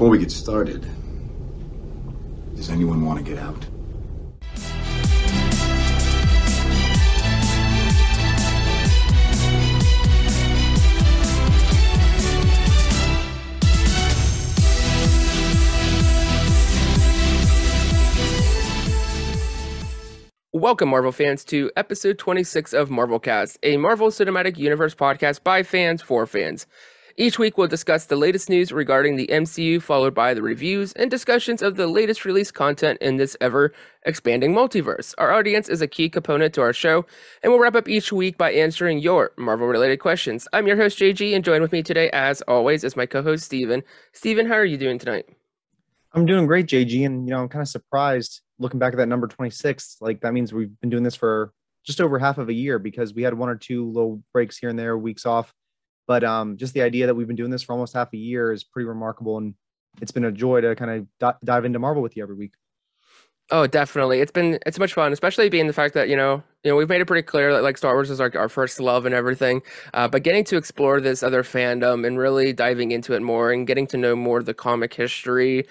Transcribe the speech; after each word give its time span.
Before 0.00 0.12
we 0.12 0.16
get 0.16 0.30
started, 0.30 0.80
does 2.56 2.70
anyone 2.70 3.04
want 3.04 3.18
to 3.18 3.22
get 3.22 3.38
out? 3.38 3.66
Welcome, 20.54 20.88
Marvel 20.88 21.12
fans, 21.12 21.44
to 21.44 21.70
episode 21.76 22.16
26 22.16 22.72
of 22.72 22.88
Marvel 22.88 23.18
Cast, 23.18 23.58
a 23.62 23.76
Marvel 23.76 24.08
Cinematic 24.08 24.56
Universe 24.56 24.94
podcast 24.94 25.44
by 25.44 25.62
fans 25.62 26.00
for 26.00 26.24
fans. 26.24 26.66
Each 27.16 27.38
week, 27.38 27.58
we'll 27.58 27.68
discuss 27.68 28.06
the 28.06 28.16
latest 28.16 28.48
news 28.48 28.72
regarding 28.72 29.16
the 29.16 29.26
MCU, 29.26 29.82
followed 29.82 30.14
by 30.14 30.34
the 30.34 30.42
reviews 30.42 30.92
and 30.92 31.10
discussions 31.10 31.62
of 31.62 31.76
the 31.76 31.86
latest 31.86 32.24
released 32.24 32.54
content 32.54 32.98
in 33.00 33.16
this 33.16 33.36
ever 33.40 33.72
expanding 34.04 34.54
multiverse. 34.54 35.14
Our 35.18 35.32
audience 35.32 35.68
is 35.68 35.82
a 35.82 35.88
key 35.88 36.08
component 36.08 36.54
to 36.54 36.60
our 36.60 36.72
show, 36.72 37.06
and 37.42 37.52
we'll 37.52 37.60
wrap 37.60 37.74
up 37.74 37.88
each 37.88 38.12
week 38.12 38.38
by 38.38 38.52
answering 38.52 39.00
your 39.00 39.32
Marvel 39.36 39.66
related 39.66 39.98
questions. 39.98 40.46
I'm 40.52 40.66
your 40.66 40.76
host, 40.76 40.98
JG, 40.98 41.34
and 41.34 41.44
joined 41.44 41.62
with 41.62 41.72
me 41.72 41.82
today, 41.82 42.10
as 42.10 42.42
always, 42.42 42.84
is 42.84 42.96
my 42.96 43.06
co 43.06 43.22
host, 43.22 43.44
Steven. 43.44 43.82
Steven, 44.12 44.46
how 44.46 44.54
are 44.54 44.64
you 44.64 44.78
doing 44.78 44.98
tonight? 44.98 45.26
I'm 46.12 46.26
doing 46.26 46.46
great, 46.46 46.66
JG, 46.66 47.06
and 47.06 47.26
you 47.26 47.34
know, 47.34 47.42
I'm 47.42 47.48
kind 47.48 47.62
of 47.62 47.68
surprised 47.68 48.40
looking 48.58 48.78
back 48.78 48.92
at 48.92 48.96
that 48.98 49.08
number 49.08 49.26
26. 49.26 49.96
Like 50.00 50.20
that 50.20 50.32
means 50.32 50.52
we've 50.52 50.78
been 50.80 50.90
doing 50.90 51.02
this 51.02 51.16
for 51.16 51.52
just 51.84 52.00
over 52.00 52.18
half 52.18 52.38
of 52.38 52.48
a 52.48 52.52
year 52.52 52.78
because 52.78 53.14
we 53.14 53.22
had 53.22 53.34
one 53.34 53.48
or 53.48 53.56
two 53.56 53.90
little 53.90 54.22
breaks 54.32 54.58
here 54.58 54.68
and 54.68 54.78
there, 54.78 54.96
weeks 54.98 55.24
off. 55.26 55.52
But 56.10 56.24
um, 56.24 56.56
just 56.56 56.74
the 56.74 56.82
idea 56.82 57.06
that 57.06 57.14
we've 57.14 57.28
been 57.28 57.36
doing 57.36 57.52
this 57.52 57.62
for 57.62 57.72
almost 57.72 57.94
half 57.94 58.12
a 58.12 58.16
year 58.16 58.50
is 58.52 58.64
pretty 58.64 58.88
remarkable, 58.88 59.38
and 59.38 59.54
it's 60.02 60.10
been 60.10 60.24
a 60.24 60.32
joy 60.32 60.60
to 60.60 60.74
kind 60.74 60.90
of 60.90 61.06
d- 61.20 61.38
dive 61.44 61.64
into 61.64 61.78
Marvel 61.78 62.02
with 62.02 62.16
you 62.16 62.22
every 62.24 62.34
week. 62.34 62.50
Oh, 63.52 63.68
definitely. 63.68 64.18
It's 64.18 64.32
been 64.32 64.58
it's 64.66 64.80
much 64.80 64.92
fun, 64.92 65.12
especially 65.12 65.48
being 65.48 65.68
the 65.68 65.72
fact 65.72 65.94
that 65.94 66.08
you 66.08 66.16
know 66.16 66.42
you 66.64 66.72
know 66.72 66.74
we've 66.74 66.88
made 66.88 67.00
it 67.00 67.04
pretty 67.04 67.22
clear 67.22 67.52
that 67.52 67.62
like 67.62 67.78
Star 67.78 67.94
Wars 67.94 68.10
is 68.10 68.20
our, 68.20 68.32
our 68.36 68.48
first 68.48 68.80
love 68.80 69.06
and 69.06 69.14
everything. 69.14 69.62
Uh, 69.94 70.08
but 70.08 70.24
getting 70.24 70.42
to 70.46 70.56
explore 70.56 71.00
this 71.00 71.22
other 71.22 71.44
fandom 71.44 72.04
and 72.04 72.18
really 72.18 72.52
diving 72.52 72.90
into 72.90 73.14
it 73.14 73.22
more 73.22 73.52
and 73.52 73.68
getting 73.68 73.86
to 73.86 73.96
know 73.96 74.16
more 74.16 74.38
of 74.38 74.46
the 74.46 74.54
comic 74.54 74.92
history 74.92 75.64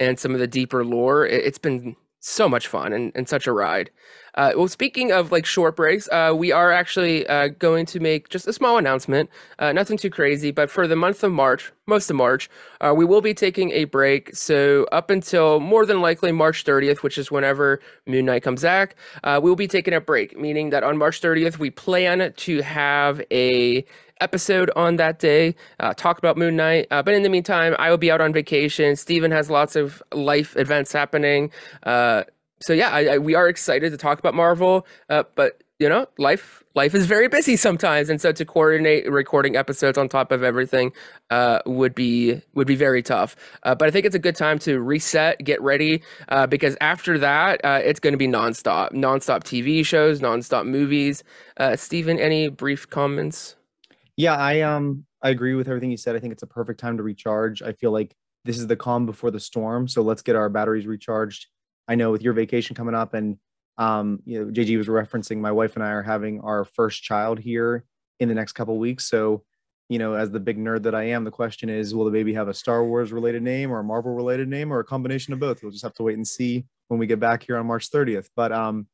and 0.00 0.18
some 0.18 0.34
of 0.34 0.40
the 0.40 0.48
deeper 0.48 0.84
lore, 0.84 1.24
it, 1.24 1.44
it's 1.44 1.58
been 1.58 1.94
so 2.24 2.48
much 2.48 2.66
fun 2.66 2.92
and, 2.94 3.12
and 3.14 3.28
such 3.28 3.46
a 3.46 3.52
ride. 3.52 3.90
Uh, 4.36 4.52
well, 4.56 4.66
speaking 4.66 5.12
of 5.12 5.30
like 5.30 5.44
short 5.44 5.76
breaks, 5.76 6.08
uh, 6.10 6.32
we 6.34 6.50
are 6.50 6.72
actually 6.72 7.26
uh, 7.26 7.48
going 7.48 7.84
to 7.84 8.00
make 8.00 8.30
just 8.30 8.48
a 8.48 8.52
small 8.52 8.78
announcement. 8.78 9.28
Uh, 9.58 9.72
nothing 9.72 9.98
too 9.98 10.08
crazy, 10.08 10.50
but 10.50 10.70
for 10.70 10.88
the 10.88 10.96
month 10.96 11.22
of 11.22 11.30
March, 11.30 11.70
most 11.86 12.08
of 12.08 12.16
March, 12.16 12.48
uh, 12.80 12.94
we 12.96 13.04
will 13.04 13.20
be 13.20 13.34
taking 13.34 13.70
a 13.72 13.84
break. 13.84 14.34
So 14.34 14.86
up 14.90 15.10
until 15.10 15.60
more 15.60 15.84
than 15.84 16.00
likely 16.00 16.32
March 16.32 16.64
30th, 16.64 17.02
which 17.02 17.18
is 17.18 17.30
whenever 17.30 17.80
Moon 18.06 18.24
Knight 18.24 18.42
comes 18.42 18.62
back, 18.62 18.96
uh, 19.22 19.38
we 19.42 19.50
will 19.50 19.56
be 19.56 19.68
taking 19.68 19.92
a 19.92 20.00
break. 20.00 20.36
Meaning 20.38 20.70
that 20.70 20.82
on 20.82 20.96
March 20.96 21.20
30th, 21.20 21.58
we 21.58 21.70
plan 21.70 22.32
to 22.34 22.62
have 22.62 23.22
a 23.30 23.84
episode 24.20 24.70
on 24.76 24.96
that 24.96 25.18
day, 25.18 25.54
uh, 25.80 25.94
talk 25.94 26.18
about 26.18 26.36
Moon 26.36 26.56
Knight. 26.56 26.86
Uh, 26.90 27.02
but 27.02 27.14
in 27.14 27.22
the 27.22 27.28
meantime, 27.28 27.74
I 27.78 27.90
will 27.90 27.98
be 27.98 28.10
out 28.10 28.20
on 28.20 28.32
vacation. 28.32 28.96
Steven 28.96 29.30
has 29.30 29.50
lots 29.50 29.76
of 29.76 30.02
life 30.12 30.56
events 30.56 30.92
happening. 30.92 31.50
Uh, 31.82 32.24
so 32.60 32.72
yeah, 32.72 32.90
I, 32.90 33.06
I, 33.14 33.18
we 33.18 33.34
are 33.34 33.48
excited 33.48 33.90
to 33.90 33.98
talk 33.98 34.18
about 34.18 34.34
Marvel, 34.34 34.86
uh, 35.10 35.24
but 35.34 35.62
you 35.80 35.88
know, 35.88 36.06
life 36.18 36.62
life 36.76 36.94
is 36.94 37.04
very 37.04 37.26
busy 37.26 37.56
sometimes, 37.56 38.08
and 38.08 38.20
so 38.20 38.30
to 38.30 38.44
coordinate 38.44 39.10
recording 39.10 39.56
episodes 39.56 39.98
on 39.98 40.08
top 40.08 40.30
of 40.30 40.44
everything 40.44 40.92
uh, 41.30 41.58
would 41.66 41.96
be 41.96 42.40
would 42.54 42.68
be 42.68 42.76
very 42.76 43.02
tough. 43.02 43.34
Uh, 43.64 43.74
but 43.74 43.88
I 43.88 43.90
think 43.90 44.06
it's 44.06 44.14
a 44.14 44.20
good 44.20 44.36
time 44.36 44.60
to 44.60 44.78
reset, 44.80 45.38
get 45.44 45.60
ready, 45.60 46.02
because 46.48 46.76
after 46.80 47.18
that, 47.18 47.60
it's 47.64 47.98
going 47.98 48.12
to 48.12 48.18
be 48.18 48.28
nonstop, 48.28 48.92
nonstop 48.92 49.42
TV 49.42 49.84
shows, 49.84 50.20
nonstop 50.20 50.64
movies. 50.64 51.24
Steven, 51.74 52.20
any 52.20 52.48
brief 52.48 52.88
comments? 52.88 53.56
Yeah, 54.16 54.34
I 54.34 54.60
um 54.60 55.04
I 55.22 55.30
agree 55.30 55.54
with 55.54 55.68
everything 55.68 55.90
you 55.90 55.96
said. 55.96 56.16
I 56.16 56.20
think 56.20 56.32
it's 56.32 56.42
a 56.42 56.46
perfect 56.46 56.80
time 56.80 56.96
to 56.98 57.02
recharge. 57.02 57.62
I 57.62 57.72
feel 57.72 57.90
like 57.90 58.14
this 58.44 58.58
is 58.58 58.66
the 58.66 58.76
calm 58.76 59.06
before 59.06 59.30
the 59.30 59.40
storm, 59.40 59.88
so 59.88 60.02
let's 60.02 60.22
get 60.22 60.36
our 60.36 60.48
batteries 60.48 60.86
recharged. 60.86 61.46
I 61.88 61.94
know 61.94 62.10
with 62.10 62.22
your 62.22 62.32
vacation 62.32 62.76
coming 62.76 62.94
up 62.94 63.14
and 63.14 63.38
um 63.76 64.20
you 64.24 64.38
know 64.44 64.50
JG 64.52 64.76
was 64.78 64.86
referencing 64.86 65.38
my 65.38 65.50
wife 65.52 65.74
and 65.74 65.84
I 65.84 65.90
are 65.90 66.02
having 66.02 66.40
our 66.40 66.64
first 66.64 67.02
child 67.02 67.40
here 67.40 67.84
in 68.20 68.28
the 68.28 68.34
next 68.34 68.52
couple 68.52 68.78
weeks. 68.78 69.08
So, 69.08 69.42
you 69.88 69.98
know, 69.98 70.14
as 70.14 70.30
the 70.30 70.38
big 70.40 70.58
nerd 70.58 70.84
that 70.84 70.94
I 70.94 71.04
am, 71.04 71.24
the 71.24 71.30
question 71.32 71.68
is 71.68 71.94
will 71.94 72.04
the 72.04 72.10
baby 72.12 72.34
have 72.34 72.48
a 72.48 72.54
Star 72.54 72.84
Wars 72.84 73.12
related 73.12 73.42
name 73.42 73.72
or 73.72 73.80
a 73.80 73.84
Marvel 73.84 74.14
related 74.14 74.48
name 74.48 74.72
or 74.72 74.78
a 74.80 74.84
combination 74.84 75.32
of 75.32 75.40
both? 75.40 75.62
We'll 75.62 75.72
just 75.72 75.82
have 75.84 75.94
to 75.94 76.04
wait 76.04 76.16
and 76.16 76.26
see 76.26 76.66
when 76.88 77.00
we 77.00 77.06
get 77.08 77.18
back 77.20 77.42
here 77.42 77.56
on 77.56 77.66
March 77.66 77.90
30th. 77.90 78.28
But 78.36 78.52
um 78.52 78.86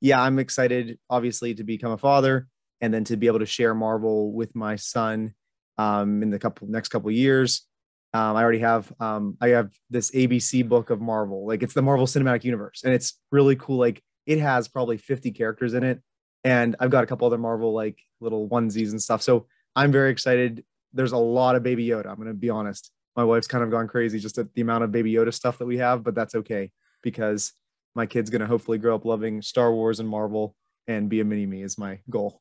yeah, 0.00 0.20
I'm 0.20 0.38
excited 0.38 0.98
obviously 1.08 1.54
to 1.54 1.64
become 1.64 1.92
a 1.92 1.98
father 1.98 2.48
and 2.80 2.92
then 2.92 3.04
to 3.04 3.16
be 3.16 3.26
able 3.26 3.38
to 3.38 3.46
share 3.46 3.74
Marvel 3.74 4.32
with 4.32 4.54
my 4.54 4.76
son 4.76 5.34
um, 5.78 6.22
in 6.22 6.30
the 6.30 6.38
couple 6.38 6.68
next 6.68 6.88
couple 6.88 7.10
years. 7.10 7.66
Um, 8.12 8.36
I 8.36 8.42
already 8.42 8.60
have 8.60 8.92
um, 9.00 9.36
I 9.40 9.48
have 9.48 9.72
this 9.90 10.12
ABC 10.12 10.68
book 10.68 10.90
of 10.90 11.00
Marvel, 11.00 11.46
like 11.46 11.62
it's 11.62 11.74
the 11.74 11.82
Marvel 11.82 12.06
Cinematic 12.06 12.44
Universe, 12.44 12.82
and 12.84 12.94
it's 12.94 13.18
really 13.32 13.56
cool. 13.56 13.78
Like 13.78 14.02
it 14.26 14.38
has 14.38 14.68
probably 14.68 14.98
50 14.98 15.32
characters 15.32 15.74
in 15.74 15.82
it, 15.82 16.00
and 16.44 16.76
I've 16.78 16.90
got 16.90 17.02
a 17.02 17.06
couple 17.08 17.26
other 17.26 17.38
Marvel 17.38 17.74
like 17.74 17.98
little 18.20 18.48
onesies 18.48 18.90
and 18.90 19.02
stuff. 19.02 19.22
So 19.22 19.46
I'm 19.74 19.90
very 19.90 20.10
excited. 20.10 20.64
There's 20.92 21.12
a 21.12 21.18
lot 21.18 21.56
of 21.56 21.64
Baby 21.64 21.88
Yoda. 21.88 22.06
I'm 22.06 22.16
gonna 22.16 22.34
be 22.34 22.50
honest. 22.50 22.92
My 23.16 23.24
wife's 23.24 23.48
kind 23.48 23.64
of 23.64 23.70
gone 23.70 23.88
crazy 23.88 24.20
just 24.20 24.38
at 24.38 24.52
the 24.54 24.60
amount 24.60 24.84
of 24.84 24.92
Baby 24.92 25.12
Yoda 25.12 25.34
stuff 25.34 25.58
that 25.58 25.66
we 25.66 25.78
have, 25.78 26.04
but 26.04 26.14
that's 26.14 26.36
okay 26.36 26.70
because 27.02 27.52
my 27.96 28.06
kid's 28.06 28.30
gonna 28.30 28.46
hopefully 28.46 28.78
grow 28.78 28.94
up 28.94 29.04
loving 29.04 29.42
Star 29.42 29.72
Wars 29.72 29.98
and 29.98 30.08
Marvel 30.08 30.54
and 30.86 31.08
be 31.08 31.20
a 31.20 31.24
mini 31.24 31.46
me 31.46 31.62
is 31.62 31.78
my 31.78 31.98
goal. 32.08 32.40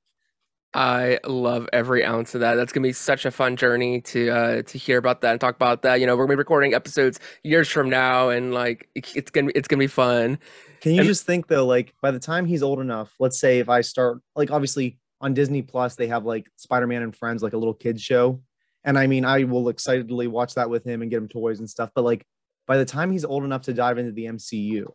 I 0.74 1.20
love 1.26 1.70
every 1.72 2.04
ounce 2.04 2.34
of 2.34 2.42
that. 2.42 2.56
That's 2.56 2.74
gonna 2.74 2.88
be 2.88 2.94
such 2.94 3.26
a 3.26 3.32
fun 3.32 3.56
journey 3.56 4.02
to 4.02 4.30
uh, 4.30 4.62
to 4.64 4.78
hear 4.78 4.98
about 4.98 5.22
that 5.22 5.32
and 5.32 5.42
talk 5.42 5.56
about 5.56 5.84
that. 5.84 6.00
You 6.00 6.08
know, 6.08 6.16
we're 6.16 6.26
gonna 6.26 6.36
be 6.36 6.40
recording 6.40 6.74
episodes 6.74 7.20
years 7.44 7.70
from 7.70 7.90
now, 7.90 8.30
and 8.30 8.54
like 8.54 8.90
it's 8.96 9.30
gonna 9.30 9.48
be, 9.48 9.54
it's 9.54 9.68
gonna 9.68 9.80
be 9.80 9.88
fun. 9.88 10.40
Can 10.82 10.94
you 10.94 11.02
and, 11.02 11.08
just 11.08 11.26
think 11.26 11.48
though, 11.48 11.66
like 11.66 11.94
by 12.02 12.12
the 12.12 12.20
time 12.20 12.46
he's 12.46 12.64
old 12.64 12.80
enough, 12.80 13.14
let's 13.20 13.40
say 13.40 13.60
if 13.60 13.70
I 13.70 13.82
start 13.82 14.20
like 14.36 14.50
obviously 14.50 14.98
on 15.22 15.34
Disney 15.34 15.62
Plus 15.62 15.96
they 15.96 16.08
have 16.08 16.26
like 16.26 16.48
Spider 16.56 16.88
Man 16.88 17.04
and 17.04 17.16
Friends, 17.16 17.44
like 17.44 17.54
a 17.54 17.58
little 17.58 17.76
kids 17.76 18.02
show, 18.02 18.42
and 18.84 18.98
I 18.98 19.06
mean 19.06 19.26
I 19.26 19.44
will 19.44 19.70
excitedly 19.70 20.28
watch 20.28 20.56
that 20.56 20.70
with 20.70 20.86
him 20.86 21.04
and 21.04 21.12
get 21.12 21.18
him 21.18 21.28
toys 21.28 21.60
and 21.60 21.70
stuff. 21.70 21.92
But 21.94 22.04
like 22.04 22.26
by 22.66 22.78
the 22.78 22.86
time 22.86 23.12
he's 23.12 23.26
old 23.26 23.44
enough 23.44 23.64
to 23.64 23.74
dive 23.74 24.00
into 24.00 24.12
the 24.12 24.26
MCU, 24.26 24.88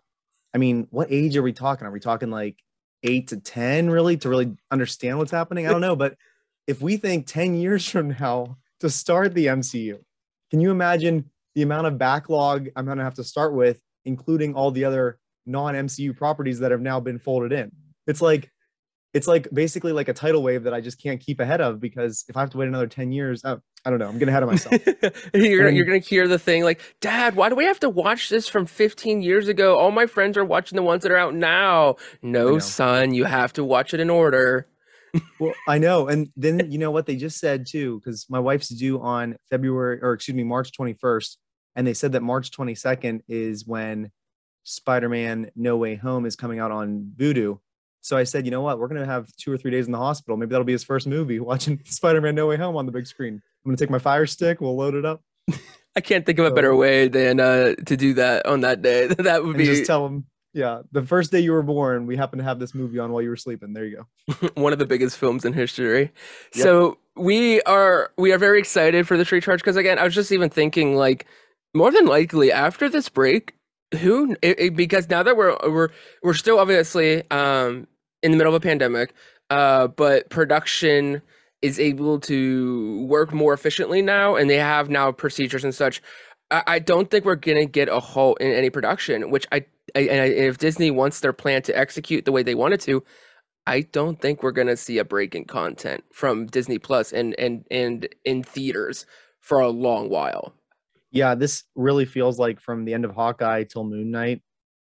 I 0.52 0.58
mean, 0.58 0.88
what 0.90 1.08
age 1.12 1.36
are 1.36 1.42
we 1.42 1.52
talking? 1.52 1.86
Are 1.86 1.92
we 1.92 2.00
talking 2.00 2.30
like 2.30 2.56
eight 3.02 3.28
to 3.28 3.36
10 3.36 3.90
really 3.90 4.16
to 4.18 4.28
really 4.28 4.56
understand 4.70 5.18
what's 5.18 5.30
happening. 5.30 5.66
I 5.66 5.70
don't 5.70 5.80
know. 5.80 5.96
But 5.96 6.16
if 6.66 6.80
we 6.80 6.96
think 6.96 7.26
10 7.26 7.54
years 7.54 7.88
from 7.88 8.10
now 8.10 8.58
to 8.80 8.90
start 8.90 9.34
the 9.34 9.46
MCU, 9.46 9.98
can 10.50 10.60
you 10.60 10.70
imagine 10.70 11.30
the 11.54 11.62
amount 11.62 11.86
of 11.86 11.98
backlog 11.98 12.68
I'm 12.76 12.84
going 12.84 12.98
to 12.98 13.04
have 13.04 13.14
to 13.14 13.24
start 13.24 13.54
with, 13.54 13.80
including 14.04 14.54
all 14.54 14.70
the 14.70 14.84
other 14.84 15.18
non 15.46 15.74
MCU 15.74 16.16
properties 16.16 16.60
that 16.60 16.70
have 16.70 16.80
now 16.80 17.00
been 17.00 17.18
folded 17.18 17.52
in? 17.52 17.72
It's 18.06 18.22
like, 18.22 18.50
it's 19.14 19.26
like 19.26 19.48
basically 19.52 19.92
like 19.92 20.08
a 20.08 20.12
tidal 20.12 20.42
wave 20.42 20.64
that 20.64 20.74
I 20.74 20.80
just 20.80 21.02
can't 21.02 21.20
keep 21.20 21.40
ahead 21.40 21.60
of 21.60 21.80
because 21.80 22.24
if 22.28 22.36
I 22.36 22.40
have 22.40 22.50
to 22.50 22.58
wait 22.58 22.68
another 22.68 22.86
10 22.86 23.10
years, 23.10 23.42
oh, 23.44 23.60
I 23.84 23.90
don't 23.90 23.98
know. 23.98 24.08
I'm 24.08 24.18
getting 24.18 24.28
ahead 24.28 24.42
of 24.42 24.50
myself. 24.50 24.74
you're, 25.34 25.68
you're 25.70 25.86
going 25.86 26.00
to 26.00 26.06
hear 26.06 26.28
the 26.28 26.38
thing 26.38 26.62
like, 26.62 26.80
Dad, 27.00 27.34
why 27.34 27.48
do 27.48 27.54
we 27.54 27.64
have 27.64 27.80
to 27.80 27.88
watch 27.88 28.28
this 28.28 28.48
from 28.48 28.66
15 28.66 29.22
years 29.22 29.48
ago? 29.48 29.78
All 29.78 29.90
my 29.90 30.06
friends 30.06 30.36
are 30.36 30.44
watching 30.44 30.76
the 30.76 30.82
ones 30.82 31.04
that 31.04 31.12
are 31.12 31.16
out 31.16 31.34
now. 31.34 31.96
No, 32.22 32.58
son, 32.58 33.14
you 33.14 33.24
have 33.24 33.52
to 33.54 33.64
watch 33.64 33.94
it 33.94 34.00
in 34.00 34.10
order. 34.10 34.68
well, 35.40 35.54
I 35.66 35.78
know. 35.78 36.08
And 36.08 36.28
then, 36.36 36.66
you 36.70 36.78
know 36.78 36.90
what 36.90 37.06
they 37.06 37.16
just 37.16 37.38
said 37.38 37.66
too, 37.66 38.00
because 38.00 38.26
my 38.28 38.40
wife's 38.40 38.68
due 38.68 39.00
on 39.00 39.36
February 39.48 40.00
or 40.02 40.12
excuse 40.12 40.36
me, 40.36 40.44
March 40.44 40.70
21st. 40.78 41.36
And 41.76 41.86
they 41.86 41.94
said 41.94 42.12
that 42.12 42.22
March 42.22 42.50
22nd 42.50 43.20
is 43.28 43.66
when 43.66 44.10
Spider 44.64 45.08
Man 45.08 45.50
No 45.56 45.76
Way 45.76 45.94
Home 45.94 46.26
is 46.26 46.36
coming 46.36 46.58
out 46.58 46.72
on 46.72 47.12
Vudu. 47.16 47.60
So 48.00 48.16
I 48.16 48.24
said, 48.24 48.44
you 48.44 48.50
know 48.50 48.60
what? 48.60 48.78
We're 48.78 48.88
going 48.88 49.00
to 49.00 49.06
have 49.06 49.34
two 49.36 49.52
or 49.52 49.58
three 49.58 49.70
days 49.70 49.86
in 49.86 49.92
the 49.92 49.98
hospital. 49.98 50.36
Maybe 50.36 50.50
that'll 50.50 50.64
be 50.64 50.72
his 50.72 50.84
first 50.84 51.06
movie, 51.06 51.40
watching 51.40 51.80
Spider 51.84 52.20
Man 52.20 52.34
No 52.34 52.46
Way 52.46 52.56
Home 52.56 52.76
on 52.76 52.86
the 52.86 52.92
big 52.92 53.06
screen. 53.06 53.34
I'm 53.34 53.70
going 53.70 53.76
to 53.76 53.82
take 53.82 53.90
my 53.90 53.98
fire 53.98 54.26
stick. 54.26 54.60
We'll 54.60 54.76
load 54.76 54.94
it 54.94 55.04
up. 55.04 55.22
I 55.96 56.00
can't 56.00 56.24
think 56.24 56.38
of 56.38 56.46
a 56.46 56.50
better 56.52 56.76
way 56.76 57.08
than 57.08 57.40
uh, 57.40 57.74
to 57.86 57.96
do 57.96 58.14
that 58.14 58.46
on 58.46 58.60
that 58.60 58.82
day. 58.82 59.06
that 59.18 59.44
would 59.44 59.56
be 59.56 59.64
just 59.64 59.84
tell 59.84 60.06
him, 60.06 60.26
yeah, 60.54 60.82
the 60.92 61.02
first 61.02 61.32
day 61.32 61.40
you 61.40 61.52
were 61.52 61.62
born, 61.62 62.06
we 62.06 62.16
happen 62.16 62.38
to 62.38 62.44
have 62.44 62.60
this 62.60 62.74
movie 62.74 62.98
on 62.98 63.10
while 63.10 63.20
you 63.20 63.30
were 63.30 63.36
sleeping. 63.36 63.72
There 63.72 63.84
you 63.84 64.04
go. 64.28 64.48
One 64.54 64.72
of 64.72 64.78
the 64.78 64.86
biggest 64.86 65.18
films 65.18 65.44
in 65.44 65.52
history. 65.52 66.12
Yep. 66.54 66.62
So 66.62 66.98
we 67.16 67.60
are 67.62 68.12
we 68.16 68.32
are 68.32 68.38
very 68.38 68.60
excited 68.60 69.08
for 69.08 69.16
the 69.16 69.24
tree 69.24 69.40
charge 69.40 69.60
because 69.60 69.76
again, 69.76 69.98
I 69.98 70.04
was 70.04 70.14
just 70.14 70.30
even 70.30 70.50
thinking 70.50 70.94
like 70.94 71.26
more 71.74 71.90
than 71.90 72.06
likely 72.06 72.52
after 72.52 72.88
this 72.88 73.08
break, 73.08 73.54
who 73.96 74.36
it, 74.42 74.60
it, 74.60 74.76
because 74.76 75.08
now 75.08 75.22
that 75.22 75.36
we're 75.36 75.56
we're 75.68 75.88
we're 76.22 76.34
still 76.34 76.58
obviously 76.58 77.28
um 77.30 77.86
in 78.22 78.30
the 78.30 78.36
middle 78.36 78.54
of 78.54 78.62
a 78.62 78.64
pandemic 78.64 79.14
uh 79.50 79.86
but 79.86 80.28
production 80.28 81.22
is 81.62 81.80
able 81.80 82.20
to 82.20 83.04
work 83.06 83.32
more 83.32 83.52
efficiently 83.54 84.02
now 84.02 84.36
and 84.36 84.50
they 84.50 84.58
have 84.58 84.90
now 84.90 85.10
procedures 85.10 85.64
and 85.64 85.74
such 85.74 86.02
I, 86.50 86.62
I 86.66 86.78
don't 86.78 87.10
think 87.10 87.24
we're 87.24 87.36
gonna 87.36 87.66
get 87.66 87.88
a 87.88 88.00
halt 88.00 88.40
in 88.40 88.52
any 88.52 88.70
production. 88.70 89.30
Which 89.30 89.46
I, 89.52 89.64
I 89.94 90.00
and 90.00 90.20
I, 90.22 90.26
if 90.26 90.58
Disney 90.58 90.90
wants 90.90 91.20
their 91.20 91.32
plan 91.32 91.62
to 91.62 91.76
execute 91.76 92.24
the 92.24 92.32
way 92.32 92.42
they 92.42 92.54
wanted 92.54 92.80
to, 92.82 93.04
I 93.66 93.82
don't 93.82 94.20
think 94.20 94.42
we're 94.42 94.52
gonna 94.52 94.76
see 94.76 94.98
a 94.98 95.04
break 95.04 95.34
in 95.34 95.44
content 95.44 96.04
from 96.12 96.46
Disney 96.46 96.78
Plus 96.78 97.12
and 97.12 97.34
and 97.38 97.64
and 97.70 98.08
in 98.24 98.42
theaters 98.42 99.06
for 99.40 99.60
a 99.60 99.68
long 99.68 100.08
while. 100.08 100.54
Yeah, 101.10 101.34
this 101.34 101.64
really 101.74 102.04
feels 102.04 102.38
like 102.38 102.60
from 102.60 102.84
the 102.84 102.94
end 102.94 103.04
of 103.04 103.14
Hawkeye 103.14 103.64
till 103.64 103.84
Moon 103.84 104.10
Knight, 104.10 104.42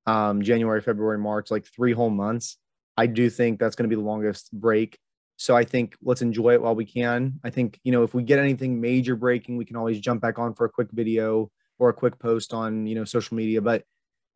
um, 0.07 0.43
January, 0.43 0.81
February, 0.81 1.19
March, 1.19 1.51
like 1.51 1.67
three 1.67 1.93
whole 1.93 2.11
months. 2.11 2.59
I 2.97 3.07
do 3.07 3.31
think 3.31 3.59
that's 3.59 3.75
going 3.75 3.89
to 3.89 3.95
be 3.95 4.01
the 4.01 4.07
longest 4.07 4.53
break. 4.53 4.99
So 5.37 5.57
I 5.57 5.65
think 5.65 5.97
let's 6.03 6.21
enjoy 6.21 6.53
it 6.53 6.61
while 6.61 6.75
we 6.75 6.85
can. 6.85 7.41
I 7.43 7.49
think, 7.49 7.81
you 7.83 7.93
know, 7.93 8.03
if 8.03 8.13
we 8.13 8.23
get 8.23 8.39
anything 8.39 8.79
major 8.79 9.17
breaking, 9.17 9.57
we 9.57 9.65
can 9.65 9.77
always 9.77 9.99
jump 9.99 10.21
back 10.21 10.39
on 10.39 10.55
for 10.55 10.67
a 10.67 10.71
quick 10.71 10.89
video 10.93 11.51
or 11.79 11.89
a 11.89 11.95
quick 11.95 12.19
post 12.19 12.53
on, 12.53 12.87
you 12.87 12.95
know, 12.95 13.05
social 13.05 13.37
media. 13.39 13.63
But 13.63 13.85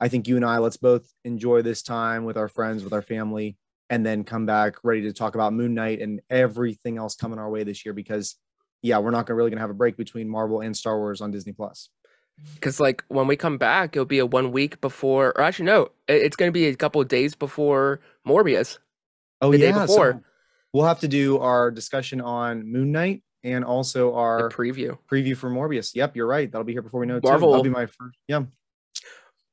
I 0.00 0.08
think 0.08 0.26
you 0.26 0.36
and 0.36 0.44
I, 0.44 0.58
let's 0.58 0.78
both 0.78 1.06
enjoy 1.24 1.60
this 1.60 1.82
time 1.82 2.24
with 2.24 2.38
our 2.38 2.48
friends, 2.48 2.82
with 2.82 2.94
our 2.94 3.02
family, 3.02 3.58
and 3.90 4.04
then 4.04 4.24
come 4.24 4.46
back 4.46 4.76
ready 4.82 5.02
to 5.02 5.12
talk 5.12 5.34
about 5.34 5.52
Moon 5.52 5.74
Knight 5.74 6.00
and 6.00 6.22
everything 6.30 6.96
else 6.96 7.16
coming 7.16 7.38
our 7.38 7.50
way 7.50 7.64
this 7.64 7.84
year 7.84 7.92
because 7.92 8.36
yeah, 8.84 8.98
we're 8.98 9.10
not 9.10 9.26
gonna 9.26 9.36
really 9.36 9.50
gonna 9.50 9.62
have 9.62 9.70
a 9.70 9.74
break 9.74 9.96
between 9.96 10.28
Marvel 10.28 10.60
and 10.60 10.76
Star 10.76 10.98
Wars 10.98 11.22
on 11.22 11.30
Disney 11.30 11.52
Plus. 11.52 11.88
Because 12.54 12.80
like 12.80 13.02
when 13.08 13.26
we 13.26 13.34
come 13.34 13.56
back, 13.56 13.96
it'll 13.96 14.04
be 14.04 14.18
a 14.18 14.26
one 14.26 14.52
week 14.52 14.80
before, 14.82 15.28
or 15.28 15.40
actually 15.40 15.64
no, 15.64 15.90
it's 16.06 16.36
gonna 16.36 16.52
be 16.52 16.66
a 16.66 16.76
couple 16.76 17.00
of 17.00 17.08
days 17.08 17.34
before 17.34 18.00
Morbius. 18.28 18.78
Oh 19.40 19.50
the 19.50 19.58
yeah, 19.58 19.86
before. 19.86 20.12
So 20.12 20.20
we'll 20.74 20.84
have 20.84 21.00
to 21.00 21.08
do 21.08 21.38
our 21.38 21.70
discussion 21.70 22.20
on 22.20 22.70
Moon 22.70 22.92
Knight 22.92 23.22
and 23.42 23.64
also 23.64 24.14
our 24.14 24.50
the 24.50 24.54
preview 24.54 24.98
preview 25.10 25.34
for 25.34 25.48
Morbius. 25.48 25.94
Yep, 25.94 26.14
you're 26.14 26.26
right. 26.26 26.52
That'll 26.52 26.64
be 26.64 26.72
here 26.72 26.82
before 26.82 27.00
we 27.00 27.06
know. 27.06 27.20
Marvel. 27.22 27.48
Too. 27.48 27.52
That'll 27.52 27.64
be 27.64 27.70
my 27.70 27.86
first. 27.86 28.18
Yeah. 28.28 28.42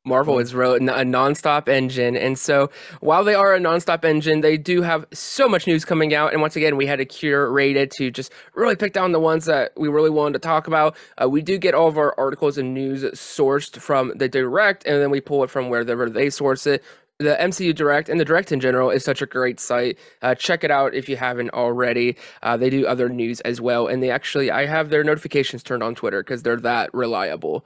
Marvel 0.04 0.40
is 0.40 0.52
a 0.54 0.56
nonstop 0.56 1.70
engine. 1.70 2.18
And 2.18 2.38
so 2.38 2.72
while 3.02 3.24
they 3.24 3.36
are 3.36 3.54
a 3.54 3.60
nonstop 3.60 4.04
engine, 4.04 4.42
they 4.42 4.58
do 4.58 4.82
have 4.82 5.06
so 5.14 5.48
much 5.48 5.68
news 5.68 5.86
coming 5.86 6.14
out. 6.14 6.34
And 6.34 6.42
once 6.42 6.56
again, 6.56 6.76
we 6.76 6.88
had 6.88 6.98
to 6.98 7.06
curate 7.06 7.78
it 7.78 7.92
to 7.92 8.10
just 8.10 8.32
really 8.56 8.76
pick 8.76 8.94
down 8.94 9.12
the 9.12 9.20
ones 9.20 9.46
that 9.46 9.74
we 9.78 9.90
really 9.90 10.10
wanted 10.10 10.34
to 10.34 10.40
talk 10.40 10.68
about. 10.68 10.96
Uh, 11.22 11.30
we 11.30 11.44
do 11.44 11.60
get 11.60 11.76
all 11.76 11.88
of 11.88 12.00
our 12.00 12.16
articles 12.20 12.58
and 12.58 12.74
news 12.74 13.04
sourced 13.12 13.78
from 13.80 14.12
the 14.16 14.28
direct, 14.28 14.86
and 14.88 15.00
then 15.00 15.12
we 15.12 15.22
pull 15.22 15.44
it 15.44 15.52
from 15.52 15.70
wherever 15.70 16.10
they 16.10 16.32
source 16.32 16.66
it. 16.66 16.84
The 17.20 17.38
MCU 17.40 17.76
Direct 17.76 18.10
and 18.10 18.20
the 18.20 18.26
Direct 18.26 18.52
in 18.52 18.60
general 18.60 18.90
is 18.90 19.04
such 19.04 19.22
a 19.22 19.28
great 19.28 19.60
site. 19.60 20.00
Uh, 20.24 20.34
check 20.34 20.64
it 20.64 20.72
out 20.72 20.96
if 20.96 21.08
you 21.08 21.18
haven't 21.18 21.52
already. 21.52 22.18
Uh, 22.42 22.58
they 22.58 22.72
do 22.72 22.88
other 22.88 23.10
news 23.10 23.42
as 23.42 23.62
well, 23.62 23.86
and 23.86 24.02
they 24.02 24.10
actually 24.10 24.50
I 24.50 24.66
have 24.66 24.90
their 24.90 25.04
notifications 25.04 25.62
turned 25.62 25.84
on 25.84 25.94
Twitter 25.94 26.24
because 26.24 26.42
they're 26.42 26.56
that 26.62 26.92
reliable. 26.96 27.64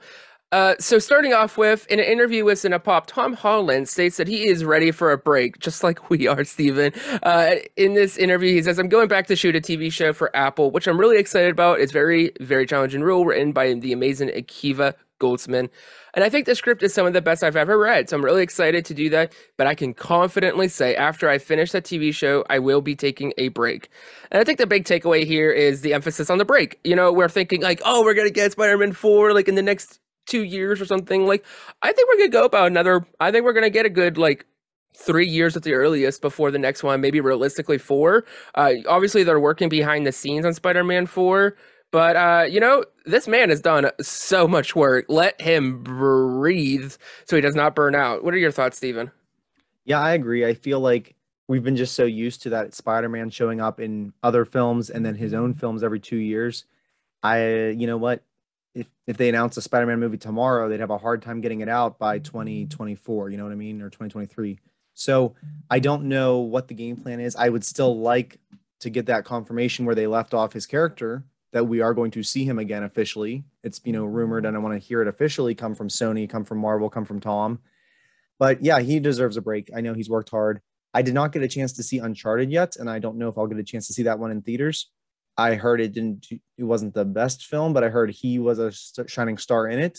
Uh, 0.52 0.74
so 0.78 0.98
starting 0.98 1.32
off 1.32 1.58
with, 1.58 1.86
in 1.88 1.98
an 1.98 2.04
interview 2.04 2.44
with 2.44 2.58
Cinepop, 2.58 3.06
Tom 3.06 3.32
Holland 3.32 3.88
states 3.88 4.16
that 4.16 4.28
he 4.28 4.46
is 4.46 4.64
ready 4.64 4.92
for 4.92 5.10
a 5.10 5.18
break, 5.18 5.58
just 5.58 5.82
like 5.82 6.08
we 6.08 6.28
are, 6.28 6.44
Stephen. 6.44 6.92
Uh, 7.24 7.56
in 7.76 7.94
this 7.94 8.16
interview, 8.16 8.52
he 8.52 8.62
says, 8.62 8.78
I'm 8.78 8.88
going 8.88 9.08
back 9.08 9.26
to 9.26 9.36
shoot 9.36 9.56
a 9.56 9.60
TV 9.60 9.90
show 9.92 10.12
for 10.12 10.34
Apple, 10.36 10.70
which 10.70 10.86
I'm 10.86 10.98
really 10.98 11.18
excited 11.18 11.50
about. 11.50 11.80
It's 11.80 11.92
very, 11.92 12.30
very 12.40 12.64
challenging 12.64 13.02
role 13.02 13.26
written 13.26 13.52
by 13.52 13.74
the 13.74 13.92
amazing 13.92 14.28
Akiva 14.28 14.94
Goldsman. 15.18 15.68
And 16.14 16.24
I 16.24 16.28
think 16.28 16.46
the 16.46 16.54
script 16.54 16.82
is 16.82 16.94
some 16.94 17.06
of 17.06 17.12
the 17.12 17.20
best 17.20 17.42
I've 17.42 17.56
ever 17.56 17.78
read. 17.78 18.08
So 18.08 18.16
I'm 18.16 18.24
really 18.24 18.42
excited 18.42 18.84
to 18.86 18.94
do 18.94 19.10
that. 19.10 19.32
But 19.56 19.66
I 19.66 19.74
can 19.74 19.94
confidently 19.94 20.68
say 20.68 20.94
after 20.94 21.28
I 21.28 21.38
finish 21.38 21.72
that 21.72 21.84
TV 21.84 22.14
show, 22.14 22.44
I 22.48 22.58
will 22.58 22.80
be 22.80 22.94
taking 22.94 23.32
a 23.36 23.48
break. 23.48 23.90
And 24.30 24.40
I 24.40 24.44
think 24.44 24.58
the 24.58 24.66
big 24.66 24.84
takeaway 24.84 25.24
here 25.24 25.50
is 25.50 25.80
the 25.80 25.92
emphasis 25.92 26.30
on 26.30 26.38
the 26.38 26.44
break. 26.44 26.78
You 26.84 26.96
know, 26.96 27.12
we're 27.12 27.28
thinking 27.28 27.62
like, 27.62 27.82
oh, 27.84 28.02
we're 28.02 28.14
going 28.14 28.28
to 28.28 28.32
get 28.32 28.52
Spider 28.52 28.78
Man 28.78 28.92
4 28.92 29.34
like 29.34 29.48
in 29.48 29.56
the 29.56 29.62
next 29.62 30.00
two 30.26 30.42
years 30.44 30.80
or 30.80 30.86
something. 30.86 31.26
Like, 31.26 31.44
I 31.82 31.92
think 31.92 32.08
we're 32.08 32.18
gonna 32.18 32.28
go 32.30 32.44
about 32.44 32.66
another. 32.66 33.06
I 33.20 33.30
think 33.30 33.44
we're 33.44 33.52
gonna 33.52 33.70
get 33.70 33.86
a 33.86 33.90
good 33.90 34.18
like 34.18 34.46
three 34.94 35.26
years 35.26 35.56
at 35.56 35.62
the 35.62 35.74
earliest 35.74 36.20
before 36.22 36.50
the 36.50 36.58
next 36.58 36.82
one. 36.82 37.00
Maybe 37.00 37.20
realistically 37.20 37.78
four. 37.78 38.24
Uh, 38.54 38.74
obviously, 38.88 39.24
they're 39.24 39.40
working 39.40 39.68
behind 39.68 40.06
the 40.06 40.12
scenes 40.12 40.44
on 40.46 40.54
Spider-Man 40.54 41.06
Four. 41.06 41.56
But 41.92 42.16
uh, 42.16 42.46
you 42.48 42.60
know, 42.60 42.84
this 43.04 43.28
man 43.28 43.48
has 43.50 43.60
done 43.60 43.90
so 44.00 44.48
much 44.48 44.74
work. 44.74 45.06
Let 45.08 45.40
him 45.40 45.82
breathe 45.82 46.92
so 47.24 47.36
he 47.36 47.42
does 47.42 47.54
not 47.54 47.74
burn 47.74 47.94
out. 47.94 48.24
What 48.24 48.34
are 48.34 48.38
your 48.38 48.50
thoughts, 48.50 48.76
Stephen? 48.76 49.10
Yeah, 49.84 50.00
I 50.00 50.12
agree. 50.14 50.44
I 50.44 50.54
feel 50.54 50.80
like 50.80 51.14
we've 51.48 51.62
been 51.62 51.76
just 51.76 51.94
so 51.94 52.04
used 52.04 52.42
to 52.42 52.50
that 52.50 52.74
Spider-Man 52.74 53.30
showing 53.30 53.60
up 53.60 53.78
in 53.78 54.12
other 54.24 54.44
films 54.44 54.90
and 54.90 55.06
then 55.06 55.14
his 55.14 55.32
own 55.32 55.54
films 55.54 55.84
every 55.84 56.00
two 56.00 56.16
years. 56.16 56.64
I, 57.22 57.68
you 57.68 57.86
know 57.86 57.96
what? 57.96 58.24
If 58.76 58.86
if 59.06 59.16
they 59.16 59.28
announce 59.28 59.56
a 59.56 59.62
Spider-Man 59.62 59.98
movie 59.98 60.18
tomorrow, 60.18 60.68
they'd 60.68 60.80
have 60.80 60.90
a 60.90 60.98
hard 60.98 61.22
time 61.22 61.40
getting 61.40 61.62
it 61.62 61.68
out 61.68 61.98
by 61.98 62.18
2024, 62.18 63.30
you 63.30 63.38
know 63.38 63.44
what 63.44 63.52
I 63.52 63.56
mean, 63.56 63.80
or 63.80 63.88
2023. 63.88 64.58
So 64.92 65.34
I 65.70 65.78
don't 65.78 66.04
know 66.04 66.38
what 66.38 66.68
the 66.68 66.74
game 66.74 66.96
plan 66.96 67.20
is. 67.20 67.34
I 67.36 67.48
would 67.48 67.64
still 67.64 67.98
like 67.98 68.38
to 68.80 68.90
get 68.90 69.06
that 69.06 69.24
confirmation 69.24 69.86
where 69.86 69.94
they 69.94 70.06
left 70.06 70.34
off 70.34 70.52
his 70.52 70.66
character 70.66 71.24
that 71.52 71.64
we 71.64 71.80
are 71.80 71.94
going 71.94 72.10
to 72.10 72.22
see 72.22 72.44
him 72.44 72.58
again 72.58 72.82
officially. 72.82 73.44
It's 73.64 73.80
you 73.84 73.92
know 73.92 74.04
rumored, 74.04 74.44
and 74.44 74.54
I 74.54 74.60
want 74.60 74.80
to 74.80 74.86
hear 74.86 75.00
it 75.00 75.08
officially 75.08 75.54
come 75.54 75.74
from 75.74 75.88
Sony, 75.88 76.28
come 76.28 76.44
from 76.44 76.58
Marvel, 76.58 76.90
come 76.90 77.06
from 77.06 77.20
Tom. 77.20 77.60
But 78.38 78.62
yeah, 78.62 78.80
he 78.80 79.00
deserves 79.00 79.38
a 79.38 79.42
break. 79.42 79.70
I 79.74 79.80
know 79.80 79.94
he's 79.94 80.10
worked 80.10 80.28
hard. 80.28 80.60
I 80.92 81.00
did 81.00 81.14
not 81.14 81.32
get 81.32 81.42
a 81.42 81.48
chance 81.48 81.72
to 81.74 81.82
see 81.82 81.98
Uncharted 81.98 82.50
yet, 82.50 82.76
and 82.76 82.90
I 82.90 82.98
don't 82.98 83.16
know 83.16 83.28
if 83.28 83.38
I'll 83.38 83.46
get 83.46 83.58
a 83.58 83.64
chance 83.64 83.86
to 83.86 83.94
see 83.94 84.02
that 84.02 84.18
one 84.18 84.30
in 84.30 84.42
theaters. 84.42 84.90
I 85.38 85.54
heard 85.54 85.80
it 85.80 85.92
didn't 85.92 86.26
it 86.30 86.64
wasn't 86.64 86.94
the 86.94 87.04
best 87.04 87.46
film, 87.46 87.72
but 87.72 87.84
I 87.84 87.88
heard 87.88 88.10
he 88.10 88.38
was 88.38 88.58
a 88.58 88.72
shining 89.06 89.38
star 89.38 89.68
in 89.68 89.78
it. 89.78 89.98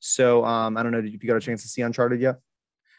So 0.00 0.44
um, 0.44 0.76
I 0.76 0.82
don't 0.82 0.92
know 0.92 0.98
if 0.98 1.22
you 1.22 1.28
got 1.28 1.36
a 1.36 1.40
chance 1.40 1.62
to 1.62 1.68
see 1.68 1.82
Uncharted 1.82 2.20
yet. 2.20 2.36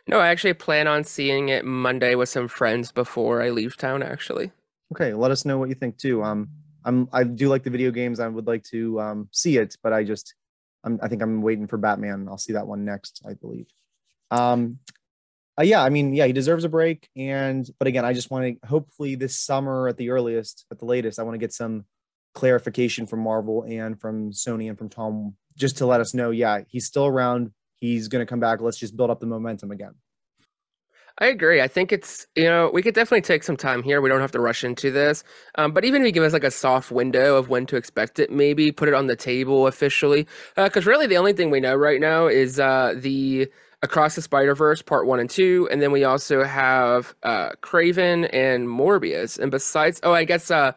No, 0.07 0.19
I 0.19 0.29
actually 0.29 0.53
plan 0.53 0.87
on 0.87 1.03
seeing 1.03 1.49
it 1.49 1.65
Monday 1.65 2.15
with 2.15 2.29
some 2.29 2.47
friends 2.47 2.91
before 2.91 3.41
I 3.41 3.49
leave 3.49 3.77
town. 3.77 4.03
Actually. 4.03 4.51
Okay, 4.93 5.13
let 5.13 5.31
us 5.31 5.45
know 5.45 5.57
what 5.57 5.69
you 5.69 5.75
think 5.75 5.97
too. 5.97 6.23
Um, 6.23 6.49
I'm 6.85 7.07
I 7.13 7.23
do 7.23 7.49
like 7.49 7.63
the 7.63 7.69
video 7.69 7.91
games. 7.91 8.19
I 8.19 8.27
would 8.27 8.47
like 8.47 8.63
to 8.65 8.99
um 8.99 9.29
see 9.31 9.57
it, 9.57 9.77
but 9.81 9.93
I 9.93 10.03
just 10.03 10.35
I'm 10.83 10.99
I 11.01 11.07
think 11.07 11.21
I'm 11.21 11.41
waiting 11.41 11.67
for 11.67 11.77
Batman. 11.77 12.27
I'll 12.29 12.37
see 12.37 12.53
that 12.53 12.67
one 12.67 12.85
next, 12.85 13.21
I 13.27 13.33
believe. 13.33 13.67
Um, 14.29 14.79
uh, 15.59 15.63
yeah, 15.63 15.83
I 15.83 15.89
mean, 15.89 16.13
yeah, 16.13 16.27
he 16.27 16.33
deserves 16.33 16.63
a 16.63 16.69
break. 16.69 17.09
And 17.15 17.69
but 17.79 17.87
again, 17.87 18.05
I 18.05 18.13
just 18.13 18.31
want 18.31 18.45
to 18.45 18.67
hopefully 18.67 19.15
this 19.15 19.37
summer 19.37 19.87
at 19.87 19.97
the 19.97 20.09
earliest, 20.09 20.65
at 20.71 20.79
the 20.79 20.85
latest, 20.85 21.19
I 21.19 21.23
want 21.23 21.35
to 21.35 21.39
get 21.39 21.53
some 21.53 21.85
clarification 22.33 23.05
from 23.05 23.19
Marvel 23.19 23.65
and 23.67 23.99
from 23.99 24.31
Sony 24.31 24.69
and 24.69 24.77
from 24.77 24.89
Tom 24.89 25.35
just 25.57 25.77
to 25.77 25.85
let 25.85 26.01
us 26.01 26.13
know, 26.13 26.31
yeah, 26.31 26.61
he's 26.67 26.85
still 26.85 27.05
around. 27.05 27.51
He's 27.79 28.07
going 28.07 28.21
to 28.21 28.29
come 28.29 28.39
back. 28.39 28.61
Let's 28.61 28.77
just 28.77 28.95
build 28.95 29.09
up 29.09 29.19
the 29.19 29.25
momentum 29.25 29.71
again. 29.71 29.95
I 31.19 31.25
agree. 31.25 31.61
I 31.61 31.67
think 31.67 31.91
it's, 31.91 32.25
you 32.35 32.45
know, 32.45 32.71
we 32.73 32.81
could 32.81 32.95
definitely 32.95 33.21
take 33.21 33.43
some 33.43 33.57
time 33.57 33.83
here. 33.83 34.01
We 34.01 34.09
don't 34.09 34.21
have 34.21 34.31
to 34.31 34.39
rush 34.39 34.63
into 34.63 34.91
this. 34.91 35.23
Um, 35.55 35.71
but 35.71 35.83
even 35.83 36.01
if 36.01 36.05
you 36.05 36.11
give 36.11 36.23
us 36.23 36.33
like 36.33 36.43
a 36.43 36.51
soft 36.51 36.89
window 36.89 37.35
of 37.35 37.49
when 37.49 37.65
to 37.67 37.75
expect 37.75 38.17
it, 38.17 38.31
maybe 38.31 38.71
put 38.71 38.87
it 38.87 38.93
on 38.93 39.07
the 39.07 39.15
table 39.15 39.67
officially. 39.67 40.25
Because 40.55 40.87
uh, 40.87 40.89
really 40.89 41.07
the 41.07 41.17
only 41.17 41.33
thing 41.33 41.51
we 41.51 41.59
know 41.59 41.75
right 41.75 41.99
now 41.99 42.27
is 42.27 42.59
uh, 42.59 42.95
the 42.95 43.51
Across 43.83 44.15
the 44.15 44.21
Spider 44.21 44.53
Verse 44.53 44.81
Part 44.81 45.07
One 45.07 45.19
and 45.19 45.29
Two, 45.29 45.67
and 45.71 45.81
then 45.81 45.91
we 45.91 46.03
also 46.03 46.43
have 46.43 47.15
uh, 47.23 47.51
Kraven 47.61 48.29
and 48.31 48.67
Morbius. 48.67 49.39
And 49.39 49.49
besides, 49.49 49.99
oh, 50.03 50.13
I 50.13 50.23
guess 50.23 50.51
uh, 50.51 50.73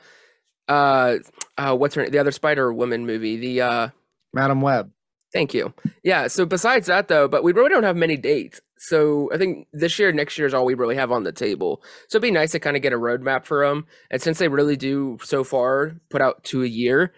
uh, 0.69 1.17
uh 1.59 1.77
what's 1.77 1.95
her 1.97 2.09
the 2.09 2.19
other 2.19 2.33
Spider 2.33 2.73
Woman 2.73 3.05
movie, 3.05 3.37
the 3.37 3.61
uh, 3.61 3.89
Madame 4.33 4.63
Web. 4.63 4.91
Thank 5.35 5.53
you. 5.53 5.75
Yeah. 6.05 6.29
So 6.29 6.47
besides 6.47 6.87
that, 6.87 7.09
though, 7.09 7.27
but 7.27 7.43
we 7.43 7.53
really 7.53 7.69
don't 7.69 7.83
have 7.83 7.97
many 7.97 8.17
dates. 8.17 8.61
So 8.79 9.31
I 9.33 9.37
think 9.39 9.67
this 9.73 9.99
year, 9.99 10.13
next 10.13 10.39
year 10.39 10.47
is 10.47 10.55
all 10.55 10.65
we 10.65 10.75
really 10.75 10.95
have 10.95 11.11
on 11.11 11.25
the 11.25 11.33
table. 11.33 11.83
So 12.09 12.17
it'd 12.17 12.23
be 12.23 12.31
nice 12.31 12.53
to 12.53 12.61
kind 12.61 12.77
of 12.77 12.83
get 12.83 12.93
a 12.93 12.99
roadmap 12.99 13.45
for 13.45 13.67
them. 13.67 13.87
And 14.11 14.23
since 14.23 14.39
they 14.39 14.49
really 14.49 14.77
do 14.77 15.19
so 15.23 15.43
far 15.43 15.97
put 16.09 16.23
out 16.23 16.45
to 16.45 16.63
a 16.63 16.67
year, 16.67 17.13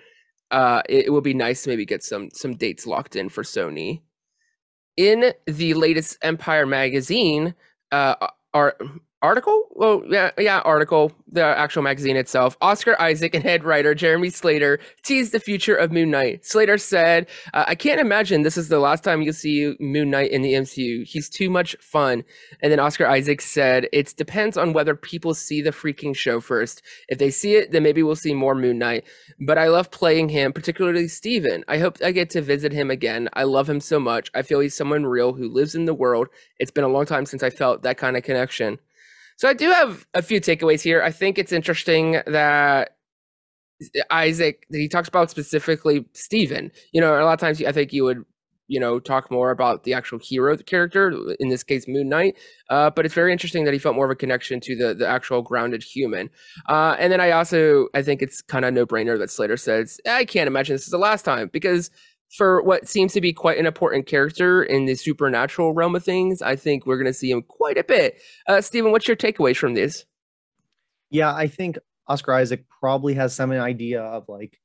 uh, 0.50 0.82
it, 0.88 1.06
it 1.06 1.10
would 1.10 1.24
be 1.24 1.34
nice 1.34 1.64
to 1.64 1.70
maybe 1.70 1.84
get 1.84 2.02
some 2.02 2.30
some 2.32 2.56
dates 2.56 2.86
locked 2.86 3.16
in 3.16 3.28
for 3.28 3.42
Sony 3.42 4.00
in 4.96 5.32
the 5.46 5.74
latest 5.74 6.18
Empire 6.22 6.66
magazine, 6.66 7.54
uh, 7.92 8.14
are 8.54 8.76
article? 9.22 9.68
Well, 9.70 10.02
yeah, 10.08 10.30
yeah, 10.38 10.60
article. 10.60 11.12
The 11.28 11.42
actual 11.42 11.82
magazine 11.82 12.16
itself. 12.16 12.56
Oscar 12.60 13.00
Isaac 13.00 13.34
and 13.34 13.42
head 13.42 13.64
writer 13.64 13.94
Jeremy 13.94 14.30
Slater 14.30 14.78
teased 15.02 15.32
the 15.32 15.40
future 15.40 15.74
of 15.74 15.90
Moon 15.90 16.10
Knight. 16.10 16.44
Slater 16.44 16.78
said, 16.78 17.26
uh, 17.52 17.64
"I 17.66 17.74
can't 17.74 18.00
imagine 18.00 18.42
this 18.42 18.56
is 18.56 18.68
the 18.68 18.78
last 18.78 19.02
time 19.02 19.22
you'll 19.22 19.32
see 19.32 19.74
Moon 19.80 20.10
Knight 20.10 20.30
in 20.30 20.42
the 20.42 20.54
MCU. 20.54 21.02
He's 21.04 21.28
too 21.28 21.50
much 21.50 21.76
fun." 21.80 22.24
And 22.62 22.70
then 22.70 22.78
Oscar 22.78 23.06
Isaac 23.06 23.40
said, 23.40 23.88
"It 23.92 24.14
depends 24.16 24.56
on 24.56 24.72
whether 24.72 24.94
people 24.94 25.34
see 25.34 25.60
the 25.60 25.72
freaking 25.72 26.14
show 26.14 26.40
first. 26.40 26.82
If 27.08 27.18
they 27.18 27.30
see 27.30 27.56
it, 27.56 27.72
then 27.72 27.82
maybe 27.82 28.02
we'll 28.02 28.16
see 28.16 28.34
more 28.34 28.54
Moon 28.54 28.78
Knight. 28.78 29.04
But 29.40 29.58
I 29.58 29.68
love 29.68 29.90
playing 29.90 30.28
him, 30.28 30.52
particularly 30.52 31.08
Steven. 31.08 31.64
I 31.68 31.78
hope 31.78 31.98
I 32.04 32.12
get 32.12 32.30
to 32.30 32.42
visit 32.42 32.72
him 32.72 32.90
again. 32.90 33.28
I 33.32 33.44
love 33.44 33.68
him 33.68 33.80
so 33.80 33.98
much. 33.98 34.30
I 34.34 34.42
feel 34.42 34.60
he's 34.60 34.76
someone 34.76 35.04
real 35.06 35.32
who 35.32 35.48
lives 35.48 35.74
in 35.74 35.86
the 35.86 35.94
world. 35.94 36.28
It's 36.58 36.70
been 36.70 36.84
a 36.84 36.88
long 36.88 37.06
time 37.06 37.26
since 37.26 37.42
I 37.42 37.50
felt 37.50 37.82
that 37.82 37.98
kind 37.98 38.16
of 38.16 38.22
connection." 38.22 38.78
So 39.36 39.48
I 39.48 39.52
do 39.54 39.70
have 39.70 40.06
a 40.14 40.22
few 40.22 40.40
takeaways 40.40 40.80
here. 40.82 41.02
I 41.02 41.10
think 41.10 41.38
it's 41.38 41.52
interesting 41.52 42.22
that 42.26 42.96
Isaac 44.10 44.66
he 44.70 44.88
talks 44.88 45.08
about 45.08 45.30
specifically 45.30 46.06
Stephen. 46.14 46.70
You 46.92 47.00
know, 47.00 47.20
a 47.20 47.24
lot 47.24 47.34
of 47.34 47.40
times 47.40 47.62
I 47.62 47.72
think 47.72 47.92
you 47.92 48.04
would 48.04 48.24
you 48.68 48.80
know 48.80 48.98
talk 48.98 49.30
more 49.30 49.50
about 49.50 49.84
the 49.84 49.94
actual 49.94 50.18
hero 50.18 50.56
the 50.56 50.64
character 50.64 51.12
in 51.38 51.48
this 51.48 51.62
case 51.62 51.86
moon 51.86 52.08
knight 52.08 52.36
uh, 52.70 52.90
but 52.90 53.04
it's 53.04 53.14
very 53.14 53.30
interesting 53.32 53.64
that 53.64 53.72
he 53.72 53.78
felt 53.78 53.94
more 53.94 54.04
of 54.04 54.10
a 54.10 54.16
connection 54.16 54.60
to 54.60 54.74
the 54.74 54.94
the 54.94 55.06
actual 55.06 55.42
grounded 55.42 55.82
human 55.82 56.28
uh, 56.68 56.96
and 56.98 57.12
then 57.12 57.20
i 57.20 57.30
also 57.30 57.86
i 57.94 58.02
think 58.02 58.22
it's 58.22 58.42
kind 58.42 58.64
of 58.64 58.74
no 58.74 58.84
brainer 58.84 59.18
that 59.18 59.30
slater 59.30 59.56
says 59.56 60.00
i 60.08 60.24
can't 60.24 60.48
imagine 60.48 60.74
this 60.74 60.84
is 60.84 60.90
the 60.90 60.98
last 60.98 61.24
time 61.24 61.48
because 61.52 61.90
for 62.34 62.62
what 62.62 62.88
seems 62.88 63.12
to 63.12 63.20
be 63.20 63.32
quite 63.32 63.58
an 63.58 63.66
important 63.66 64.06
character 64.06 64.62
in 64.62 64.86
the 64.86 64.94
supernatural 64.94 65.72
realm 65.72 65.94
of 65.94 66.04
things 66.04 66.42
i 66.42 66.56
think 66.56 66.86
we're 66.86 66.96
going 66.96 67.06
to 67.06 67.12
see 67.12 67.30
him 67.30 67.42
quite 67.42 67.78
a 67.78 67.84
bit 67.84 68.20
uh, 68.48 68.60
Steven, 68.60 68.92
what's 68.92 69.08
your 69.08 69.16
takeaways 69.16 69.56
from 69.56 69.74
this 69.74 70.04
yeah 71.10 71.34
i 71.34 71.46
think 71.46 71.78
oscar 72.08 72.32
isaac 72.32 72.64
probably 72.80 73.14
has 73.14 73.34
some 73.34 73.50
idea 73.52 74.02
of 74.02 74.24
like 74.28 74.58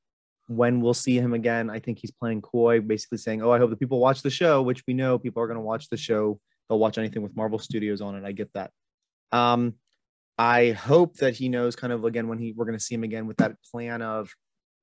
when 0.48 0.80
we'll 0.80 0.94
see 0.94 1.16
him 1.16 1.34
again. 1.34 1.70
I 1.70 1.78
think 1.78 1.98
he's 1.98 2.10
playing 2.10 2.42
coy, 2.42 2.80
basically 2.80 3.18
saying, 3.18 3.42
"Oh, 3.42 3.50
I 3.50 3.58
hope 3.58 3.70
the 3.70 3.76
people 3.76 4.00
watch 4.00 4.22
the 4.22 4.30
show," 4.30 4.62
which 4.62 4.82
we 4.86 4.94
know 4.94 5.18
people 5.18 5.42
are 5.42 5.46
going 5.46 5.56
to 5.56 5.62
watch 5.62 5.88
the 5.88 5.96
show. 5.96 6.40
They'll 6.68 6.78
watch 6.78 6.98
anything 6.98 7.22
with 7.22 7.36
Marvel 7.36 7.58
Studios 7.58 8.00
on 8.00 8.14
it. 8.14 8.24
I 8.24 8.32
get 8.32 8.52
that. 8.54 8.70
Um, 9.30 9.74
I 10.38 10.70
hope 10.72 11.16
that 11.16 11.34
he 11.34 11.48
knows 11.48 11.76
kind 11.76 11.92
of 11.92 12.04
again 12.04 12.28
when 12.28 12.38
he 12.38 12.52
we're 12.52 12.64
going 12.64 12.78
to 12.78 12.84
see 12.84 12.94
him 12.94 13.04
again 13.04 13.26
with 13.26 13.38
that 13.38 13.56
plan 13.70 14.02
of, 14.02 14.30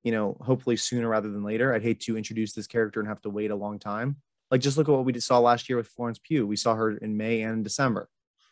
you 0.04 0.12
know, 0.12 0.38
hopefully 0.42 0.78
sooner 0.78 1.08
rather 1.08 1.30
than 1.30 1.44
later. 1.44 1.74
I'd 1.74 1.84
hate 1.84 2.00
to 2.02 2.18
introduce 2.18 2.54
this 2.54 2.68
character 2.68 3.00
and 3.00 3.10
have 3.10 3.22
to 3.22 3.30
wait 3.30 3.52
a 3.52 3.56
long 3.56 3.80
time. 3.80 4.18
Like 4.52 4.62
just 4.62 4.78
look 4.78 4.90
at 4.90 4.92
what 4.92 5.06
we 5.06 5.20
saw 5.20 5.40
last 5.40 5.70
year 5.70 5.78
with 5.78 5.88
Florence 5.88 6.20
Pugh. 6.20 6.48
We 6.48 6.56
saw 6.56 6.76
her 6.76 6.98
in 6.98 7.18
May 7.18 7.42
and 7.42 7.64
December. 7.64 8.10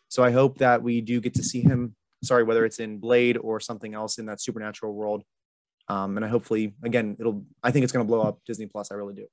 So 0.09 0.23
I 0.23 0.31
hope 0.31 0.59
that 0.59 0.83
we 0.83 1.01
do 1.01 1.19
get 1.19 1.33
to 1.35 1.43
see 1.43 1.61
him. 1.61 1.95
Sorry, 2.23 2.43
whether 2.43 2.65
it's 2.65 2.79
in 2.79 2.99
Blade 2.99 3.37
or 3.37 3.59
something 3.59 3.93
else 3.93 4.17
in 4.17 4.25
that 4.27 4.41
supernatural 4.41 4.93
world 4.93 5.23
um, 5.89 6.17
and 6.17 6.25
I 6.25 6.29
hopefully, 6.29 6.73
again, 6.83 7.15
it'll. 7.19 7.45
I 7.63 7.71
think 7.71 7.83
it's 7.83 7.93
going 7.93 8.05
to 8.05 8.07
blow 8.07 8.21
up 8.21 8.39
Disney 8.45 8.65
Plus. 8.65 8.91
I 8.91 8.95
really 8.95 9.13
do. 9.13 9.27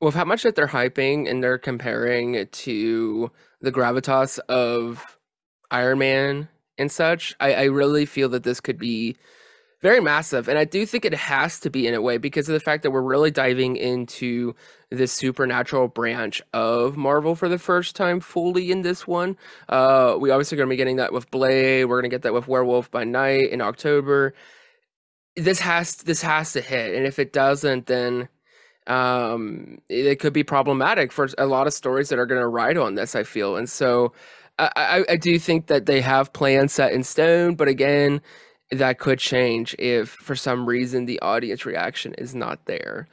With 0.00 0.14
how 0.14 0.24
much 0.24 0.44
that 0.44 0.54
they're 0.54 0.68
hyping 0.68 1.28
and 1.28 1.42
they're 1.42 1.58
comparing 1.58 2.46
to 2.46 3.30
the 3.60 3.72
gravitas 3.72 4.38
of 4.48 5.18
Iron 5.70 5.98
Man 5.98 6.48
and 6.78 6.90
such, 6.90 7.34
I, 7.40 7.54
I 7.54 7.64
really 7.64 8.06
feel 8.06 8.28
that 8.30 8.44
this 8.44 8.60
could 8.60 8.78
be 8.78 9.16
very 9.80 10.00
massive. 10.00 10.48
And 10.48 10.58
I 10.58 10.64
do 10.64 10.84
think 10.84 11.04
it 11.04 11.14
has 11.14 11.58
to 11.60 11.70
be 11.70 11.86
in 11.86 11.94
a 11.94 12.02
way 12.02 12.18
because 12.18 12.48
of 12.48 12.52
the 12.52 12.60
fact 12.60 12.82
that 12.82 12.90
we're 12.90 13.02
really 13.02 13.30
diving 13.30 13.76
into 13.76 14.54
the 14.90 15.06
supernatural 15.06 15.88
branch 15.88 16.42
of 16.52 16.96
Marvel 16.96 17.34
for 17.34 17.48
the 17.48 17.58
first 17.58 17.96
time 17.96 18.20
fully 18.20 18.70
in 18.70 18.82
this 18.82 19.06
one. 19.06 19.36
Uh, 19.68 20.16
we 20.18 20.30
obviously 20.30 20.56
going 20.56 20.68
to 20.68 20.72
be 20.72 20.76
getting 20.76 20.96
that 20.96 21.12
with 21.12 21.30
Blade. 21.30 21.84
We're 21.84 22.00
going 22.00 22.10
to 22.10 22.14
get 22.14 22.22
that 22.22 22.34
with 22.34 22.48
Werewolf 22.48 22.90
by 22.90 23.04
Night 23.04 23.50
in 23.50 23.60
October 23.60 24.34
this 25.36 25.60
has 25.60 25.96
this 25.96 26.22
has 26.22 26.52
to 26.52 26.60
hit, 26.60 26.94
and 26.94 27.06
if 27.06 27.18
it 27.18 27.32
doesn't, 27.32 27.86
then 27.86 28.28
um, 28.86 29.78
it 29.88 30.18
could 30.18 30.32
be 30.32 30.44
problematic 30.44 31.12
for 31.12 31.28
a 31.38 31.46
lot 31.46 31.66
of 31.66 31.72
stories 31.72 32.08
that 32.08 32.18
are 32.18 32.26
going 32.26 32.40
to 32.40 32.48
ride 32.48 32.76
on 32.76 32.94
this. 32.94 33.14
I 33.14 33.24
feel, 33.24 33.56
and 33.56 33.68
so 33.68 34.12
I, 34.58 34.70
I, 34.76 35.04
I 35.10 35.16
do 35.16 35.38
think 35.38 35.66
that 35.68 35.86
they 35.86 36.00
have 36.00 36.32
plans 36.32 36.72
set 36.72 36.92
in 36.92 37.02
stone, 37.04 37.54
but 37.54 37.68
again, 37.68 38.20
that 38.70 38.98
could 38.98 39.18
change 39.18 39.74
if 39.78 40.10
for 40.10 40.36
some 40.36 40.66
reason 40.66 41.06
the 41.06 41.20
audience 41.20 41.66
reaction 41.66 42.14
is 42.14 42.34
not 42.34 42.66
there. 42.66 43.08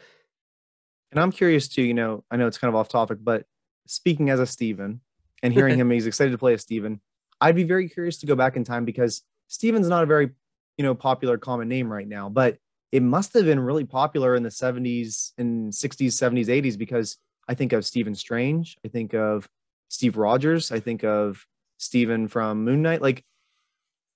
And 1.11 1.19
I'm 1.19 1.31
curious 1.31 1.67
too. 1.67 1.83
You 1.83 1.93
know, 1.93 2.23
I 2.29 2.37
know 2.37 2.47
it's 2.47 2.57
kind 2.57 2.69
of 2.69 2.75
off 2.75 2.89
topic, 2.89 3.19
but 3.21 3.45
speaking 3.87 4.29
as 4.29 4.39
a 4.39 4.45
Steven 4.45 5.01
and 5.41 5.53
hearing 5.53 5.77
him, 5.79 5.89
he's 5.89 6.05
excited 6.05 6.31
to 6.31 6.37
play 6.37 6.53
a 6.53 6.59
Steven. 6.59 7.01
I'd 7.39 7.55
be 7.55 7.63
very 7.63 7.89
curious 7.89 8.17
to 8.19 8.25
go 8.25 8.35
back 8.35 8.55
in 8.55 8.63
time 8.63 8.85
because 8.85 9.21
Steven's 9.47 9.87
not 9.87 10.03
a 10.03 10.07
very 10.07 10.31
you 10.77 10.83
know 10.83 10.95
popular 10.95 11.37
common 11.37 11.67
name 11.67 11.91
right 11.91 12.07
now 12.07 12.29
but 12.29 12.57
it 12.91 13.03
must 13.03 13.33
have 13.33 13.45
been 13.45 13.59
really 13.59 13.83
popular 13.83 14.35
in 14.35 14.43
the 14.43 14.49
70s 14.49 15.33
and 15.37 15.71
60s 15.71 16.07
70s 16.07 16.47
80s 16.47 16.77
because 16.77 17.17
i 17.47 17.53
think 17.53 17.73
of 17.73 17.85
stephen 17.85 18.15
strange 18.15 18.77
i 18.85 18.87
think 18.87 19.13
of 19.13 19.49
steve 19.89 20.17
rogers 20.17 20.71
i 20.71 20.79
think 20.79 21.03
of 21.03 21.45
stephen 21.77 22.27
from 22.27 22.63
moon 22.63 22.81
knight 22.81 23.01
like 23.01 23.23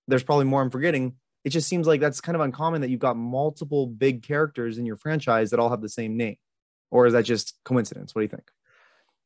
there's 0.08 0.24
probably 0.24 0.46
more 0.46 0.62
i'm 0.62 0.70
forgetting 0.70 1.16
it 1.44 1.50
just 1.50 1.68
seems 1.68 1.88
like 1.88 2.02
that's 2.02 2.22
kind 2.22 2.36
of 2.36 2.42
uncommon 2.42 2.82
that 2.82 2.90
you've 2.90 3.00
got 3.00 3.18
multiple 3.18 3.88
big 3.88 4.24
characters 4.24 4.78
in 4.78 4.86
your 4.86 4.98
franchise 4.98 5.50
that 5.52 5.60
all 5.60 5.70
have 5.70 5.82
the 5.82 5.90
same 5.90 6.18
name 6.18 6.38
or 6.90 7.08
is 7.08 7.14
that 7.14 7.26
just 7.26 7.58
coincidence 7.64 8.14
what 8.14 8.22
do 8.22 8.24
you 8.24 8.30
think 8.30 8.52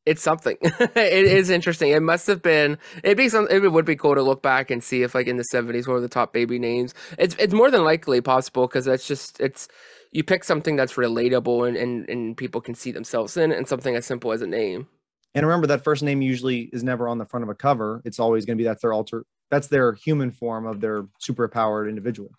it's 0.06 0.22
something. 0.22 0.58
it 0.62 1.26
is 1.26 1.50
interesting. 1.50 1.92
It 1.92 2.02
must 2.02 2.28
have 2.28 2.42
been. 2.42 2.78
It'd 3.04 3.18
be 3.18 3.30
some. 3.30 3.48
It 3.50 3.72
would 3.72 3.86
be 3.86 3.96
cool 3.96 4.14
to 4.14 4.22
look 4.22 4.44
back 4.44 4.70
and 4.70 4.84
see 4.84 5.02
if, 5.02 5.16
like, 5.16 5.28
in 5.28 5.38
the 5.38 5.44
seventies, 5.44 5.88
what 5.88 5.96
were 5.96 6.02
the 6.02 6.08
top 6.08 6.32
baby 6.32 6.60
names. 6.60 6.94
It's 7.18 7.36
it's 7.40 7.54
more 7.54 7.72
than 7.72 7.84
likely 7.84 8.22
possible 8.22 8.68
because 8.68 8.86
that's 8.86 9.08
just 9.08 9.40
it's. 9.40 9.68
You 10.12 10.24
pick 10.24 10.46
something 10.46 10.78
that's 10.78 10.94
relatable 10.94 11.68
and, 11.68 11.76
and 11.76 12.10
and 12.10 12.38
people 12.38 12.62
can 12.62 12.76
see 12.76 12.92
themselves 12.92 13.36
in, 13.36 13.52
and 13.52 13.68
something 13.68 13.96
as 13.96 14.06
simple 14.06 14.32
as 14.32 14.42
a 14.42 14.48
name. 14.48 14.88
And 15.34 15.46
remember 15.46 15.68
that 15.68 15.84
first 15.84 16.04
name 16.04 16.22
usually 16.22 16.70
is 16.72 16.84
never 16.84 17.10
on 17.10 17.18
the 17.18 17.26
front 17.26 17.44
of 17.44 17.50
a 17.50 17.56
cover. 17.56 18.02
It's 18.06 18.20
always 18.20 18.46
going 18.46 18.58
to 18.58 18.62
be 18.62 18.66
that's 18.66 18.82
their 18.84 18.94
alter. 18.94 19.26
That's 19.52 19.68
their 19.68 19.94
human 19.94 20.32
form 20.32 20.66
of 20.66 20.82
their 20.82 21.04
superpowered 21.22 21.90
individual. 21.90 22.32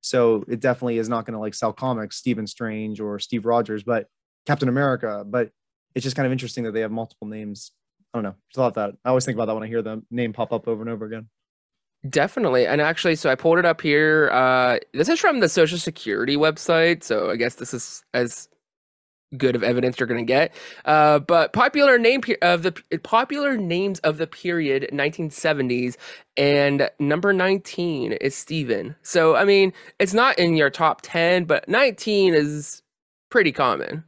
So 0.00 0.44
it 0.48 0.60
definitely 0.60 0.98
is 0.98 1.08
not 1.08 1.26
going 1.26 1.34
to 1.34 1.40
like 1.40 1.54
sell 1.54 1.72
comics, 1.72 2.16
Stephen 2.16 2.46
Strange 2.46 3.00
or 3.00 3.18
Steve 3.18 3.46
Rogers, 3.46 3.82
but 3.84 4.06
Captain 4.46 4.68
America. 4.68 5.24
But 5.26 5.50
it's 5.94 6.02
just 6.02 6.16
kind 6.16 6.26
of 6.26 6.32
interesting 6.32 6.64
that 6.64 6.72
they 6.72 6.80
have 6.80 6.90
multiple 6.90 7.26
names. 7.26 7.72
I 8.12 8.18
don't 8.18 8.24
know. 8.24 8.34
Just 8.50 8.56
thought 8.56 8.74
that. 8.74 8.94
I 9.04 9.08
always 9.08 9.24
think 9.24 9.36
about 9.36 9.46
that 9.46 9.54
when 9.54 9.62
I 9.62 9.68
hear 9.68 9.82
the 9.82 10.02
name 10.10 10.32
pop 10.32 10.52
up 10.52 10.68
over 10.68 10.82
and 10.82 10.90
over 10.90 11.04
again. 11.04 11.28
Definitely. 12.08 12.66
And 12.66 12.80
actually, 12.80 13.14
so 13.14 13.30
I 13.30 13.36
pulled 13.36 13.58
it 13.58 13.64
up 13.64 13.80
here. 13.80 14.28
Uh, 14.32 14.78
this 14.92 15.08
is 15.08 15.20
from 15.20 15.38
the 15.38 15.48
Social 15.48 15.78
Security 15.78 16.36
website. 16.36 17.04
So 17.04 17.30
I 17.30 17.36
guess 17.36 17.54
this 17.54 17.72
is 17.72 18.02
as 18.12 18.48
good 19.36 19.56
of 19.56 19.62
evidence 19.62 19.98
you're 19.98 20.06
going 20.06 20.24
to 20.24 20.30
get. 20.30 20.52
Uh, 20.84 21.18
but 21.18 21.52
popular 21.52 21.98
name 21.98 22.20
of 22.42 22.62
the 22.62 22.72
popular 23.02 23.56
names 23.56 23.98
of 24.00 24.18
the 24.18 24.26
period 24.26 24.88
1970s 24.92 25.96
and 26.36 26.90
number 26.98 27.32
19 27.32 28.12
is 28.12 28.34
Steven. 28.34 28.94
So 29.02 29.36
I 29.36 29.44
mean, 29.44 29.72
it's 29.98 30.14
not 30.14 30.38
in 30.38 30.56
your 30.56 30.70
top 30.70 31.00
10, 31.02 31.44
but 31.44 31.68
19 31.68 32.34
is 32.34 32.82
pretty 33.30 33.52
common. 33.52 34.04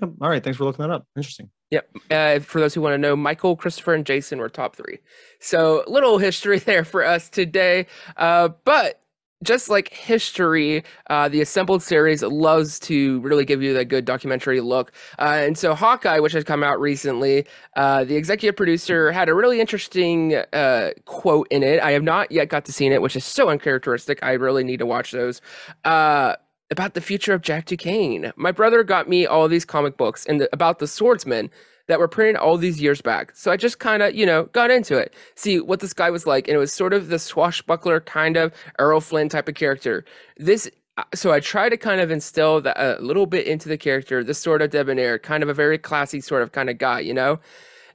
Yep. 0.00 0.10
All 0.20 0.28
right. 0.28 0.42
Thanks 0.42 0.58
for 0.58 0.64
looking 0.64 0.82
that 0.82 0.92
up. 0.92 1.06
Interesting. 1.16 1.50
Yep. 1.70 1.96
Uh, 2.10 2.38
for 2.40 2.60
those 2.60 2.74
who 2.74 2.80
want 2.80 2.94
to 2.94 2.98
know, 2.98 3.16
Michael, 3.16 3.56
Christopher, 3.56 3.94
and 3.94 4.06
Jason 4.06 4.38
were 4.38 4.48
top 4.48 4.76
three. 4.76 4.98
So 5.40 5.84
little 5.86 6.18
history 6.18 6.58
there 6.60 6.84
for 6.84 7.04
us 7.04 7.28
today. 7.28 7.86
Uh, 8.16 8.50
but 8.64 9.00
just 9.44 9.68
like 9.68 9.92
history, 9.92 10.82
uh, 11.10 11.28
the 11.28 11.40
assembled 11.40 11.82
series 11.82 12.22
loves 12.22 12.78
to 12.80 13.20
really 13.20 13.44
give 13.44 13.62
you 13.62 13.74
that 13.74 13.86
good 13.86 14.04
documentary 14.04 14.60
look. 14.60 14.92
Uh, 15.18 15.38
and 15.40 15.56
so, 15.56 15.74
Hawkeye, 15.74 16.18
which 16.18 16.32
has 16.32 16.44
come 16.44 16.62
out 16.62 16.80
recently, 16.80 17.46
uh, 17.76 18.04
the 18.04 18.16
executive 18.16 18.56
producer 18.56 19.12
had 19.12 19.28
a 19.28 19.34
really 19.34 19.60
interesting 19.60 20.34
uh, 20.52 20.90
quote 21.04 21.46
in 21.50 21.62
it. 21.62 21.80
I 21.80 21.92
have 21.92 22.02
not 22.02 22.32
yet 22.32 22.48
got 22.48 22.64
to 22.64 22.72
see 22.72 22.86
it, 22.86 23.02
which 23.02 23.16
is 23.16 23.24
so 23.24 23.48
uncharacteristic. 23.48 24.18
I 24.22 24.32
really 24.32 24.64
need 24.64 24.78
to 24.78 24.86
watch 24.86 25.12
those. 25.12 25.40
Uh, 25.84 26.34
about 26.70 26.94
the 26.94 27.00
future 27.00 27.34
of 27.34 27.42
Jack 27.42 27.66
Duquesne. 27.66 28.32
My 28.36 28.50
brother 28.50 28.82
got 28.82 29.08
me 29.08 29.26
all 29.26 29.46
these 29.48 29.64
comic 29.64 29.96
books 29.96 30.24
and 30.26 30.40
the, 30.40 30.48
about 30.52 30.78
the 30.78 30.88
swordsman 30.88 31.50
that 31.86 31.98
were 31.98 32.08
printed 32.08 32.36
all 32.36 32.56
these 32.56 32.80
years 32.80 33.00
back. 33.00 33.36
So 33.36 33.50
I 33.50 33.56
just 33.56 33.78
kind 33.78 34.02
of, 34.02 34.14
you 34.14 34.24
know, 34.24 34.44
got 34.52 34.70
into 34.70 34.96
it. 34.96 35.14
See 35.34 35.60
what 35.60 35.80
this 35.80 35.92
guy 35.92 36.10
was 36.10 36.26
like. 36.26 36.48
And 36.48 36.54
it 36.54 36.58
was 36.58 36.72
sort 36.72 36.92
of 36.92 37.08
the 37.08 37.18
swashbuckler 37.18 38.00
kind 38.00 38.36
of 38.36 38.52
Errol 38.78 39.00
Flynn 39.00 39.28
type 39.28 39.48
of 39.48 39.54
character. 39.54 40.04
This 40.36 40.70
uh, 40.96 41.02
so 41.14 41.32
I 41.32 41.40
try 41.40 41.68
to 41.68 41.76
kind 41.76 42.00
of 42.00 42.10
instill 42.10 42.60
that 42.60 42.76
a 42.78 43.02
little 43.02 43.26
bit 43.26 43.46
into 43.46 43.68
the 43.68 43.76
character, 43.76 44.22
this 44.22 44.38
sort 44.38 44.62
of 44.62 44.70
debonair, 44.70 45.18
kind 45.18 45.42
of 45.42 45.48
a 45.48 45.54
very 45.54 45.76
classy 45.76 46.20
sort 46.20 46.42
of 46.42 46.52
kind 46.52 46.70
of 46.70 46.78
guy, 46.78 47.00
you 47.00 47.12
know? 47.12 47.40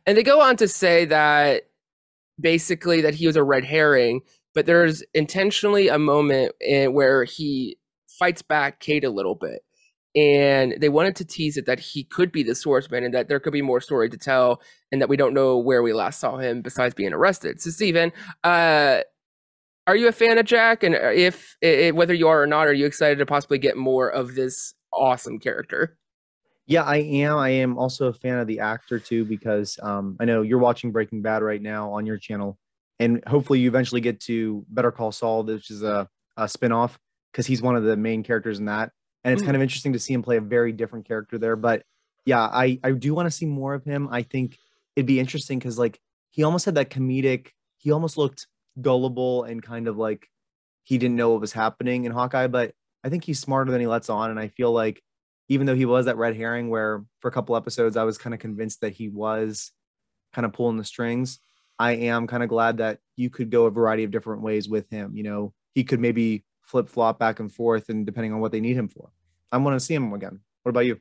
And 0.06 0.18
they 0.18 0.24
go 0.24 0.42
on 0.42 0.58
to 0.58 0.68
say 0.68 1.06
that 1.06 1.64
basically 2.40 3.02
that 3.02 3.14
he 3.14 3.28
was 3.28 3.36
a 3.36 3.44
red 3.44 3.64
herring, 3.64 4.22
but 4.54 4.66
there's 4.66 5.04
intentionally 5.14 5.88
a 5.88 5.98
moment 6.00 6.54
in, 6.60 6.94
where 6.94 7.24
he 7.24 7.78
fights 8.08 8.42
back 8.42 8.80
Kate 8.80 9.06
a 9.06 9.10
little 9.10 9.36
bit. 9.36 9.62
And 10.16 10.76
they 10.80 10.90
wanted 10.90 11.16
to 11.18 11.26
tease 11.26 11.56
it 11.56 11.66
that 11.68 11.80
he 11.80 12.04
could 12.04 12.32
be 12.32 12.42
the 12.42 12.56
swordsman 12.56 13.04
and 13.04 13.14
that 13.14 13.28
there 13.28 13.40
could 13.40 13.54
be 13.54 13.62
more 13.62 13.80
story 13.80 14.10
to 14.10 14.18
tell 14.18 14.62
and 14.92 15.02
that 15.02 15.10
we 15.10 15.18
don't 15.18 15.36
know 15.36 15.58
where 15.58 15.84
we 15.84 15.94
last 15.94 16.20
saw 16.20 16.38
him 16.38 16.62
besides 16.62 16.96
being 16.96 17.14
arrested. 17.14 17.62
So, 17.62 17.70
Steven, 17.70 18.12
uh, 18.44 19.02
are 19.86 19.96
you 19.96 20.08
a 20.08 20.12
fan 20.12 20.38
of 20.38 20.46
Jack? 20.46 20.84
And 20.84 20.96
uh, 20.96 21.12
if, 21.14 21.58
if 21.62 21.94
whether 21.94 22.14
you 22.14 22.28
are 22.28 22.42
or 22.42 22.48
not, 22.48 22.68
are 22.68 22.74
you 22.74 22.86
excited 22.86 23.20
to 23.20 23.26
possibly 23.26 23.60
get 23.60 23.78
more 23.78 24.10
of 24.10 24.36
this 24.36 24.74
awesome 24.94 25.40
character? 25.40 25.98
Yeah, 26.70 26.84
I 26.84 26.98
am. 26.98 27.38
I 27.38 27.50
am 27.50 27.80
also 27.80 28.08
a 28.08 28.14
fan 28.14 28.38
of 28.38 28.46
the 28.46 28.60
actor 28.60 29.00
too 29.00 29.26
because 29.26 29.80
um, 29.82 30.16
I 30.20 30.26
know 30.26 30.44
you're 30.44 30.60
watching 30.60 30.92
Breaking 30.92 31.24
Bad 31.24 31.42
right 31.42 31.62
now 31.62 31.92
on 31.92 32.06
your 32.06 32.18
channel, 32.18 32.60
and 33.00 33.24
hopefully 33.26 33.60
you 33.60 33.68
eventually 33.68 34.02
get 34.02 34.20
to 34.22 34.64
Better 34.70 34.92
Call 34.92 35.12
Saul, 35.12 35.44
which 35.44 35.72
is 35.72 35.82
a, 35.82 36.08
a 36.38 36.44
spinoff 36.44 36.92
because 37.32 37.48
he's 37.48 37.64
one 37.64 37.76
of 37.76 37.84
the 37.84 37.98
main 37.98 38.22
characters 38.22 38.60
in 38.60 38.66
that. 38.66 38.92
And 39.24 39.34
it's 39.34 39.42
mm. 39.42 39.46
kind 39.46 39.56
of 39.56 39.62
interesting 39.62 39.94
to 39.94 40.00
see 40.00 40.14
him 40.14 40.22
play 40.22 40.38
a 40.38 40.42
very 40.42 40.72
different 40.72 41.08
character 41.08 41.38
there. 41.38 41.56
But 41.56 41.84
yeah, 42.26 42.42
I 42.42 42.80
I 42.84 42.92
do 42.92 43.14
want 43.14 43.28
to 43.28 43.32
see 43.32 43.46
more 43.46 43.74
of 43.74 43.84
him. 43.84 44.08
I 44.12 44.24
think 44.24 44.58
it'd 44.96 45.08
be 45.08 45.20
interesting 45.20 45.60
because 45.60 45.78
like 45.78 46.00
he 46.32 46.44
almost 46.44 46.66
had 46.66 46.76
that 46.76 46.90
comedic. 46.90 47.50
He 47.78 47.92
almost 47.92 48.18
looked 48.18 48.48
gullible 48.82 49.44
and 49.44 49.64
kind 49.64 49.88
of 49.88 49.98
like 49.98 50.30
he 50.84 50.98
didn't 50.98 51.16
know 51.16 51.32
what 51.32 51.42
was 51.42 51.54
happening 51.54 52.06
in 52.06 52.12
Hawkeye. 52.12 52.48
But 52.48 52.74
I 53.04 53.10
think 53.10 53.24
he's 53.24 53.40
smarter 53.40 53.72
than 53.72 53.82
he 53.82 53.88
lets 53.88 54.10
on, 54.10 54.30
and 54.30 54.40
I 54.40 54.48
feel 54.48 54.72
like 54.72 55.02
even 55.50 55.66
though 55.66 55.76
he 55.76 55.86
was 55.86 56.06
that 56.06 56.18
red 56.18 56.36
herring 56.36 56.70
where 56.70 57.04
for 57.20 57.28
a 57.28 57.32
couple 57.32 57.56
episodes 57.56 57.98
I 57.98 58.04
was 58.04 58.18
kind 58.18 58.34
of 58.34 58.40
convinced 58.40 58.82
that 58.82 58.94
he 58.94 59.10
was 59.10 59.72
kind 60.34 60.46
of 60.46 60.54
pulling 60.54 60.78
the 60.78 60.84
strings. 60.84 61.40
I 61.80 61.94
am 61.94 62.28
kind 62.28 62.44
of 62.44 62.50
glad 62.50 62.78
that 62.78 63.00
you 63.16 63.30
could 63.30 63.50
go 63.50 63.66
a 63.66 63.72
variety 63.72 64.04
of 64.04 64.12
different 64.12 64.42
ways 64.42 64.70
with 64.70 64.90
him. 64.90 65.16
You 65.16 65.24
know, 65.24 65.54
he 65.74 65.84
could 65.84 66.00
maybe 66.00 66.44
flip 66.70 66.88
flop 66.88 67.18
back 67.18 67.40
and 67.40 67.52
forth 67.52 67.90
and 67.90 68.06
depending 68.06 68.32
on 68.32 68.40
what 68.40 68.52
they 68.52 68.62
need 68.62 68.78
him 68.78 68.88
for. 68.88 69.10
I 69.52 69.58
want 69.58 69.76
to 69.76 69.84
see 69.84 69.96
him 69.96 70.14
again. 70.14 70.40
What 70.64 70.70
about 70.70 70.86
you? 70.86 71.00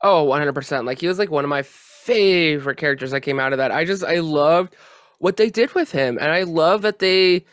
Oh, 0.00 0.26
100%. 0.26 0.86
Like 0.86 1.00
he 1.00 1.08
was 1.08 1.18
like 1.18 1.30
one 1.30 1.44
of 1.44 1.50
my 1.50 1.62
favorite 1.62 2.76
characters 2.76 3.10
that 3.10 3.20
came 3.22 3.40
out 3.40 3.52
of 3.52 3.58
that. 3.58 3.72
I 3.72 3.84
just 3.84 4.04
I 4.04 4.20
loved 4.20 4.76
what 5.18 5.36
they 5.36 5.50
did 5.50 5.74
with 5.74 5.90
him 5.90 6.18
and 6.20 6.30
I 6.30 6.42
love 6.44 6.82
that 6.82 7.00
they 7.00 7.44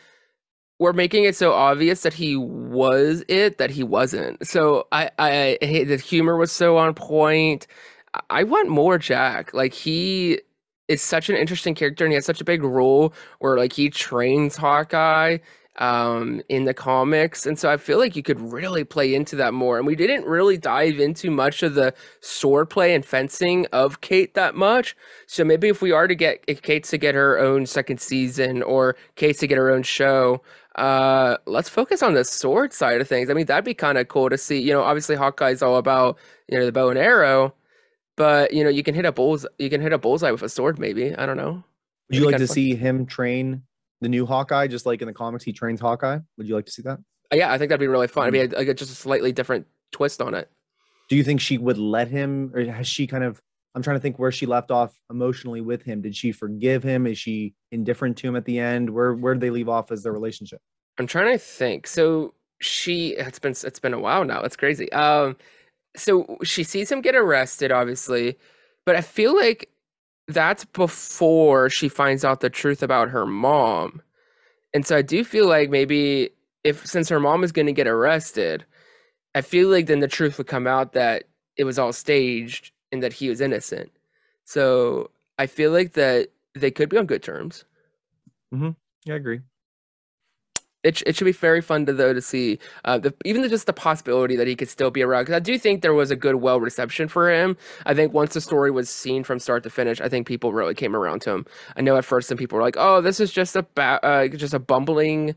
were 0.78 0.92
making 0.92 1.24
it 1.24 1.36
so 1.36 1.52
obvious 1.52 2.02
that 2.02 2.14
he 2.14 2.36
was 2.36 3.24
it 3.28 3.58
that 3.58 3.70
he 3.70 3.82
wasn't. 3.82 4.46
So 4.46 4.86
I 4.92 5.10
I, 5.18 5.58
I 5.60 5.66
hate 5.66 5.84
the 5.84 5.96
humor 5.96 6.36
was 6.36 6.52
so 6.52 6.76
on 6.78 6.94
point. 6.94 7.66
I 8.28 8.44
want 8.44 8.68
more 8.68 8.98
Jack. 8.98 9.52
Like 9.54 9.74
he 9.74 10.40
is 10.88 11.02
such 11.02 11.28
an 11.30 11.36
interesting 11.36 11.74
character 11.74 12.04
and 12.04 12.12
he 12.12 12.16
has 12.16 12.26
such 12.26 12.40
a 12.40 12.44
big 12.44 12.64
role 12.64 13.12
where 13.38 13.56
like 13.56 13.72
he 13.72 13.90
trains 13.90 14.56
Hawkeye 14.56 15.38
um 15.80 16.42
in 16.50 16.64
the 16.64 16.74
comics 16.74 17.46
and 17.46 17.58
so 17.58 17.70
I 17.70 17.78
feel 17.78 17.98
like 17.98 18.14
you 18.14 18.22
could 18.22 18.38
really 18.38 18.84
play 18.84 19.14
into 19.14 19.34
that 19.36 19.54
more 19.54 19.78
and 19.78 19.86
we 19.86 19.96
didn't 19.96 20.26
really 20.26 20.58
dive 20.58 21.00
into 21.00 21.30
much 21.30 21.62
of 21.62 21.74
the 21.74 21.94
swordplay 22.20 22.94
and 22.94 23.04
fencing 23.04 23.66
of 23.72 24.02
Kate 24.02 24.34
that 24.34 24.54
much. 24.54 24.94
So 25.26 25.42
maybe 25.42 25.68
if 25.68 25.80
we 25.80 25.90
are 25.90 26.06
to 26.06 26.14
get 26.14 26.46
Kate 26.62 26.84
to 26.84 26.98
get 26.98 27.14
her 27.14 27.38
own 27.38 27.64
second 27.64 28.00
season 28.00 28.62
or 28.62 28.94
Kate 29.16 29.38
to 29.38 29.46
get 29.46 29.56
her 29.56 29.70
own 29.70 29.82
show 29.82 30.42
uh 30.76 31.38
let's 31.46 31.68
focus 31.68 32.02
on 32.02 32.14
the 32.14 32.24
sword 32.24 32.72
side 32.74 33.00
of 33.00 33.08
things. 33.08 33.30
I 33.30 33.34
mean 33.34 33.46
that'd 33.46 33.64
be 33.64 33.74
kind 33.74 33.96
of 33.96 34.08
cool 34.08 34.28
to 34.28 34.36
see 34.38 34.60
you 34.60 34.72
know 34.72 34.82
obviously 34.82 35.16
Hawkeye's 35.16 35.62
all 35.62 35.76
about 35.76 36.18
you 36.48 36.58
know 36.58 36.66
the 36.66 36.72
bow 36.72 36.90
and 36.90 36.98
arrow 36.98 37.54
but 38.16 38.52
you 38.52 38.62
know 38.62 38.70
you 38.70 38.82
can 38.82 38.94
hit 38.94 39.06
a 39.06 39.12
bulls 39.12 39.46
you 39.58 39.70
can 39.70 39.80
hit 39.80 39.94
a 39.94 39.98
bullseye 39.98 40.30
with 40.30 40.42
a 40.42 40.48
sword 40.48 40.78
maybe 40.78 41.14
I 41.16 41.24
don't 41.24 41.38
know. 41.38 41.64
Would 42.10 42.18
you 42.18 42.26
like 42.26 42.36
to 42.36 42.46
fun. 42.46 42.54
see 42.54 42.74
him 42.74 43.06
train 43.06 43.62
the 44.00 44.08
new 44.08 44.26
Hawkeye, 44.26 44.66
just 44.66 44.86
like 44.86 45.02
in 45.02 45.06
the 45.06 45.14
comics 45.14 45.44
he 45.44 45.52
trains 45.52 45.80
Hawkeye? 45.80 46.18
Would 46.38 46.48
you 46.48 46.54
like 46.54 46.66
to 46.66 46.72
see 46.72 46.82
that? 46.82 46.98
Yeah, 47.32 47.52
I 47.52 47.58
think 47.58 47.68
that'd 47.68 47.80
be 47.80 47.86
really 47.86 48.08
fun. 48.08 48.28
It'd 48.28 48.50
be 48.50 48.56
like 48.56 48.68
a, 48.68 48.74
just 48.74 48.92
a 48.92 48.94
slightly 48.94 49.32
different 49.32 49.66
twist 49.92 50.20
on 50.20 50.34
it. 50.34 50.50
Do 51.08 51.16
you 51.16 51.24
think 51.24 51.40
she 51.40 51.58
would 51.58 51.78
let 51.78 52.08
him, 52.08 52.52
or 52.54 52.64
has 52.64 52.86
she 52.88 53.06
kind 53.06 53.24
of? 53.24 53.40
I'm 53.74 53.82
trying 53.82 53.96
to 53.96 54.00
think 54.00 54.18
where 54.18 54.32
she 54.32 54.46
left 54.46 54.72
off 54.72 54.98
emotionally 55.10 55.60
with 55.60 55.82
him. 55.82 56.02
Did 56.02 56.16
she 56.16 56.32
forgive 56.32 56.82
him? 56.82 57.06
Is 57.06 57.18
she 57.18 57.54
indifferent 57.70 58.16
to 58.18 58.28
him 58.28 58.34
at 58.34 58.44
the 58.44 58.58
end? 58.58 58.90
Where 58.90 59.14
where 59.14 59.34
did 59.34 59.40
they 59.40 59.50
leave 59.50 59.68
off 59.68 59.92
as 59.92 60.02
their 60.02 60.12
relationship? 60.12 60.60
I'm 60.98 61.06
trying 61.06 61.32
to 61.32 61.38
think. 61.38 61.86
So 61.86 62.34
she 62.60 63.10
it's 63.10 63.38
been 63.38 63.52
it's 63.52 63.78
been 63.78 63.94
a 63.94 64.00
while 64.00 64.24
now. 64.24 64.42
It's 64.42 64.56
crazy. 64.56 64.90
Um 64.92 65.36
so 65.96 66.36
she 66.42 66.62
sees 66.64 66.90
him 66.90 67.00
get 67.00 67.14
arrested 67.14 67.72
obviously, 67.72 68.38
but 68.86 68.96
I 68.96 69.00
feel 69.00 69.34
like 69.36 69.70
that's 70.32 70.64
before 70.64 71.70
she 71.70 71.88
finds 71.88 72.24
out 72.24 72.40
the 72.40 72.50
truth 72.50 72.82
about 72.82 73.10
her 73.10 73.26
mom. 73.26 74.02
And 74.74 74.86
so 74.86 74.96
I 74.96 75.02
do 75.02 75.24
feel 75.24 75.46
like 75.48 75.70
maybe 75.70 76.30
if 76.64 76.86
since 76.86 77.08
her 77.08 77.20
mom 77.20 77.44
is 77.44 77.52
going 77.52 77.66
to 77.66 77.72
get 77.72 77.86
arrested, 77.86 78.64
I 79.34 79.40
feel 79.40 79.68
like 79.68 79.86
then 79.86 80.00
the 80.00 80.08
truth 80.08 80.38
would 80.38 80.46
come 80.46 80.66
out 80.66 80.92
that 80.92 81.24
it 81.56 81.64
was 81.64 81.78
all 81.78 81.92
staged 81.92 82.72
and 82.92 83.02
that 83.02 83.12
he 83.12 83.28
was 83.28 83.40
innocent. 83.40 83.90
So 84.44 85.10
I 85.38 85.46
feel 85.46 85.70
like 85.72 85.92
that 85.92 86.28
they 86.54 86.70
could 86.70 86.88
be 86.88 86.98
on 86.98 87.06
good 87.06 87.22
terms. 87.22 87.64
Mm-hmm. 88.52 88.70
Yeah, 89.04 89.14
I 89.14 89.16
agree. 89.16 89.40
It, 90.82 91.02
it 91.06 91.16
should 91.16 91.24
be 91.24 91.32
very 91.32 91.60
fun 91.60 91.86
to 91.86 91.92
though 91.92 92.12
to 92.14 92.22
see 92.22 92.58
uh, 92.84 92.98
the 92.98 93.14
even 93.24 93.46
just 93.48 93.66
the 93.66 93.72
possibility 93.72 94.36
that 94.36 94.46
he 94.46 94.56
could 94.56 94.68
still 94.68 94.90
be 94.90 95.02
around 95.02 95.22
because 95.22 95.34
I 95.34 95.40
do 95.40 95.58
think 95.58 95.82
there 95.82 95.94
was 95.94 96.10
a 96.10 96.16
good 96.16 96.36
well 96.36 96.60
reception 96.60 97.08
for 97.08 97.30
him. 97.30 97.56
I 97.86 97.94
think 97.94 98.12
once 98.12 98.34
the 98.34 98.40
story 98.40 98.70
was 98.70 98.88
seen 98.88 99.24
from 99.24 99.38
start 99.38 99.62
to 99.64 99.70
finish, 99.70 100.00
I 100.00 100.08
think 100.08 100.26
people 100.26 100.52
really 100.52 100.74
came 100.74 100.96
around 100.96 101.20
to 101.22 101.30
him. 101.30 101.46
I 101.76 101.82
know 101.82 101.96
at 101.96 102.04
first 102.04 102.28
some 102.28 102.38
people 102.38 102.56
were 102.56 102.62
like, 102.62 102.76
"Oh, 102.78 103.00
this 103.00 103.20
is 103.20 103.32
just 103.32 103.56
a 103.56 103.62
ba- 103.62 104.00
uh, 104.04 104.28
just 104.28 104.54
a 104.54 104.58
bumbling 104.58 105.36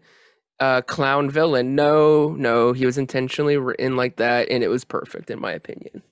uh, 0.60 0.82
clown 0.84 1.30
villain." 1.30 1.76
No, 1.76 2.30
no, 2.38 2.74
he 2.74 2.86
was 2.86 2.98
intentionally 2.98 3.58
written 3.58 3.96
like 3.98 4.18
that, 4.18 4.50
and 4.50 4.64
it 4.64 4.70
was 4.70 4.86
perfect 4.86 5.32
in 5.32 5.40
my 5.42 5.52
opinion. 5.54 6.04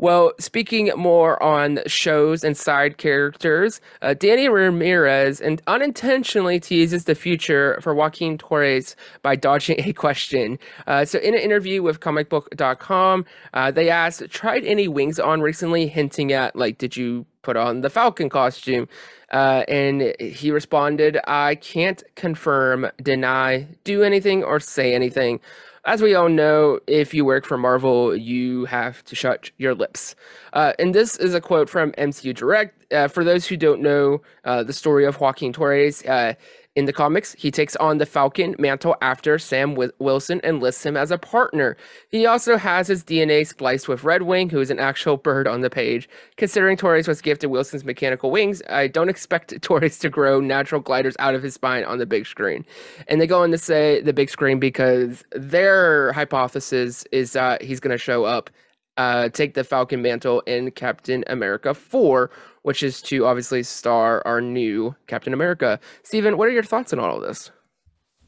Well, 0.00 0.30
speaking 0.38 0.92
more 0.96 1.42
on 1.42 1.80
shows 1.88 2.44
and 2.44 2.56
side 2.56 2.98
characters, 2.98 3.80
uh, 4.00 4.14
Danny 4.14 4.48
Ramirez 4.48 5.40
and 5.40 5.60
unintentionally 5.66 6.60
teases 6.60 7.06
the 7.06 7.16
future 7.16 7.80
for 7.82 7.92
Joaquin 7.92 8.38
Torres 8.38 8.94
by 9.22 9.34
dodging 9.34 9.80
a 9.84 9.92
question. 9.92 10.60
Uh, 10.86 11.04
so, 11.04 11.18
in 11.18 11.34
an 11.34 11.40
interview 11.40 11.82
with 11.82 11.98
comicbook.com, 11.98 13.24
uh, 13.54 13.72
they 13.72 13.90
asked, 13.90 14.30
tried 14.30 14.64
any 14.64 14.86
wings 14.86 15.18
on 15.18 15.40
recently, 15.40 15.88
hinting 15.88 16.32
at, 16.32 16.54
like, 16.54 16.78
did 16.78 16.96
you 16.96 17.26
put 17.42 17.56
on 17.56 17.80
the 17.80 17.90
Falcon 17.90 18.28
costume? 18.28 18.86
Uh, 19.32 19.64
and 19.66 20.14
he 20.20 20.52
responded, 20.52 21.18
I 21.26 21.56
can't 21.56 22.04
confirm, 22.14 22.88
deny, 23.02 23.66
do 23.82 24.04
anything, 24.04 24.44
or 24.44 24.60
say 24.60 24.94
anything. 24.94 25.40
As 25.88 26.02
we 26.02 26.14
all 26.14 26.28
know, 26.28 26.80
if 26.86 27.14
you 27.14 27.24
work 27.24 27.46
for 27.46 27.56
Marvel, 27.56 28.14
you 28.14 28.66
have 28.66 29.02
to 29.04 29.16
shut 29.16 29.50
your 29.56 29.74
lips. 29.74 30.14
Uh, 30.52 30.74
and 30.78 30.94
this 30.94 31.16
is 31.16 31.32
a 31.32 31.40
quote 31.40 31.70
from 31.70 31.92
MCU 31.92 32.34
Direct. 32.34 32.92
Uh, 32.92 33.08
for 33.08 33.24
those 33.24 33.46
who 33.46 33.56
don't 33.56 33.80
know 33.80 34.20
uh, 34.44 34.62
the 34.62 34.74
story 34.74 35.06
of 35.06 35.18
Joaquin 35.18 35.50
Torres, 35.50 36.04
uh, 36.04 36.34
in 36.78 36.84
the 36.84 36.92
comics, 36.92 37.34
he 37.36 37.50
takes 37.50 37.74
on 37.76 37.98
the 37.98 38.06
Falcon 38.06 38.54
mantle 38.56 38.94
after 39.02 39.36
Sam 39.36 39.74
Wilson 39.98 40.40
enlists 40.44 40.86
him 40.86 40.96
as 40.96 41.10
a 41.10 41.18
partner. 41.18 41.76
He 42.08 42.24
also 42.24 42.56
has 42.56 42.86
his 42.86 43.02
DNA 43.02 43.44
spliced 43.44 43.88
with 43.88 44.02
Redwing, 44.02 44.52
who 44.52 44.60
is 44.60 44.70
an 44.70 44.78
actual 44.78 45.16
bird 45.16 45.48
on 45.48 45.62
the 45.62 45.70
page. 45.70 46.08
Considering 46.36 46.76
Torres 46.76 47.08
was 47.08 47.20
gifted 47.20 47.50
Wilson's 47.50 47.84
mechanical 47.84 48.30
wings, 48.30 48.62
I 48.70 48.86
don't 48.86 49.08
expect 49.08 49.60
Torres 49.62 49.98
to 49.98 50.08
grow 50.08 50.38
natural 50.38 50.80
gliders 50.80 51.16
out 51.18 51.34
of 51.34 51.42
his 51.42 51.54
spine 51.54 51.82
on 51.82 51.98
the 51.98 52.06
big 52.06 52.26
screen. 52.26 52.64
And 53.08 53.20
they 53.20 53.26
go 53.26 53.42
on 53.42 53.50
to 53.50 53.58
say 53.58 54.00
the 54.00 54.12
big 54.12 54.30
screen 54.30 54.60
because 54.60 55.24
their 55.32 56.12
hypothesis 56.12 57.04
is 57.10 57.32
that 57.32 57.60
he's 57.60 57.80
going 57.80 57.90
to 57.90 57.98
show 57.98 58.22
up, 58.22 58.50
uh, 58.98 59.30
take 59.30 59.54
the 59.54 59.64
Falcon 59.64 60.00
mantle 60.00 60.42
in 60.46 60.70
Captain 60.70 61.24
America 61.26 61.74
4, 61.74 62.30
which 62.68 62.82
is 62.82 63.00
to 63.00 63.24
obviously 63.24 63.62
star 63.62 64.20
our 64.26 64.42
new 64.42 64.94
Captain 65.06 65.32
America. 65.32 65.80
Steven, 66.02 66.36
what 66.36 66.48
are 66.48 66.52
your 66.52 66.62
thoughts 66.62 66.92
on 66.92 66.98
all 66.98 67.16
of 67.16 67.22
this? 67.22 67.50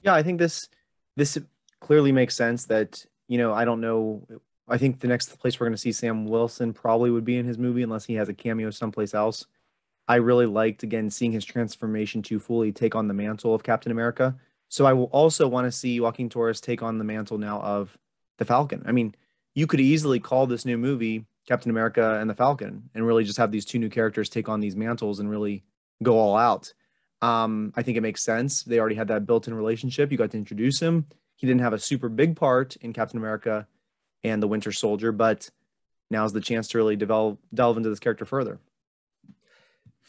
Yeah, 0.02 0.14
I 0.14 0.22
think 0.22 0.38
this 0.38 0.66
this 1.14 1.36
clearly 1.80 2.10
makes 2.10 2.36
sense 2.36 2.64
that, 2.64 3.04
you 3.28 3.36
know, 3.36 3.52
I 3.52 3.66
don't 3.66 3.82
know. 3.82 4.26
I 4.66 4.78
think 4.78 5.00
the 5.00 5.08
next 5.08 5.38
place 5.38 5.60
we're 5.60 5.66
going 5.66 5.74
to 5.74 5.78
see 5.78 5.92
Sam 5.92 6.24
Wilson 6.24 6.72
probably 6.72 7.10
would 7.10 7.26
be 7.26 7.36
in 7.36 7.44
his 7.44 7.58
movie 7.58 7.82
unless 7.82 8.06
he 8.06 8.14
has 8.14 8.30
a 8.30 8.32
cameo 8.32 8.70
someplace 8.70 9.12
else. 9.12 9.44
I 10.08 10.14
really 10.14 10.46
liked 10.46 10.84
again 10.84 11.10
seeing 11.10 11.32
his 11.32 11.44
transformation 11.44 12.22
to 12.22 12.40
fully 12.40 12.72
take 12.72 12.94
on 12.94 13.08
the 13.08 13.14
mantle 13.14 13.54
of 13.54 13.62
Captain 13.62 13.92
America. 13.92 14.34
So 14.70 14.86
I 14.86 14.94
will 14.94 15.10
also 15.12 15.48
want 15.48 15.66
to 15.66 15.70
see 15.70 16.00
Joaquin 16.00 16.30
Torres 16.30 16.62
take 16.62 16.82
on 16.82 16.96
the 16.96 17.04
mantle 17.04 17.36
now 17.36 17.60
of 17.60 17.98
the 18.38 18.46
Falcon. 18.46 18.84
I 18.86 18.92
mean, 18.92 19.14
you 19.54 19.66
could 19.66 19.80
easily 19.80 20.18
call 20.18 20.46
this 20.46 20.64
new 20.64 20.78
movie 20.78 21.26
Captain 21.50 21.70
America 21.70 22.16
and 22.20 22.30
the 22.30 22.34
Falcon 22.34 22.88
and 22.94 23.04
really 23.04 23.24
just 23.24 23.36
have 23.36 23.50
these 23.50 23.64
two 23.64 23.80
new 23.80 23.88
characters 23.88 24.28
take 24.28 24.48
on 24.48 24.60
these 24.60 24.76
mantles 24.76 25.18
and 25.18 25.28
really 25.28 25.64
go 26.00 26.16
all 26.16 26.36
out. 26.36 26.72
Um, 27.22 27.72
I 27.74 27.82
think 27.82 27.98
it 27.98 28.02
makes 28.02 28.22
sense. 28.22 28.62
They 28.62 28.78
already 28.78 28.94
had 28.94 29.08
that 29.08 29.26
built-in 29.26 29.52
relationship. 29.52 30.12
You 30.12 30.16
got 30.16 30.30
to 30.30 30.38
introduce 30.38 30.78
him. 30.78 31.06
He 31.34 31.48
didn't 31.48 31.62
have 31.62 31.72
a 31.72 31.78
super 31.80 32.08
big 32.08 32.36
part 32.36 32.76
in 32.76 32.92
Captain 32.92 33.18
America 33.18 33.66
and 34.22 34.40
the 34.40 34.46
Winter 34.46 34.70
Soldier, 34.70 35.10
but 35.10 35.50
now's 36.08 36.32
the 36.32 36.40
chance 36.40 36.68
to 36.68 36.78
really 36.78 36.94
develop 36.94 37.40
delve 37.52 37.78
into 37.78 37.88
this 37.88 37.98
character 37.98 38.24
further. 38.24 38.60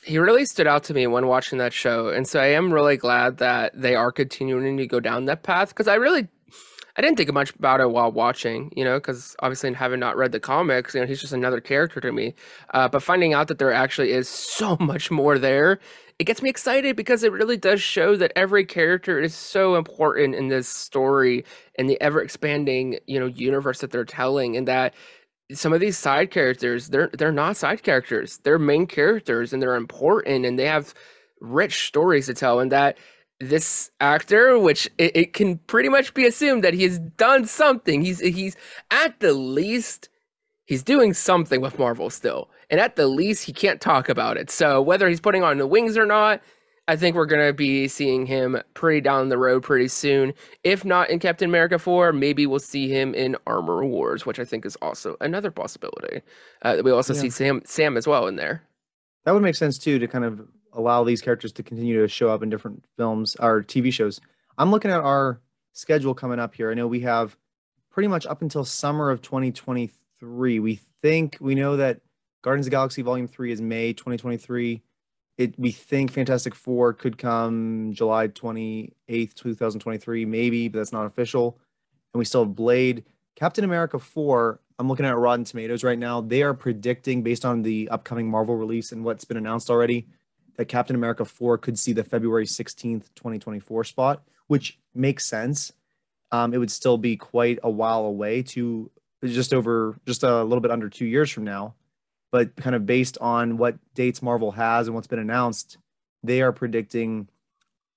He 0.04 0.20
really 0.20 0.46
stood 0.46 0.68
out 0.68 0.84
to 0.86 0.94
me 0.94 1.08
when 1.08 1.26
watching 1.26 1.58
that 1.58 1.74
show, 1.74 2.10
and 2.10 2.28
so 2.28 2.40
I 2.40 2.48
am 2.48 2.72
really 2.72 2.98
glad 2.98 3.38
that 3.38 3.72
they 3.74 3.96
are 3.96 4.12
continuing 4.12 4.78
to 4.78 4.86
go 4.86 5.00
down 5.00 5.26
that 5.26 5.42
path 5.42 5.70
because 5.70 5.88
I 5.88 5.96
really, 5.96 6.28
I 6.98 7.02
didn't 7.02 7.18
think 7.18 7.32
much 7.34 7.56
about 7.56 7.80
it 7.80 7.92
while 7.92 8.12
watching, 8.12 8.72
you 8.76 8.84
know, 8.84 8.98
because 9.00 9.36
obviously 9.40 9.74
having 9.74 10.00
not 10.00 10.18
read 10.18 10.32
the 10.32 10.40
comics, 10.40 10.94
you 10.94 11.02
know, 11.02 11.08
he's 11.08 11.22
just 11.22 11.34
another 11.34 11.62
character 11.62 12.02
to 12.02 12.12
me. 12.12 12.34
Uh, 12.74 12.88
but 12.88 13.04
finding 13.04 13.34
out 13.34 13.48
that 13.48 13.60
there 13.60 13.72
actually 13.74 14.12
is 14.12 14.28
so 14.28 14.78
much 14.80 15.10
more 15.10 15.40
there, 15.40 15.80
it 16.20 16.26
gets 16.26 16.42
me 16.42 16.50
excited 16.50 16.96
because 16.96 17.24
it 17.24 17.32
really 17.32 17.58
does 17.58 17.82
show 17.82 18.16
that 18.16 18.32
every 18.36 18.66
character 18.66 19.20
is 19.20 19.34
so 19.34 19.76
important 19.76 20.36
in 20.36 20.50
this 20.50 20.68
story 20.68 21.44
and 21.78 21.90
the 21.90 22.00
ever 22.02 22.22
expanding, 22.22 23.00
you 23.08 23.20
know, 23.20 23.26
universe 23.26 23.80
that 23.80 23.92
they're 23.92 24.06
telling, 24.06 24.56
and 24.56 24.68
that 24.68 24.94
some 25.54 25.74
of 25.74 25.80
these 25.80 25.98
side 25.98 26.32
characters 26.32 26.90
they're 26.90 27.10
they're 27.18 27.32
not 27.32 27.58
side 27.58 27.84
characters 27.84 28.40
they're 28.44 28.60
main 28.60 28.88
characters 28.88 29.52
and 29.52 29.62
they're 29.62 29.76
important 29.76 30.46
and 30.46 30.58
they 30.58 30.66
have 30.66 30.94
rich 31.42 31.88
stories 31.88 32.28
to 32.28 32.34
tell 32.34 32.60
and 32.60 32.72
that 32.72 32.98
this 33.42 33.92
actor 34.00 34.58
which 34.60 34.88
it, 34.98 35.16
it 35.16 35.34
can 35.34 35.58
pretty 35.60 35.90
much 35.90 36.14
be 36.14 36.26
assumed 36.26 36.64
that 36.64 36.74
he 36.74 36.84
has 36.84 37.00
done 37.00 37.46
something 37.46 38.02
he's 38.02 38.20
he's 38.20 38.56
at 38.92 39.20
the 39.20 39.34
least 39.34 40.10
he's 40.66 40.84
doing 40.84 41.14
something 41.14 41.60
with 41.62 41.80
marvel 41.80 42.10
still 42.10 42.50
and 42.70 42.80
at 42.80 42.96
the 42.96 43.08
least 43.08 43.46
he 43.46 43.52
can't 43.54 43.82
talk 43.82 44.08
about 44.10 44.38
it 44.38 44.50
so 44.50 44.82
whether 44.82 45.10
he's 45.10 45.20
putting 45.20 45.44
on 45.44 45.58
the 45.58 45.68
wings 45.68 45.98
or 45.98 46.06
not 46.06 46.42
I 46.88 46.96
think 46.98 47.16
we're 47.16 47.26
gonna 47.28 47.54
be 47.54 47.88
seeing 47.88 48.26
him 48.26 48.58
pretty 48.74 49.00
down 49.02 49.30
the 49.30 49.38
road 49.38 49.64
pretty 49.64 49.88
soon. 49.88 50.34
If 50.64 50.84
not 50.84 51.10
in 51.10 51.20
Captain 51.20 51.48
America 51.48 51.80
4, 51.80 52.12
maybe 52.12 52.46
we'll 52.48 52.60
see 52.60 52.90
him 52.90 53.14
in 53.14 53.38
Armor 53.48 53.86
Wars, 53.86 54.26
which 54.26 54.40
I 54.40 54.46
think 54.46 54.66
is 54.66 54.76
also 54.82 55.16
another 55.22 55.52
possibility. 55.52 56.22
Uh, 56.64 56.82
we 56.84 56.92
also 56.92 57.14
Yeah. 57.14 57.22
see 57.22 57.30
Sam 57.30 57.62
Sam 57.66 57.96
as 57.96 58.08
well 58.08 58.28
in 58.28 58.36
there. 58.36 58.64
That 59.24 59.34
would 59.34 59.44
make 59.44 59.56
sense 59.56 59.78
too 59.78 60.00
to 60.00 60.08
kind 60.08 60.26
of 60.26 60.42
allow 60.74 61.04
these 61.04 61.22
characters 61.22 61.52
to 61.54 61.64
continue 61.64 62.02
to 62.02 62.08
show 62.08 62.30
up 62.30 62.44
in 62.44 62.50
different 62.50 62.86
films 62.98 63.36
or 63.40 63.62
TV 63.62 63.92
shows. 63.92 64.20
I'm 64.58 64.72
looking 64.72 64.92
at 64.92 65.02
our 65.02 65.42
schedule 65.74 66.14
coming 66.14 66.40
up 66.40 66.56
here. 66.56 66.72
I 66.72 66.74
know 66.74 66.88
we 66.88 67.02
have 67.02 67.38
pretty 67.90 68.08
much 68.08 68.26
up 68.26 68.42
until 68.42 68.64
summer 68.64 69.10
of 69.10 69.22
2023. 69.22 70.60
We 70.60 70.80
think 71.02 71.38
we 71.40 71.56
know 71.56 71.78
that 71.78 72.02
Guardians 72.42 72.68
of 72.68 72.72
Galaxy 72.72 73.02
Volume 73.02 73.28
3 73.28 73.52
is 73.52 73.62
May 73.62 73.94
2023. 73.94 74.82
It 75.38 75.58
we 75.58 75.72
think 75.72 76.12
Fantastic 76.12 76.54
Four 76.56 76.94
could 76.94 77.18
come 77.18 77.92
July 77.94 78.28
28th, 78.28 78.94
2023, 79.34 80.26
maybe, 80.26 80.68
but 80.68 80.80
that's 80.80 80.92
not 80.92 81.06
official. 81.06 81.58
And 82.14 82.20
we 82.20 82.26
still 82.26 82.44
have 82.44 82.56
Blade. 82.56 83.06
Captain 83.36 83.64
America 83.64 83.98
4, 83.98 84.60
I'm 84.78 84.88
looking 84.88 85.06
at 85.06 85.18
Rotten 85.18 85.46
Tomatoes 85.46 85.84
right 85.84 85.98
now. 85.98 86.22
They 86.22 86.44
are 86.44 86.54
predicting, 86.54 87.24
based 87.24 87.46
on 87.46 87.62
the 87.62 87.90
upcoming 87.90 88.30
Marvel 88.30 88.56
release 88.56 88.92
and 88.92 89.06
what's 89.06 89.26
been 89.26 89.38
announced 89.38 89.70
already, 89.70 90.08
that 90.58 90.66
Captain 90.66 90.96
America 90.96 91.26
4 91.26 91.58
could 91.58 91.78
see 91.78 91.94
the 91.94 92.04
February 92.04 92.46
16th, 92.46 93.10
2024 93.16 93.84
spot, 93.84 94.22
which 94.48 94.80
makes 94.94 95.26
sense. 95.26 95.72
Um, 96.32 96.54
it 96.54 96.58
would 96.58 96.72
still 96.72 96.98
be 96.98 97.18
quite 97.18 97.60
a 97.64 97.70
while 97.70 98.06
away 98.06 98.44
to 98.44 98.90
just 99.24 99.54
over, 99.54 99.98
just 100.06 100.24
a 100.24 100.44
little 100.44 100.62
bit 100.62 100.72
under 100.72 100.90
two 100.90 101.06
years 101.06 101.30
from 101.30 101.44
now. 101.44 101.76
But 102.32 102.56
kind 102.56 102.76
of 102.76 102.86
based 102.86 103.18
on 103.20 103.58
what 103.58 103.76
dates 103.94 104.22
Marvel 104.22 104.52
has 104.52 104.88
and 104.88 104.96
what's 104.96 105.08
been 105.08 105.20
announced, 105.20 105.78
they 106.24 106.42
are 106.42 106.54
predicting 106.54 107.28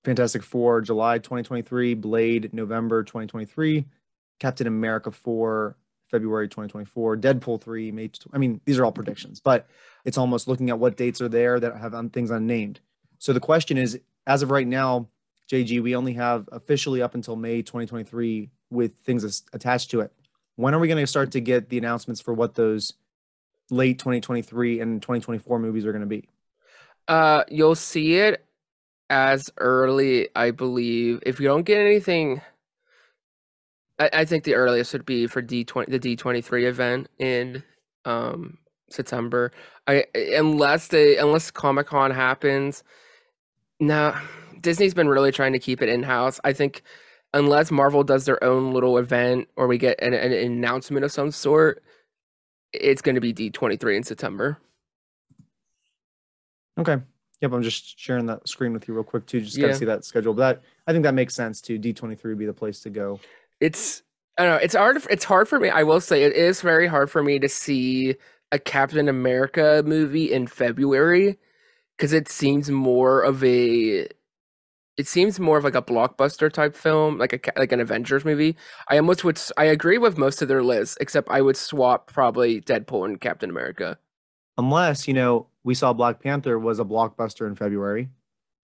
Fantastic 0.03 0.43
Four 0.43 0.81
July 0.81 1.19
2023, 1.19 1.93
Blade 1.95 2.53
November 2.53 3.03
2023, 3.03 3.85
Captain 4.39 4.67
America 4.67 5.11
4 5.11 5.77
February 6.09 6.47
2024, 6.47 7.17
Deadpool 7.17 7.61
3 7.61 7.91
May. 7.91 8.11
I 8.33 8.37
mean, 8.37 8.61
these 8.65 8.77
are 8.77 8.85
all 8.85 8.91
predictions, 8.91 9.39
but 9.39 9.67
it's 10.03 10.17
almost 10.17 10.47
looking 10.47 10.69
at 10.69 10.79
what 10.79 10.97
dates 10.97 11.21
are 11.21 11.29
there 11.29 11.59
that 11.59 11.77
have 11.77 11.93
un- 11.93 12.09
things 12.09 12.31
unnamed. 12.31 12.79
So 13.19 13.33
the 13.33 13.39
question 13.39 13.77
is, 13.77 13.99
as 14.27 14.41
of 14.41 14.51
right 14.51 14.67
now, 14.67 15.07
JG, 15.51 15.81
we 15.81 15.95
only 15.95 16.13
have 16.13 16.49
officially 16.51 17.01
up 17.01 17.15
until 17.15 17.35
May 17.35 17.61
2023 17.61 18.49
with 18.69 18.97
things 18.99 19.43
attached 19.53 19.91
to 19.91 20.01
it. 20.01 20.11
When 20.55 20.73
are 20.73 20.79
we 20.79 20.87
going 20.87 21.03
to 21.03 21.07
start 21.07 21.31
to 21.31 21.41
get 21.41 21.69
the 21.69 21.77
announcements 21.77 22.21
for 22.21 22.33
what 22.33 22.55
those 22.55 22.93
late 23.69 23.99
2023 23.99 24.79
and 24.79 25.01
2024 25.01 25.59
movies 25.59 25.85
are 25.85 25.91
going 25.91 26.01
to 26.01 26.07
be? 26.07 26.27
Uh, 27.07 27.43
you'll 27.49 27.75
see 27.75 28.15
it 28.15 28.45
as 29.09 29.51
early, 29.57 30.29
I 30.35 30.51
believe. 30.51 31.19
If 31.25 31.39
you 31.39 31.47
don't 31.47 31.63
get 31.63 31.79
anything, 31.79 32.41
I, 33.99 34.09
I 34.13 34.25
think 34.25 34.43
the 34.43 34.55
earliest 34.55 34.93
would 34.93 35.05
be 35.05 35.27
for 35.27 35.41
D 35.41 35.63
twenty 35.63 35.91
the 35.91 35.99
D 35.99 36.15
twenty 36.15 36.41
three 36.41 36.65
event 36.65 37.07
in 37.19 37.63
um 38.05 38.57
September. 38.89 39.51
I 39.87 40.05
unless 40.15 40.87
they 40.89 41.17
unless 41.17 41.51
Comic 41.51 41.87
Con 41.87 42.11
happens. 42.11 42.83
Now, 43.79 44.19
Disney's 44.61 44.93
been 44.93 45.09
really 45.09 45.31
trying 45.31 45.53
to 45.53 45.59
keep 45.59 45.81
it 45.81 45.89
in 45.89 46.03
house. 46.03 46.39
I 46.43 46.53
think 46.53 46.81
unless 47.33 47.71
Marvel 47.71 48.03
does 48.03 48.25
their 48.25 48.41
own 48.43 48.71
little 48.71 48.97
event 48.97 49.49
or 49.57 49.67
we 49.67 49.77
get 49.77 50.01
an, 50.01 50.13
an 50.13 50.31
announcement 50.31 51.03
of 51.03 51.11
some 51.11 51.31
sort, 51.31 51.83
it's 52.71 53.01
going 53.01 53.15
to 53.15 53.21
be 53.21 53.33
D 53.33 53.49
twenty 53.49 53.75
three 53.77 53.97
in 53.97 54.03
September. 54.03 54.59
Okay. 56.77 56.97
Yep, 57.41 57.51
I'm 57.51 57.61
just 57.63 57.99
sharing 57.99 58.25
that 58.27 58.47
screen 58.47 58.73
with 58.73 58.87
you 58.87 58.93
real 58.93 59.03
quick 59.03 59.25
too. 59.25 59.41
Just 59.41 59.57
gotta 59.57 59.73
Yeah. 59.73 59.77
see 59.77 59.85
that 59.85 60.05
schedule. 60.05 60.33
But 60.33 60.61
that 60.61 60.63
I 60.87 60.93
think 60.93 61.03
that 61.03 61.13
makes 61.13 61.35
sense 61.35 61.61
too. 61.61 61.77
D23 61.79 62.23
would 62.25 62.37
be 62.39 62.45
the 62.45 62.53
place 62.53 62.79
to 62.81 62.89
go. 62.89 63.19
It's 63.59 64.03
I 64.37 64.43
don't 64.43 64.51
know. 64.53 64.61
It's 64.61 64.75
hard. 64.75 65.01
It's 65.09 65.23
hard 65.23 65.47
for 65.47 65.59
me. 65.59 65.69
I 65.69 65.83
will 65.83 66.01
say 66.01 66.23
it 66.23 66.33
is 66.33 66.61
very 66.61 66.87
hard 66.87 67.09
for 67.09 67.23
me 67.23 67.39
to 67.39 67.47
see 67.47 68.15
a 68.51 68.59
Captain 68.59 69.07
America 69.07 69.81
movie 69.85 70.31
in 70.31 70.47
February 70.47 71.37
because 71.97 72.11
it 72.13 72.27
seems 72.27 72.69
more 72.69 73.21
of 73.21 73.43
a. 73.43 74.07
It 74.97 75.07
seems 75.07 75.41
more 75.41 75.57
of 75.57 75.65
like 75.65 75.75
a 75.75 75.81
blockbuster 75.81 76.51
type 76.51 76.75
film, 76.75 77.17
like 77.17 77.33
a 77.33 77.59
like 77.59 77.71
an 77.71 77.79
Avengers 77.79 78.25
movie. 78.25 78.55
I 78.89 78.97
almost 78.97 79.23
would. 79.23 79.39
I 79.57 79.65
agree 79.65 79.97
with 79.97 80.17
most 80.17 80.41
of 80.41 80.47
their 80.49 80.63
lists, 80.63 80.97
except 80.99 81.29
I 81.29 81.41
would 81.41 81.57
swap 81.57 82.11
probably 82.11 82.61
Deadpool 82.61 83.05
and 83.05 83.19
Captain 83.19 83.49
America. 83.49 83.97
Unless, 84.57 85.07
you 85.07 85.13
know, 85.13 85.47
we 85.63 85.75
saw 85.75 85.91
Black 85.91 86.21
Panther 86.21 86.57
was 86.57 86.79
a 86.79 86.85
blockbuster 86.85 87.47
in 87.47 87.55
February. 87.55 88.09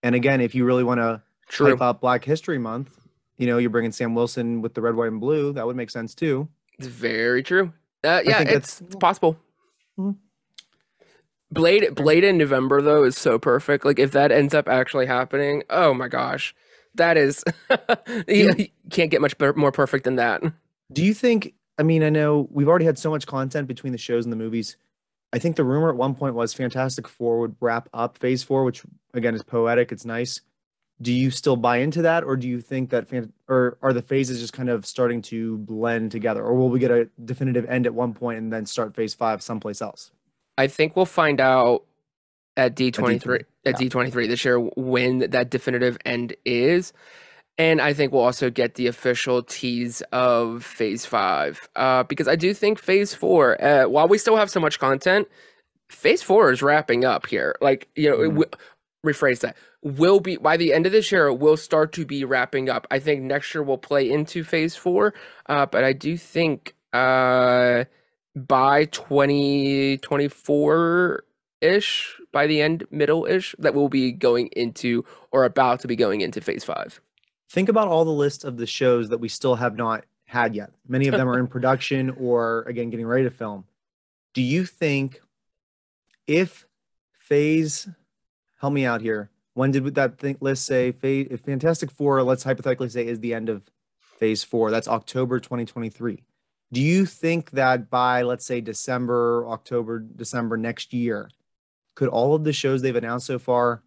And 0.03 0.15
again, 0.15 0.39
if 0.39 0.55
you 0.55 0.63
really 0.63 0.85
want 0.85 0.99
to 0.99 1.21
hype 1.49 1.81
up 1.81 1.99
Black 1.99 2.23
History 2.23 2.57
Month, 2.57 3.00
you 3.37 3.47
know, 3.47 3.57
you're 3.57 3.69
bringing 3.69 3.91
Sam 3.91 4.13
Wilson 4.15 4.61
with 4.61 4.73
the 4.73 4.81
red, 4.81 4.95
white, 4.95 5.07
and 5.09 5.19
blue. 5.19 5.53
That 5.53 5.65
would 5.65 5.75
make 5.75 5.89
sense 5.89 6.13
too. 6.15 6.47
It's 6.77 6.87
very 6.87 7.43
true. 7.43 7.73
Uh, 8.03 8.21
yeah, 8.25 8.41
it's, 8.41 8.81
it's 8.81 8.95
possible. 8.95 9.37
Mhm. 9.99 10.15
Blade 11.51 11.95
Blade 11.95 12.23
in 12.23 12.37
November 12.37 12.81
though 12.81 13.03
is 13.03 13.17
so 13.17 13.37
perfect. 13.37 13.83
Like 13.85 13.99
if 13.99 14.11
that 14.13 14.31
ends 14.31 14.53
up 14.53 14.69
actually 14.69 15.05
happening, 15.05 15.63
oh 15.69 15.93
my 15.93 16.07
gosh, 16.07 16.55
that 16.95 17.17
is 17.17 17.43
you, 18.27 18.53
you 18.57 18.67
can't 18.89 19.11
get 19.11 19.21
much 19.21 19.35
more 19.55 19.71
perfect 19.71 20.05
than 20.05 20.15
that. 20.15 20.41
Do 20.91 21.03
you 21.03 21.13
think? 21.13 21.53
I 21.77 21.83
mean, 21.83 22.03
I 22.03 22.09
know 22.09 22.47
we've 22.51 22.67
already 22.67 22.85
had 22.85 22.97
so 22.97 23.09
much 23.09 23.25
content 23.27 23.67
between 23.67 23.91
the 23.91 23.97
shows 23.97 24.25
and 24.25 24.31
the 24.31 24.37
movies. 24.37 24.77
I 25.33 25.39
think 25.39 25.55
the 25.55 25.63
rumor 25.63 25.89
at 25.89 25.95
one 25.95 26.13
point 26.15 26.35
was 26.35 26.53
Fantastic 26.53 27.07
Four 27.07 27.39
would 27.39 27.55
wrap 27.59 27.89
up 27.93 28.17
Phase 28.17 28.43
Four, 28.43 28.63
which 28.63 28.83
again 29.13 29.35
is 29.35 29.43
poetic. 29.43 29.91
It's 29.91 30.05
nice. 30.05 30.41
Do 31.01 31.11
you 31.11 31.31
still 31.31 31.55
buy 31.55 31.77
into 31.77 32.03
that, 32.03 32.23
or 32.23 32.35
do 32.35 32.47
you 32.47 32.61
think 32.61 32.91
that, 32.91 33.07
fan- 33.07 33.33
or 33.47 33.77
are 33.81 33.91
the 33.93 34.01
phases 34.01 34.39
just 34.39 34.53
kind 34.53 34.69
of 34.69 34.85
starting 34.85 35.21
to 35.23 35.57
blend 35.59 36.11
together, 36.11 36.43
or 36.43 36.53
will 36.53 36.69
we 36.69 36.79
get 36.79 36.91
a 36.91 37.09
definitive 37.25 37.65
end 37.65 37.87
at 37.87 37.93
one 37.93 38.13
point 38.13 38.37
and 38.37 38.53
then 38.53 38.65
start 38.65 38.95
Phase 38.95 39.13
Five 39.13 39.41
someplace 39.41 39.81
else? 39.81 40.11
I 40.57 40.67
think 40.67 40.95
we'll 40.95 41.05
find 41.05 41.41
out 41.41 41.85
at 42.57 42.75
D 42.75 42.91
twenty 42.91 43.17
three 43.17 43.39
at 43.65 43.73
yeah. 43.73 43.77
D 43.77 43.89
twenty 43.89 44.11
three 44.11 44.27
this 44.27 44.45
year 44.45 44.59
when 44.59 45.19
that 45.31 45.49
definitive 45.49 45.97
end 46.05 46.35
is. 46.45 46.93
And 47.57 47.81
I 47.81 47.93
think 47.93 48.11
we'll 48.11 48.23
also 48.23 48.49
get 48.49 48.75
the 48.75 48.87
official 48.87 49.43
tease 49.43 50.01
of 50.11 50.63
Phase 50.63 51.05
Five, 51.05 51.67
uh, 51.75 52.03
because 52.03 52.27
I 52.27 52.35
do 52.35 52.53
think 52.53 52.79
Phase 52.79 53.13
Four, 53.13 53.61
uh, 53.63 53.87
while 53.87 54.07
we 54.07 54.17
still 54.17 54.35
have 54.37 54.49
so 54.49 54.59
much 54.59 54.79
content, 54.79 55.27
Phase 55.89 56.23
Four 56.23 56.51
is 56.51 56.61
wrapping 56.61 57.05
up 57.05 57.25
here. 57.27 57.55
Like 57.61 57.87
you 57.95 58.09
know, 58.09 58.21
it 58.21 58.31
Mhm. 58.31 58.53
Rephrase 59.05 59.39
that. 59.39 59.55
Will 59.81 60.19
be 60.19 60.37
by 60.37 60.57
the 60.57 60.73
end 60.73 60.85
of 60.85 60.91
this 60.91 61.11
year, 61.11 61.27
it 61.27 61.35
will 61.35 61.57
start 61.57 61.91
to 61.93 62.05
be 62.05 62.23
wrapping 62.23 62.69
up. 62.69 62.87
I 62.91 62.99
think 62.99 63.21
next 63.23 63.53
year 63.53 63.63
will 63.63 63.77
play 63.77 64.09
into 64.09 64.43
Phase 64.43 64.75
Four, 64.75 65.13
uh, 65.47 65.65
but 65.65 65.83
I 65.83 65.93
do 65.93 66.17
think 66.17 66.75
uh, 66.93 67.85
by 68.35 68.85
twenty 68.85 69.97
twenty 69.97 70.27
four 70.27 71.23
ish, 71.61 72.19
by 72.31 72.47
the 72.47 72.61
end 72.61 72.85
middle 72.91 73.25
ish, 73.25 73.55
that 73.59 73.73
we'll 73.73 73.89
be 73.89 74.11
going 74.11 74.47
into 74.47 75.05
or 75.31 75.45
about 75.45 75.79
to 75.81 75.87
be 75.87 75.95
going 75.95 76.21
into 76.21 76.41
Phase 76.41 76.63
Five. 76.63 77.01
Think 77.49 77.69
about 77.69 77.87
all 77.87 78.05
the 78.05 78.11
list 78.11 78.43
of 78.45 78.57
the 78.57 78.67
shows 78.67 79.09
that 79.09 79.19
we 79.19 79.27
still 79.27 79.55
have 79.55 79.75
not 79.75 80.05
had 80.25 80.55
yet. 80.55 80.71
Many 80.87 81.07
of 81.07 81.15
them 81.15 81.27
are 81.27 81.39
in 81.39 81.47
production 81.49 82.11
or 82.11 82.63
again 82.63 82.89
getting 82.89 83.07
ready 83.07 83.23
to 83.23 83.31
film. 83.31 83.65
Do 84.33 84.41
you 84.41 84.65
think 84.65 85.21
if 86.27 86.65
phase 87.11 87.89
help 88.61 88.73
me 88.73 88.85
out 88.85 89.01
here. 89.01 89.31
When 89.55 89.71
did 89.71 89.95
that 89.95 90.41
list 90.41 90.65
say 90.65 90.91
Fantastic 90.93 91.91
Four, 91.91 92.23
let's 92.23 92.43
hypothetically 92.43 92.89
say 92.89 93.05
is 93.05 93.19
the 93.19 93.33
end 93.33 93.49
of 93.49 93.63
phase 93.99 94.43
four. 94.43 94.71
That's 94.71 94.87
October 94.87 95.39
2023. 95.39 96.23
Do 96.71 96.79
you 96.79 97.05
think 97.05 97.51
that 97.51 97.89
by 97.89 98.21
let's 98.21 98.45
say 98.45 98.61
December, 98.61 99.45
October, 99.47 99.99
December 99.99 100.55
next 100.55 100.93
year, 100.93 101.29
could 101.95 102.07
all 102.07 102.33
of 102.33 102.45
the 102.45 102.53
shows 102.53 102.81
they've 102.81 102.95
announced 102.95 103.25
so 103.25 103.39
far 103.39 103.83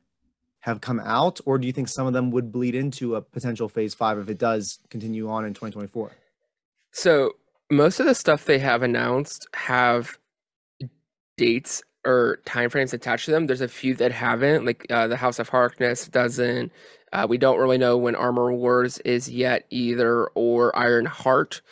have 0.60 0.80
come 0.80 1.00
out, 1.00 1.40
or 1.46 1.56
do 1.56 1.66
you 1.66 1.72
think 1.72 1.88
some 1.88 2.06
of 2.06 2.12
them 2.12 2.30
would 2.30 2.50
bleed 2.50 2.74
into 2.74 3.14
a 3.14 3.22
potential 3.22 3.68
phase 3.68 3.94
five 3.94 4.18
if 4.18 4.28
it 4.28 4.38
does 4.38 4.80
continue 4.90 5.30
on 5.30 5.44
in 5.46 5.54
2024? 5.54 6.12
So 6.90 7.32
most 7.70 8.00
of 8.00 8.06
the 8.06 8.14
stuff 8.14 8.44
they 8.44 8.58
have 8.58 8.82
announced 8.82 9.46
have 9.54 10.18
dates 11.36 11.82
or 12.04 12.38
timeframes 12.46 12.92
attached 12.92 13.26
to 13.26 13.30
them. 13.30 13.46
There's 13.46 13.60
a 13.60 13.68
few 13.68 13.94
that 13.96 14.12
haven't, 14.12 14.64
like 14.64 14.86
uh, 14.90 15.06
the 15.06 15.16
House 15.16 15.38
of 15.38 15.48
Harkness 15.48 16.08
doesn't. 16.08 16.72
Uh, 17.12 17.26
we 17.28 17.38
don't 17.38 17.58
really 17.58 17.78
know 17.78 17.96
when 17.96 18.16
Armor 18.16 18.52
Wars 18.52 18.98
is 18.98 19.28
yet 19.28 19.66
either, 19.70 20.26
or 20.34 20.76
Ironheart, 20.76 21.62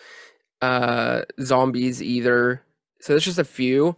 uh, 0.60 1.22
Zombies 1.40 2.02
either. 2.02 2.62
So 3.00 3.12
there's 3.12 3.24
just 3.24 3.38
a 3.38 3.44
few. 3.44 3.96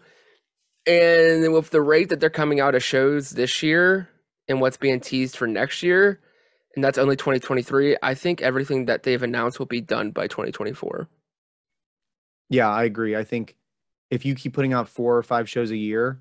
And 0.87 1.53
with 1.53 1.71
the 1.71 1.83
rate 1.83 2.09
that 2.11 2.21
they're 2.21 2.31
coming 2.31 2.61
out 2.61 2.75
of 2.75 2.83
shows 2.83 3.31
this 3.31 3.63
year 3.63 4.09
and 4.49 4.61
what's 4.61 4.77
being 4.77 5.01
teased 5.01 5.37
for 5.37 5.47
next 5.47 5.83
year, 5.83 6.21
and 6.75 6.83
that's 6.83 6.99
only 6.99 7.17
2023, 7.17 7.97
I 8.03 8.15
think 8.15 8.43
everything 8.43 8.87
that 8.87 9.03
they've 9.03 9.23
announced 9.23 9.59
will 9.59 9.67
be 9.67 9.81
done 9.81 10.11
by 10.11 10.27
2024. 10.27 11.09
Yeah, 12.51 12.69
I 12.69 12.85
agree. 12.85 13.17
I 13.17 13.25
think 13.25 13.57
if 14.11 14.25
you 14.25 14.35
keep 14.35 14.53
putting 14.55 14.73
out 14.73 14.89
four 14.89 15.17
or 15.17 15.23
five 15.23 15.49
shows 15.49 15.71
a 15.71 15.77
year, 15.77 16.21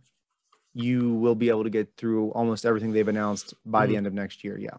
you 0.74 1.13
will 1.13 1.36
be 1.36 1.50
able 1.50 1.63
to 1.63 1.69
get 1.69 1.96
through 1.98 2.32
almost 2.32 2.65
everything 2.65 2.91
they've 2.93 3.08
announced 3.08 3.54
by 3.65 3.86
the 3.86 3.93
Mhm. 3.93 3.98
end 3.98 4.08
of 4.08 4.13
next 4.13 4.43
year. 4.43 4.58
Yeah. 4.58 4.76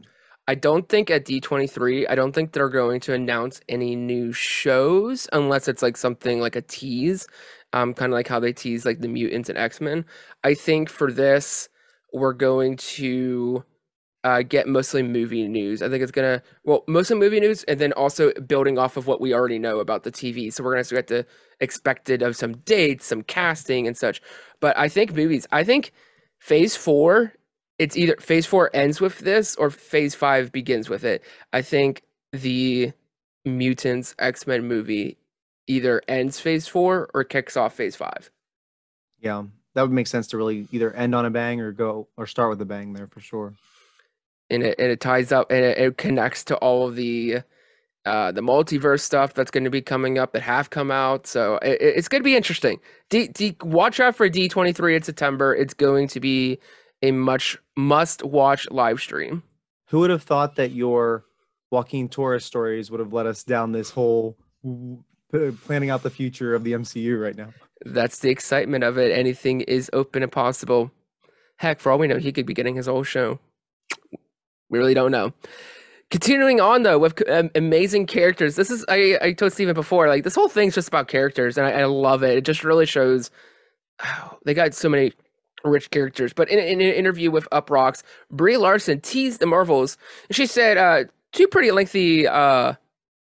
I 0.46 0.54
don't 0.54 0.88
think 0.88 1.10
at 1.10 1.24
D23, 1.24 2.06
I 2.06 2.14
don't 2.14 2.32
think 2.32 2.52
they're 2.52 2.68
going 2.68 3.00
to 3.00 3.14
announce 3.14 3.60
any 3.68 3.96
new 3.96 4.32
shows 4.32 5.26
unless 5.32 5.68
it's 5.68 5.82
like 5.82 5.96
something 5.96 6.38
like 6.40 6.56
a 6.56 6.60
tease, 6.60 7.26
um, 7.72 7.94
kind 7.94 8.12
of 8.12 8.14
like 8.16 8.28
how 8.28 8.40
they 8.40 8.52
tease 8.52 8.84
like 8.84 9.00
the 9.00 9.08
mutants 9.08 9.48
and 9.48 9.56
X 9.56 9.80
Men. 9.80 10.04
I 10.42 10.54
think 10.54 10.90
for 10.90 11.10
this, 11.10 11.68
we're 12.12 12.34
going 12.34 12.76
to 12.76 13.64
uh, 14.24 14.42
get 14.42 14.66
mostly 14.66 15.02
movie 15.02 15.46
news. 15.46 15.82
I 15.82 15.88
think 15.90 16.02
it's 16.02 16.10
gonna 16.12 16.42
well 16.64 16.82
mostly 16.88 17.14
movie 17.16 17.40
news, 17.40 17.62
and 17.64 17.78
then 17.78 17.92
also 17.92 18.32
building 18.32 18.78
off 18.78 18.96
of 18.96 19.06
what 19.06 19.20
we 19.20 19.34
already 19.34 19.58
know 19.58 19.80
about 19.80 20.02
the 20.02 20.10
TV. 20.10 20.50
So 20.50 20.64
we're 20.64 20.72
gonna 20.72 20.84
get 20.84 21.08
the 21.08 21.26
expected 21.60 22.22
of 22.22 22.36
some 22.36 22.56
dates, 22.58 23.06
some 23.06 23.22
casting, 23.22 23.86
and 23.86 23.96
such. 23.96 24.20
But 24.60 24.76
I 24.78 24.88
think 24.88 25.14
movies. 25.14 25.46
I 25.52 25.64
think 25.64 25.92
Phase 26.38 26.76
Four 26.76 27.32
it's 27.78 27.96
either 27.96 28.16
phase 28.20 28.46
four 28.46 28.70
ends 28.72 29.00
with 29.00 29.18
this 29.20 29.56
or 29.56 29.70
phase 29.70 30.14
five 30.14 30.52
begins 30.52 30.88
with 30.88 31.04
it. 31.04 31.22
I 31.52 31.62
think 31.62 32.02
the 32.32 32.92
mutants 33.44 34.14
X 34.18 34.46
Men 34.46 34.66
movie 34.66 35.18
either 35.66 36.02
ends 36.08 36.40
phase 36.40 36.68
four 36.68 37.10
or 37.14 37.24
kicks 37.24 37.56
off 37.56 37.74
phase 37.74 37.96
five. 37.96 38.30
Yeah. 39.20 39.44
That 39.74 39.82
would 39.82 39.90
make 39.90 40.06
sense 40.06 40.28
to 40.28 40.36
really 40.36 40.68
either 40.70 40.92
end 40.92 41.14
on 41.14 41.26
a 41.26 41.30
bang 41.30 41.60
or 41.60 41.72
go 41.72 42.06
or 42.16 42.26
start 42.26 42.50
with 42.50 42.60
a 42.60 42.64
bang 42.64 42.92
there 42.92 43.08
for 43.08 43.20
sure. 43.20 43.54
And 44.50 44.62
it, 44.62 44.76
and 44.78 44.88
it 44.88 45.00
ties 45.00 45.32
up 45.32 45.50
and 45.50 45.64
it, 45.64 45.78
it 45.78 45.98
connects 45.98 46.44
to 46.44 46.56
all 46.56 46.86
of 46.86 46.94
the 46.94 47.38
uh, 48.06 48.30
the 48.32 48.40
multiverse 48.42 49.00
stuff 49.00 49.32
that's 49.34 49.50
going 49.50 49.64
to 49.64 49.70
be 49.70 49.80
coming 49.80 50.18
up 50.18 50.32
that 50.32 50.42
have 50.42 50.70
come 50.70 50.90
out. 50.90 51.26
So 51.26 51.56
it, 51.62 51.80
it- 51.80 51.96
it's 51.96 52.08
going 52.08 52.20
to 52.20 52.24
be 52.24 52.36
interesting. 52.36 52.80
D, 53.10 53.28
D, 53.28 53.56
watch 53.62 54.00
out 54.00 54.14
for 54.16 54.28
D23 54.28 54.96
in 54.96 55.02
September. 55.02 55.54
It's 55.54 55.74
going 55.74 56.08
to 56.08 56.20
be 56.20 56.58
a 57.02 57.10
much 57.12 57.58
must 57.76 58.22
watch 58.22 58.68
live 58.70 59.00
stream. 59.00 59.42
Who 59.88 60.00
would 60.00 60.10
have 60.10 60.22
thought 60.22 60.56
that 60.56 60.72
your 60.72 61.24
Joaquin 61.70 62.08
Torres 62.08 62.44
stories 62.44 62.90
would 62.90 63.00
have 63.00 63.12
led 63.12 63.26
us 63.26 63.42
down 63.44 63.72
this 63.72 63.90
whole 63.90 64.36
planning 65.66 65.90
out 65.90 66.02
the 66.02 66.10
future 66.10 66.54
of 66.54 66.64
the 66.64 66.72
MCU 66.72 67.20
right 67.20 67.36
now? 67.36 67.52
That's 67.84 68.20
the 68.20 68.30
excitement 68.30 68.84
of 68.84 68.96
it. 68.98 69.12
Anything 69.16 69.60
is 69.62 69.90
open 69.92 70.22
and 70.22 70.30
possible. 70.32 70.90
Heck, 71.56 71.80
for 71.80 71.92
all 71.92 71.98
we 71.98 72.06
know, 72.06 72.18
he 72.18 72.32
could 72.32 72.46
be 72.46 72.54
getting 72.54 72.74
his 72.76 72.88
own 72.88 73.04
show. 73.04 73.38
We 74.70 74.78
really 74.78 74.94
don't 74.94 75.10
know. 75.12 75.32
Continuing 76.10 76.60
on 76.60 76.82
though 76.82 76.98
with 76.98 77.28
um, 77.28 77.50
amazing 77.54 78.06
characters. 78.06 78.56
This 78.56 78.70
is 78.70 78.84
I 78.88 79.18
I 79.20 79.32
told 79.32 79.52
Steven 79.52 79.74
before. 79.74 80.08
Like 80.08 80.22
this 80.24 80.34
whole 80.34 80.48
thing's 80.48 80.74
just 80.74 80.88
about 80.88 81.08
characters, 81.08 81.58
and 81.58 81.66
I, 81.66 81.80
I 81.80 81.84
love 81.86 82.22
it. 82.22 82.38
It 82.38 82.44
just 82.44 82.62
really 82.62 82.86
shows. 82.86 83.30
Oh, 84.04 84.38
they 84.44 84.54
got 84.54 84.74
so 84.74 84.88
many 84.88 85.12
rich 85.64 85.90
characters. 85.90 86.32
But 86.32 86.50
in, 86.50 86.58
in 86.58 86.80
an 86.80 86.94
interview 86.94 87.30
with 87.30 87.48
Uproxx 87.50 88.02
Brie 88.30 88.56
Larson 88.56 89.00
teased 89.00 89.40
the 89.40 89.46
Marvels. 89.46 89.96
She 90.30 90.46
said 90.46 90.76
uh, 90.76 91.04
two 91.32 91.48
pretty 91.48 91.70
lengthy 91.70 92.26
uh, 92.28 92.74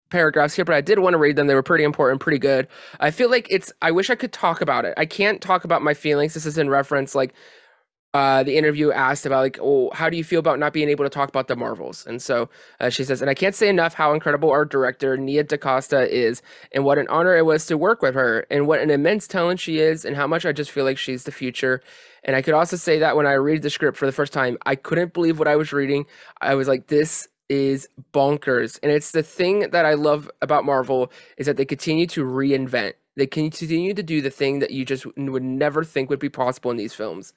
paragraphs 0.09 0.55
here, 0.55 0.65
but 0.65 0.75
I 0.75 0.81
did 0.81 0.99
want 0.99 1.13
to 1.13 1.17
read 1.17 1.35
them. 1.35 1.47
They 1.47 1.55
were 1.55 1.63
pretty 1.63 1.83
important, 1.83 2.21
pretty 2.21 2.39
good. 2.39 2.67
I 2.99 3.11
feel 3.11 3.29
like 3.29 3.47
it's. 3.49 3.71
I 3.81 3.91
wish 3.91 4.09
I 4.09 4.15
could 4.15 4.33
talk 4.33 4.61
about 4.61 4.85
it. 4.85 4.93
I 4.97 5.05
can't 5.05 5.41
talk 5.41 5.63
about 5.63 5.81
my 5.81 5.93
feelings. 5.93 6.33
This 6.33 6.45
is 6.45 6.57
in 6.57 6.69
reference, 6.69 7.13
like 7.13 7.33
uh, 8.13 8.43
the 8.43 8.57
interview 8.57 8.91
asked 8.91 9.25
about, 9.25 9.41
like, 9.41 9.59
oh, 9.61 9.91
how 9.93 10.09
do 10.09 10.17
you 10.17 10.23
feel 10.23 10.39
about 10.39 10.57
not 10.57 10.73
being 10.73 10.89
able 10.89 11.05
to 11.05 11.09
talk 11.09 11.29
about 11.29 11.47
the 11.47 11.55
Marvels? 11.55 12.05
And 12.07 12.21
so 12.21 12.49
uh, 12.79 12.89
she 12.89 13.03
says, 13.03 13.21
and 13.21 13.29
I 13.29 13.33
can't 13.33 13.53
say 13.53 13.69
enough 13.69 13.93
how 13.93 14.13
incredible 14.13 14.49
our 14.49 14.65
director 14.65 15.15
Nia 15.15 15.43
DaCosta 15.43 16.09
is, 16.09 16.41
and 16.71 16.83
what 16.83 16.97
an 16.97 17.07
honor 17.09 17.37
it 17.37 17.45
was 17.45 17.65
to 17.67 17.77
work 17.77 18.01
with 18.01 18.15
her, 18.15 18.47
and 18.49 18.67
what 18.67 18.81
an 18.81 18.89
immense 18.89 19.27
talent 19.27 19.59
she 19.59 19.79
is, 19.79 20.05
and 20.05 20.15
how 20.15 20.25
much 20.25 20.45
I 20.45 20.51
just 20.51 20.71
feel 20.71 20.85
like 20.85 20.97
she's 20.97 21.23
the 21.23 21.31
future. 21.31 21.81
And 22.23 22.35
I 22.35 22.41
could 22.41 22.53
also 22.53 22.77
say 22.77 22.99
that 22.99 23.15
when 23.15 23.27
I 23.27 23.33
read 23.33 23.61
the 23.61 23.69
script 23.69 23.97
for 23.97 24.05
the 24.05 24.11
first 24.11 24.33
time, 24.33 24.57
I 24.65 24.75
couldn't 24.75 25.13
believe 25.13 25.39
what 25.39 25.47
I 25.47 25.55
was 25.55 25.71
reading. 25.71 26.05
I 26.41 26.55
was 26.55 26.67
like, 26.67 26.87
this 26.87 27.27
is 27.47 27.87
bonkers. 28.13 28.79
And 28.83 28.91
it's 28.91 29.11
the 29.11 29.23
thing 29.23 29.69
that 29.71 29.85
I 29.85 29.93
love 29.93 30.29
about 30.41 30.65
Marvel 30.65 31.11
is 31.37 31.45
that 31.47 31.57
they 31.57 31.65
continue 31.65 32.07
to 32.07 32.23
reinvent. 32.23 32.93
They 33.15 33.27
continue 33.27 33.93
to 33.93 34.03
do 34.03 34.21
the 34.21 34.29
thing 34.29 34.59
that 34.59 34.71
you 34.71 34.85
just 34.85 35.05
would 35.17 35.43
never 35.43 35.83
think 35.83 36.09
would 36.09 36.19
be 36.19 36.29
possible 36.29 36.71
in 36.71 36.77
these 36.77 36.93
films. 36.93 37.33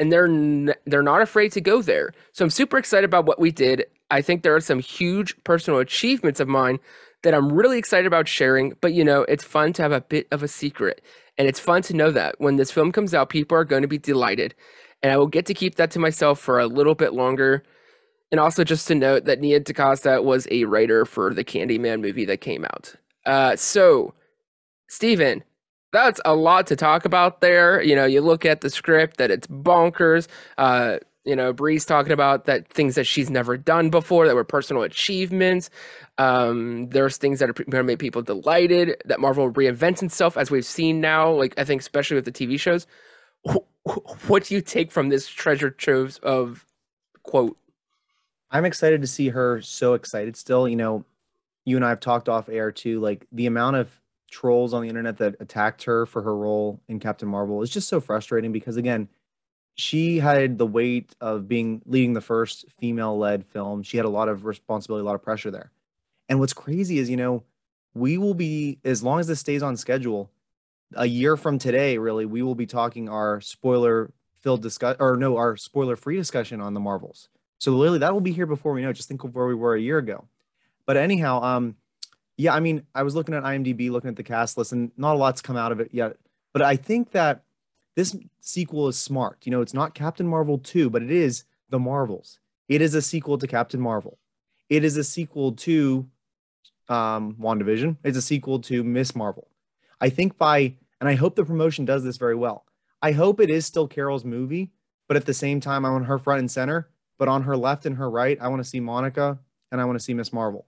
And 0.00 0.12
they're 0.12 0.26
n- 0.26 0.74
they're 0.86 1.02
not 1.02 1.22
afraid 1.22 1.52
to 1.52 1.60
go 1.60 1.82
there. 1.82 2.12
So 2.32 2.44
I'm 2.44 2.50
super 2.50 2.78
excited 2.78 3.04
about 3.04 3.26
what 3.26 3.40
we 3.40 3.50
did. 3.50 3.84
I 4.10 4.22
think 4.22 4.42
there 4.42 4.54
are 4.54 4.60
some 4.60 4.78
huge 4.78 5.36
personal 5.44 5.80
achievements 5.80 6.40
of 6.40 6.48
mine 6.48 6.78
that 7.22 7.34
I'm 7.34 7.52
really 7.52 7.78
excited 7.78 8.06
about 8.06 8.28
sharing, 8.28 8.74
but 8.80 8.92
you 8.92 9.04
know, 9.04 9.22
it's 9.22 9.44
fun 9.44 9.72
to 9.74 9.82
have 9.82 9.92
a 9.92 10.00
bit 10.00 10.28
of 10.30 10.42
a 10.42 10.48
secret. 10.48 11.02
And 11.36 11.46
it's 11.48 11.60
fun 11.60 11.82
to 11.82 11.94
know 11.94 12.10
that 12.10 12.36
when 12.38 12.56
this 12.56 12.70
film 12.70 12.92
comes 12.92 13.14
out, 13.14 13.28
people 13.28 13.56
are 13.56 13.64
going 13.64 13.82
to 13.82 13.88
be 13.88 13.98
delighted. 13.98 14.54
And 15.02 15.12
I 15.12 15.16
will 15.16 15.26
get 15.26 15.46
to 15.46 15.54
keep 15.54 15.76
that 15.76 15.90
to 15.92 15.98
myself 15.98 16.40
for 16.40 16.58
a 16.58 16.66
little 16.66 16.94
bit 16.94 17.12
longer. 17.12 17.62
And 18.30 18.40
also 18.40 18.64
just 18.64 18.88
to 18.88 18.94
note 18.94 19.24
that 19.24 19.40
Nia 19.40 19.60
DaCosta 19.60 20.20
was 20.22 20.46
a 20.50 20.64
writer 20.64 21.04
for 21.04 21.32
the 21.32 21.44
Candyman 21.44 22.00
movie 22.00 22.24
that 22.26 22.40
came 22.40 22.64
out. 22.64 22.94
Uh, 23.24 23.56
so, 23.56 24.14
Steven, 24.88 25.44
that's 25.92 26.20
a 26.24 26.34
lot 26.34 26.66
to 26.68 26.76
talk 26.76 27.04
about 27.04 27.40
there. 27.40 27.82
You 27.82 27.96
know, 27.96 28.04
you 28.04 28.20
look 28.20 28.44
at 28.44 28.60
the 28.60 28.70
script 28.70 29.16
that 29.18 29.30
it's 29.30 29.46
bonkers. 29.46 30.28
Uh, 30.58 30.98
you 31.24 31.36
know, 31.36 31.52
Brie's 31.52 31.84
talking 31.84 32.12
about 32.12 32.46
that 32.46 32.68
things 32.68 32.94
that 32.94 33.04
she's 33.04 33.30
never 33.30 33.56
done 33.56 33.90
before 33.90 34.26
that 34.26 34.34
were 34.34 34.44
personal 34.44 34.82
achievements. 34.82 35.68
Um, 36.16 36.88
there's 36.90 37.16
things 37.18 37.38
that 37.40 37.50
are 37.50 37.52
going 37.52 37.70
to 37.70 37.82
make 37.82 37.98
people 37.98 38.22
delighted. 38.22 38.96
That 39.04 39.20
Marvel 39.20 39.50
reinvents 39.52 40.02
itself 40.02 40.36
as 40.36 40.50
we've 40.50 40.64
seen 40.64 41.00
now. 41.00 41.30
Like 41.30 41.54
I 41.58 41.64
think, 41.64 41.80
especially 41.82 42.16
with 42.16 42.24
the 42.24 42.32
TV 42.32 42.58
shows. 42.58 42.86
Wh- 43.48 43.58
wh- 43.88 44.30
What 44.30 44.44
do 44.44 44.54
you 44.54 44.60
take 44.62 44.90
from 44.92 45.08
this 45.10 45.28
treasure 45.28 45.70
trove 45.70 46.18
of 46.22 46.66
quote? 47.22 47.56
I'm 48.50 48.64
excited 48.64 49.02
to 49.02 49.06
see 49.06 49.28
her 49.28 49.60
so 49.60 49.94
excited 49.94 50.36
still. 50.36 50.68
You 50.68 50.76
know, 50.76 51.04
you 51.64 51.76
and 51.76 51.84
I 51.84 51.90
have 51.90 52.00
talked 52.00 52.28
off 52.28 52.48
air 52.48 52.72
too. 52.72 53.00
Like 53.00 53.26
the 53.32 53.46
amount 53.46 53.76
of 53.76 54.00
trolls 54.30 54.74
on 54.74 54.82
the 54.82 54.88
internet 54.88 55.18
that 55.18 55.36
attacked 55.40 55.84
her 55.84 56.06
for 56.06 56.22
her 56.22 56.36
role 56.36 56.80
in 56.88 57.00
Captain 57.00 57.28
Marvel 57.28 57.62
is 57.62 57.70
just 57.70 57.88
so 57.88 58.00
frustrating 58.00 58.52
because 58.52 58.76
again, 58.76 59.08
she 59.74 60.18
had 60.18 60.58
the 60.58 60.66
weight 60.66 61.14
of 61.20 61.46
being 61.46 61.82
leading 61.86 62.12
the 62.12 62.20
first 62.20 62.64
female-led 62.78 63.46
film. 63.46 63.82
She 63.82 63.96
had 63.96 64.06
a 64.06 64.10
lot 64.10 64.28
of 64.28 64.44
responsibility, 64.44 65.02
a 65.02 65.04
lot 65.04 65.14
of 65.14 65.22
pressure 65.22 65.50
there. 65.50 65.70
And 66.28 66.40
what's 66.40 66.52
crazy 66.52 66.98
is, 66.98 67.08
you 67.08 67.16
know, 67.16 67.44
we 67.94 68.18
will 68.18 68.34
be 68.34 68.78
as 68.84 69.02
long 69.02 69.20
as 69.20 69.28
this 69.28 69.40
stays 69.40 69.62
on 69.62 69.76
schedule, 69.76 70.30
a 70.94 71.06
year 71.06 71.36
from 71.36 71.58
today, 71.58 71.98
really, 71.98 72.26
we 72.26 72.42
will 72.42 72.54
be 72.54 72.66
talking 72.66 73.08
our 73.08 73.40
spoiler 73.40 74.10
filled 74.34 74.62
discuss 74.62 74.96
or 74.98 75.16
no, 75.16 75.36
our 75.36 75.56
spoiler 75.56 75.96
free 75.96 76.16
discussion 76.16 76.60
on 76.60 76.74
the 76.74 76.80
Marvels. 76.80 77.28
So 77.58 77.72
literally 77.72 77.98
that 77.98 78.12
will 78.12 78.20
be 78.20 78.32
here 78.32 78.46
before 78.46 78.72
we 78.72 78.82
know. 78.82 78.92
Just 78.92 79.08
think 79.08 79.24
of 79.24 79.34
where 79.34 79.46
we 79.46 79.54
were 79.54 79.74
a 79.74 79.80
year 79.80 79.98
ago. 79.98 80.26
But 80.86 80.96
anyhow, 80.96 81.42
um, 81.42 81.76
yeah, 82.38 82.54
I 82.54 82.60
mean, 82.60 82.84
I 82.94 83.02
was 83.02 83.16
looking 83.16 83.34
at 83.34 83.42
IMDb, 83.42 83.90
looking 83.90 84.08
at 84.08 84.16
the 84.16 84.22
cast 84.22 84.56
list, 84.56 84.72
and 84.72 84.92
not 84.96 85.16
a 85.16 85.18
lot's 85.18 85.42
come 85.42 85.56
out 85.56 85.72
of 85.72 85.80
it 85.80 85.90
yet. 85.92 86.16
But 86.52 86.62
I 86.62 86.76
think 86.76 87.10
that 87.10 87.42
this 87.96 88.16
sequel 88.40 88.86
is 88.86 88.96
smart. 88.96 89.38
You 89.44 89.50
know, 89.50 89.60
it's 89.60 89.74
not 89.74 89.92
Captain 89.92 90.26
Marvel 90.26 90.56
2, 90.56 90.88
but 90.88 91.02
it 91.02 91.10
is 91.10 91.44
The 91.68 91.80
Marvels. 91.80 92.38
It 92.68 92.80
is 92.80 92.94
a 92.94 93.02
sequel 93.02 93.38
to 93.38 93.46
Captain 93.48 93.80
Marvel. 93.80 94.18
It 94.70 94.84
is 94.84 94.96
a 94.96 95.04
sequel 95.04 95.52
to 95.52 96.08
um 96.88 97.34
WandaVision. 97.34 97.96
It's 98.04 98.16
a 98.16 98.22
sequel 98.22 98.60
to 98.60 98.84
Miss 98.84 99.16
Marvel. 99.16 99.48
I 100.00 100.08
think 100.08 100.38
by 100.38 100.74
and 101.00 101.08
I 101.08 101.16
hope 101.16 101.34
the 101.34 101.44
promotion 101.44 101.84
does 101.84 102.04
this 102.04 102.16
very 102.16 102.36
well. 102.36 102.64
I 103.02 103.12
hope 103.12 103.40
it 103.40 103.50
is 103.50 103.66
still 103.66 103.88
Carol's 103.88 104.24
movie, 104.24 104.70
but 105.06 105.16
at 105.16 105.26
the 105.26 105.34
same 105.34 105.60
time, 105.60 105.84
I 105.84 105.90
want 105.90 106.06
her 106.06 106.18
front 106.18 106.40
and 106.40 106.50
center. 106.50 106.88
But 107.18 107.28
on 107.28 107.42
her 107.42 107.56
left 107.56 107.84
and 107.84 107.96
her 107.96 108.08
right, 108.08 108.38
I 108.40 108.46
want 108.46 108.62
to 108.62 108.68
see 108.68 108.78
Monica 108.78 109.38
and 109.72 109.80
I 109.80 109.84
want 109.84 109.98
to 109.98 110.04
see 110.04 110.14
Miss 110.14 110.32
Marvel. 110.32 110.66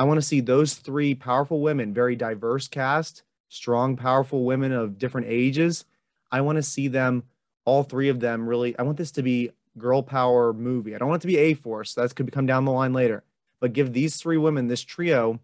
I 0.00 0.04
want 0.04 0.16
to 0.16 0.26
see 0.26 0.40
those 0.40 0.76
three 0.76 1.14
powerful 1.14 1.60
women, 1.60 1.92
very 1.92 2.16
diverse 2.16 2.66
cast, 2.68 3.22
strong, 3.50 3.98
powerful 3.98 4.44
women 4.44 4.72
of 4.72 4.96
different 4.96 5.26
ages. 5.28 5.84
I 6.32 6.40
want 6.40 6.56
to 6.56 6.62
see 6.62 6.88
them, 6.88 7.24
all 7.66 7.82
three 7.82 8.08
of 8.08 8.18
them, 8.18 8.48
really. 8.48 8.76
I 8.78 8.82
want 8.82 8.96
this 8.96 9.10
to 9.10 9.22
be 9.22 9.50
girl 9.76 10.02
power 10.02 10.54
movie. 10.54 10.94
I 10.94 10.98
don't 10.98 11.10
want 11.10 11.20
it 11.20 11.26
to 11.26 11.26
be 11.26 11.36
A 11.36 11.52
Force. 11.52 11.92
That 11.92 12.14
could 12.14 12.32
come 12.32 12.46
down 12.46 12.64
the 12.64 12.72
line 12.72 12.94
later. 12.94 13.24
But 13.60 13.74
give 13.74 13.92
these 13.92 14.16
three 14.16 14.38
women, 14.38 14.68
this 14.68 14.80
trio, 14.80 15.38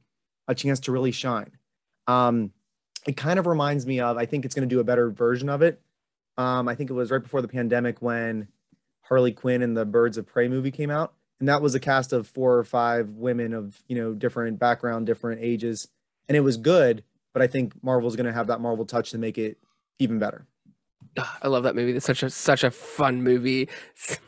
a 0.49 0.55
chance 0.55 0.81
to 0.81 0.93
really 0.93 1.13
shine. 1.13 1.51
Um, 2.07 2.51
it 3.07 3.15
kind 3.15 3.39
of 3.39 3.47
reminds 3.47 3.85
me 3.85 4.01
of, 4.01 4.17
I 4.17 4.25
think 4.25 4.47
it's 4.47 4.55
going 4.55 4.67
to 4.67 4.75
do 4.75 4.81
a 4.81 4.85
better 4.85 5.11
version 5.11 5.51
of 5.51 5.61
it. 5.61 5.83
Um, 6.39 6.67
I 6.67 6.75
think 6.75 6.89
it 6.89 6.95
was 6.95 7.11
right 7.11 7.23
before 7.23 7.43
the 7.43 7.49
pandemic 7.49 8.01
when 8.01 8.49
Harley 9.03 9.33
Quinn 9.33 9.61
and 9.61 9.77
the 9.77 9.85
Birds 9.85 10.17
of 10.17 10.27
Prey 10.27 10.49
movie 10.49 10.71
came 10.71 10.91
out. 10.91 11.13
And 11.39 11.49
that 11.49 11.61
was 11.61 11.75
a 11.75 11.81
cast 11.81 12.13
of 12.13 12.27
four 12.27 12.57
or 12.57 12.65
five 12.65 13.11
women 13.11 13.53
of, 13.53 13.83
you 13.89 13.97
know, 13.97 14.15
different 14.15 14.59
background, 14.59 15.07
different 15.07 15.43
ages. 15.43 15.89
And 16.29 16.37
it 16.37 16.41
was 16.41 16.57
good, 16.57 17.05
but 17.33 17.43
I 17.43 17.47
think 17.47 17.73
Marvel's 17.83 18.17
going 18.17 18.27
to 18.27 18.33
have 18.33 18.47
that 18.47 18.61
Marvel 18.61 18.87
touch 18.87 19.11
to 19.11 19.19
make 19.19 19.37
it 19.37 19.59
even 19.99 20.19
better. 20.19 20.47
Ah, 21.19 21.39
I 21.43 21.49
love 21.49 21.63
that 21.63 21.75
movie. 21.75 21.93
It's 21.93 22.07
such 22.07 22.23
a 22.23 22.31
such 22.31 22.63
a 22.65 22.71
fun 22.71 23.23
movie, 23.23 23.69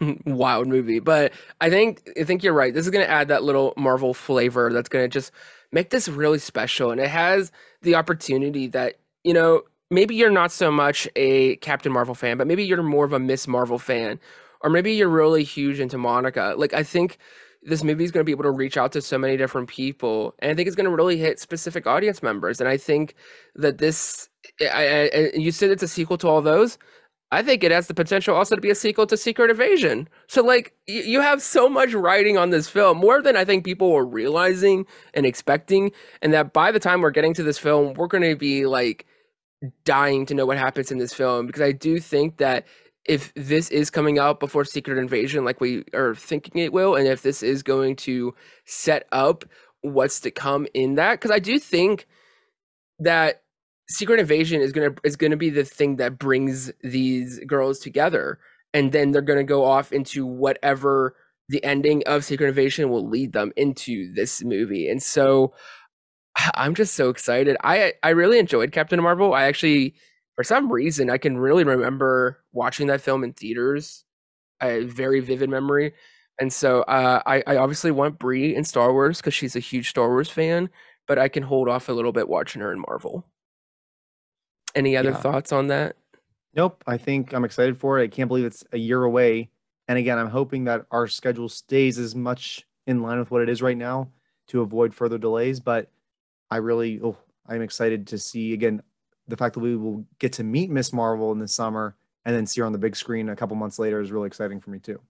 wild 0.27 0.69
movie. 0.69 1.01
But 1.01 1.33
I 1.61 1.71
think 1.71 2.09
I 2.19 2.25
think 2.25 2.43
you're 2.43 2.55
right. 2.55 2.73
This 2.73 2.87
is 2.87 2.91
going 2.91 3.05
to 3.05 3.11
add 3.11 3.29
that 3.29 3.43
little 3.43 3.75
Marvel 3.77 4.15
flavor 4.15 4.73
that's 4.73 4.89
going 4.89 5.05
to 5.05 5.09
just 5.09 5.33
make 5.71 5.91
this 5.91 6.09
really 6.09 6.39
special. 6.39 6.91
And 6.91 7.01
it 7.01 7.09
has 7.09 7.53
the 7.83 7.95
opportunity 7.95 8.69
that 8.69 8.97
you 9.23 9.35
know 9.35 9.63
maybe 9.91 10.15
you're 10.15 10.31
not 10.31 10.53
so 10.53 10.71
much 10.71 11.09
a 11.17 11.57
Captain 11.57 11.93
Marvel 11.93 12.15
fan, 12.15 12.39
but 12.39 12.47
maybe 12.47 12.65
you're 12.65 12.83
more 12.83 13.05
of 13.05 13.13
a 13.13 13.19
Miss 13.19 13.47
Marvel 13.47 13.79
fan, 13.79 14.19
or 14.63 14.71
maybe 14.71 14.93
you're 14.95 15.09
really 15.09 15.45
huge 15.45 15.81
into 15.81 15.99
Monica. 15.99 16.55
Like 16.57 16.75
I 16.75 16.83
think 16.83 17.19
this 17.63 17.83
movie 17.83 18.05
is 18.05 18.11
going 18.11 18.21
to 18.21 18.25
be 18.25 18.33
able 18.33 18.45
to 18.45 18.51
reach 18.51 18.77
out 18.77 18.93
to 18.93 19.03
so 19.03 19.19
many 19.19 19.37
different 19.37 19.69
people, 19.69 20.35
and 20.39 20.51
I 20.51 20.55
think 20.55 20.67
it's 20.67 20.77
going 20.77 20.89
to 20.89 20.95
really 20.95 21.19
hit 21.19 21.41
specific 21.41 21.87
audience 21.87 22.23
members. 22.23 22.61
And 22.61 22.69
I 22.69 22.77
think 22.77 23.15
that 23.57 23.79
this, 23.79 24.29
eh, 24.61 24.69
I, 24.73 25.19
I, 25.19 25.31
you 25.35 25.51
said 25.53 25.71
it's 25.71 25.83
a 25.83 25.89
sequel 25.89 26.19
to 26.19 26.29
all 26.29 26.43
those. 26.43 26.79
I 27.31 27.43
think 27.43 27.63
it 27.63 27.71
has 27.71 27.89
the 27.89 27.95
potential 27.95 28.35
also 28.35 28.55
to 28.55 28.61
be 28.61 28.71
a 28.71 28.75
sequel 28.75 29.07
to 29.07 29.17
Secret 29.17 29.51
Invasion. 29.51 30.09
So 30.29 30.43
like 30.43 30.73
y- 30.89 31.03
you 31.05 31.21
have 31.21 31.43
so 31.43 31.69
much 31.69 31.93
writing 31.93 32.39
on 32.39 32.51
this 32.51 32.69
film, 32.69 32.99
more 32.99 33.21
than 33.21 33.37
I 33.37 33.45
think 33.45 33.65
people 33.65 33.93
were 33.93 34.07
realizing 34.07 34.87
and 35.13 35.27
expecting, 35.27 35.93
and 36.23 36.33
that 36.33 36.53
by 36.55 36.73
the 36.73 36.81
time 36.81 37.03
we're 37.03 37.11
getting 37.11 37.35
to 37.35 37.43
this 37.43 37.59
film, 37.59 37.95
we're 37.95 38.07
going 38.07 38.25
to 38.25 38.37
be 38.37 38.65
like 38.67 39.05
dying 39.85 40.25
to 40.27 40.35
know 40.35 40.47
what 40.47 40.59
happens 40.59 40.91
in 40.91 40.99
this 40.99 41.13
film 41.13 41.47
because 41.47 41.63
I 41.63 41.73
do 41.73 41.99
think 41.99 42.39
that 42.39 42.67
if 43.09 43.33
this 43.35 43.71
is 43.71 43.91
coming 43.91 44.19
out 44.19 44.39
before 44.39 44.65
Secret 44.65 44.99
Invasion, 44.99 45.45
like 45.45 45.61
we 45.61 45.85
are 45.95 46.15
thinking 46.15 46.61
it 46.61 46.73
will, 46.73 46.95
and 46.95 47.09
if 47.09 47.23
this 47.23 47.43
is 47.43 47.63
going 47.63 47.97
to 47.97 48.35
set 48.67 49.07
up 49.13 49.45
what's 49.81 50.21
to 50.21 50.31
come 50.31 50.67
in 50.75 50.97
that, 50.97 51.13
because 51.15 51.31
I 51.31 51.39
do 51.39 51.59
think 51.59 52.07
that 53.01 53.43
Secret 53.91 54.21
Invasion 54.21 54.61
is 54.61 54.73
gonna 54.73 54.95
is 55.05 55.17
gonna 55.17 55.37
be 55.37 55.51
the 55.51 55.65
thing 55.65 55.97
that 55.97 56.19
brings 56.19 56.71
these 56.83 57.41
girls 57.47 57.79
together, 57.79 58.39
and 58.75 58.93
then 58.93 59.13
they're 59.13 59.23
gonna 59.23 59.45
go 59.45 59.65
off 59.65 59.93
into 59.93 60.27
whatever 60.27 61.17
the 61.49 61.65
ending 61.65 62.03
of 62.07 62.25
Secret 62.25 62.49
Invasion 62.49 62.91
will 62.91 63.09
lead 63.09 63.33
them 63.33 63.53
into 63.57 64.13
this 64.15 64.45
movie, 64.45 64.89
and 64.89 65.03
so 65.03 65.55
I'm 66.55 66.75
just 66.75 66.95
so 66.95 67.09
excited. 67.09 67.57
I 67.65 67.95
I 68.03 68.11
really 68.11 68.39
enjoyed 68.39 68.73
Captain 68.73 69.03
Marvel. 69.03 69.35
I 69.35 69.45
actually, 69.45 69.95
for 70.39 70.45
some 70.45 70.71
reason, 70.71 71.11
I 71.11 71.19
can 71.19 71.37
really 71.37 71.65
remember 71.65 72.39
watching 72.53 72.87
that 72.87 73.01
film 73.01 73.25
in 73.25 73.33
theaters. 73.33 74.05
A 74.63 74.85
very 74.85 75.19
vivid 75.19 75.51
memory, 75.51 75.95
and 76.41 76.53
so 76.53 76.83
uh, 76.83 77.21
I 77.27 77.43
I 77.49 77.57
obviously 77.57 77.91
want 77.91 78.21
Brie 78.21 78.55
in 78.55 78.63
Star 78.63 78.93
Wars 78.93 79.17
because 79.19 79.35
she's 79.35 79.57
a 79.57 79.61
huge 79.61 79.91
Star 79.91 80.07
Wars 80.09 80.31
fan, 80.31 80.71
but 81.09 81.19
I 81.19 81.27
can 81.27 81.43
hold 81.43 81.69
off 81.69 81.89
a 81.89 81.93
little 81.93 82.13
bit 82.13 82.29
watching 82.29 82.63
her 82.63 82.73
in 82.73 82.79
Marvel. 82.79 83.27
Any 84.77 84.97
other 84.97 85.11
Yeah. 85.11 85.17
thoughts 85.17 85.51
on 85.51 85.67
that? 85.69 85.97
Nope. 86.55 86.85
I 86.87 86.99
think 86.99 87.33
I'm 87.33 87.45
excited 87.45 87.77
for 87.77 87.99
it. 87.99 88.05
I 88.05 88.09
can't 88.09 88.29
believe 88.29 88.45
it's 88.45 88.63
a 88.73 88.79
year 88.79 89.03
away. 89.03 89.51
And 89.89 89.99
again, 89.99 90.19
I'm 90.19 90.31
hoping 90.31 90.65
that 90.65 90.87
our 90.93 91.09
schedule 91.09 91.49
stays 91.49 91.99
as 91.99 92.15
much 92.15 92.65
in 92.87 93.03
line 93.03 93.19
with 93.19 93.33
what 93.33 93.43
it 93.43 93.49
is 93.49 93.61
right 93.61 93.77
now 93.77 94.11
to 94.49 94.61
avoid 94.61 94.95
further 94.95 95.19
delays. 95.19 95.59
But 95.59 95.91
I 96.49 96.59
really, 96.59 97.01
oh, 97.03 97.17
I'm 97.47 97.63
excited 97.63 98.07
to 98.09 98.19
see 98.19 98.53
again 98.53 98.83
the 99.29 99.37
fact 99.37 99.55
that 99.55 99.61
we 99.61 99.77
will 99.77 100.05
get 100.19 100.33
to 100.35 100.45
meet 100.45 100.71
Miss 100.71 100.93
Marvel 100.93 101.31
in 101.33 101.39
the 101.39 101.49
summer 101.49 101.97
and 102.25 102.35
then 102.35 102.47
see 102.47 102.61
her 102.61 102.67
on 102.67 102.73
the 102.73 102.79
big 102.79 102.97
screen 102.97 103.29
a 103.29 103.37
couple 103.37 103.57
months 103.57 103.79
later 103.79 104.01
is 104.01 104.11
really 104.11 104.27
exciting 104.27 104.61
for 104.61 104.71
me 104.71 104.79
too. 104.79 105.01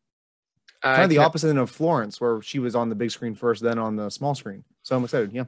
Uh, 0.83 0.94
kind 0.94 1.04
of 1.04 1.11
the 1.11 1.18
opposite 1.18 1.57
of 1.57 1.70
Florence, 1.70 2.20
where 2.20 2.40
she 2.40 2.59
was 2.59 2.76
on 2.76 2.88
the 2.88 2.94
big 2.94 3.11
screen 3.11 3.35
first, 3.35 3.62
then 3.62 3.78
on 3.78 3.96
the 3.96 4.11
small 4.11 4.35
screen. 4.35 4.64
So 4.83 4.96
I'm 4.96 5.02
excited. 5.04 5.33
Yeah. 5.33 5.44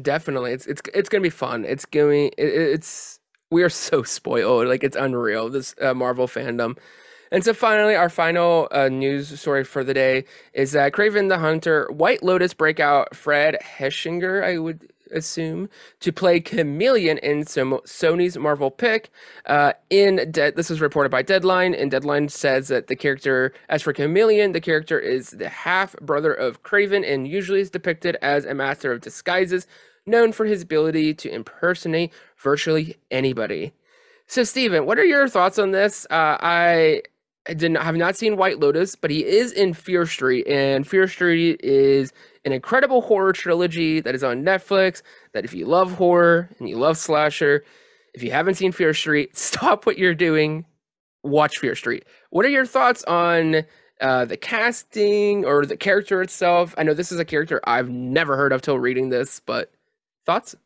Definitely, 0.00 0.52
it's 0.52 0.66
it's 0.66 0.82
it's 0.92 1.08
gonna 1.08 1.22
be 1.22 1.30
fun. 1.30 1.64
It's 1.64 1.84
going. 1.84 2.30
It, 2.36 2.48
it's 2.48 3.20
we 3.50 3.62
are 3.62 3.68
so 3.68 4.02
spoiled. 4.02 4.66
Like 4.66 4.82
it's 4.84 4.96
unreal. 4.96 5.48
This 5.48 5.74
uh, 5.80 5.94
Marvel 5.94 6.26
fandom. 6.26 6.76
And 7.32 7.44
so 7.44 7.54
finally, 7.54 7.96
our 7.96 8.08
final 8.08 8.68
uh, 8.70 8.88
news 8.88 9.38
story 9.40 9.64
for 9.64 9.82
the 9.82 9.94
day 9.94 10.24
is 10.52 10.72
that 10.72 10.92
Kraven 10.92 11.28
the 11.28 11.38
Hunter, 11.38 11.88
White 11.90 12.22
Lotus 12.22 12.54
breakout 12.54 13.16
Fred 13.16 13.58
Hechinger, 13.78 14.44
I 14.44 14.58
would 14.58 14.92
assume, 15.12 15.68
to 16.00 16.12
play 16.12 16.40
Chameleon 16.40 17.18
in 17.18 17.46
some 17.46 17.72
Sony's 17.84 18.36
Marvel 18.36 18.70
pick. 18.70 19.10
Uh, 19.46 19.72
in 19.90 20.30
De- 20.30 20.52
this 20.52 20.70
was 20.70 20.80
reported 20.80 21.10
by 21.10 21.22
Deadline, 21.22 21.74
and 21.74 21.90
Deadline 21.90 22.28
says 22.28 22.68
that 22.68 22.86
the 22.86 22.96
character, 22.96 23.52
as 23.68 23.82
for 23.82 23.92
Chameleon, 23.92 24.52
the 24.52 24.60
character 24.60 24.98
is 24.98 25.30
the 25.30 25.48
half 25.48 25.96
brother 25.96 26.32
of 26.32 26.62
Kraven 26.62 27.04
and 27.06 27.28
usually 27.28 27.60
is 27.60 27.70
depicted 27.70 28.16
as 28.22 28.44
a 28.44 28.54
master 28.54 28.92
of 28.92 29.00
disguises, 29.00 29.66
known 30.06 30.32
for 30.32 30.46
his 30.46 30.62
ability 30.62 31.14
to 31.14 31.30
impersonate 31.30 32.12
virtually 32.38 32.96
anybody. 33.10 33.72
So, 34.28 34.42
Steven, 34.44 34.86
what 34.86 34.98
are 34.98 35.04
your 35.04 35.28
thoughts 35.28 35.58
on 35.58 35.70
this? 35.70 36.06
Uh, 36.10 36.36
I 36.40 37.02
I 37.48 37.54
did 37.54 37.70
not 37.70 37.84
have 37.84 37.96
not 37.96 38.16
seen 38.16 38.36
White 38.36 38.58
Lotus, 38.58 38.96
but 38.96 39.10
he 39.10 39.24
is 39.24 39.52
in 39.52 39.72
Fear 39.72 40.06
Street, 40.06 40.46
and 40.48 40.86
Fear 40.86 41.06
Street 41.06 41.60
is 41.62 42.12
an 42.44 42.52
incredible 42.52 43.02
horror 43.02 43.32
trilogy 43.32 44.00
that 44.00 44.14
is 44.14 44.24
on 44.24 44.42
Netflix. 44.42 45.02
That 45.32 45.44
if 45.44 45.54
you 45.54 45.66
love 45.66 45.92
horror 45.92 46.48
and 46.58 46.68
you 46.68 46.76
love 46.76 46.96
slasher, 46.96 47.64
if 48.14 48.22
you 48.22 48.32
haven't 48.32 48.54
seen 48.54 48.72
Fear 48.72 48.94
Street, 48.94 49.36
stop 49.36 49.86
what 49.86 49.98
you're 49.98 50.14
doing, 50.14 50.64
watch 51.22 51.58
Fear 51.58 51.76
Street. 51.76 52.04
What 52.30 52.44
are 52.44 52.50
your 52.50 52.66
thoughts 52.66 53.04
on 53.04 53.64
uh, 54.00 54.24
the 54.24 54.36
casting 54.36 55.44
or 55.44 55.64
the 55.64 55.76
character 55.76 56.22
itself? 56.22 56.74
I 56.76 56.82
know 56.82 56.94
this 56.94 57.12
is 57.12 57.20
a 57.20 57.24
character 57.24 57.60
I've 57.64 57.88
never 57.88 58.36
heard 58.36 58.52
of 58.52 58.62
till 58.62 58.78
reading 58.78 59.10
this, 59.10 59.40
but 59.40 59.72
thoughts? 60.24 60.56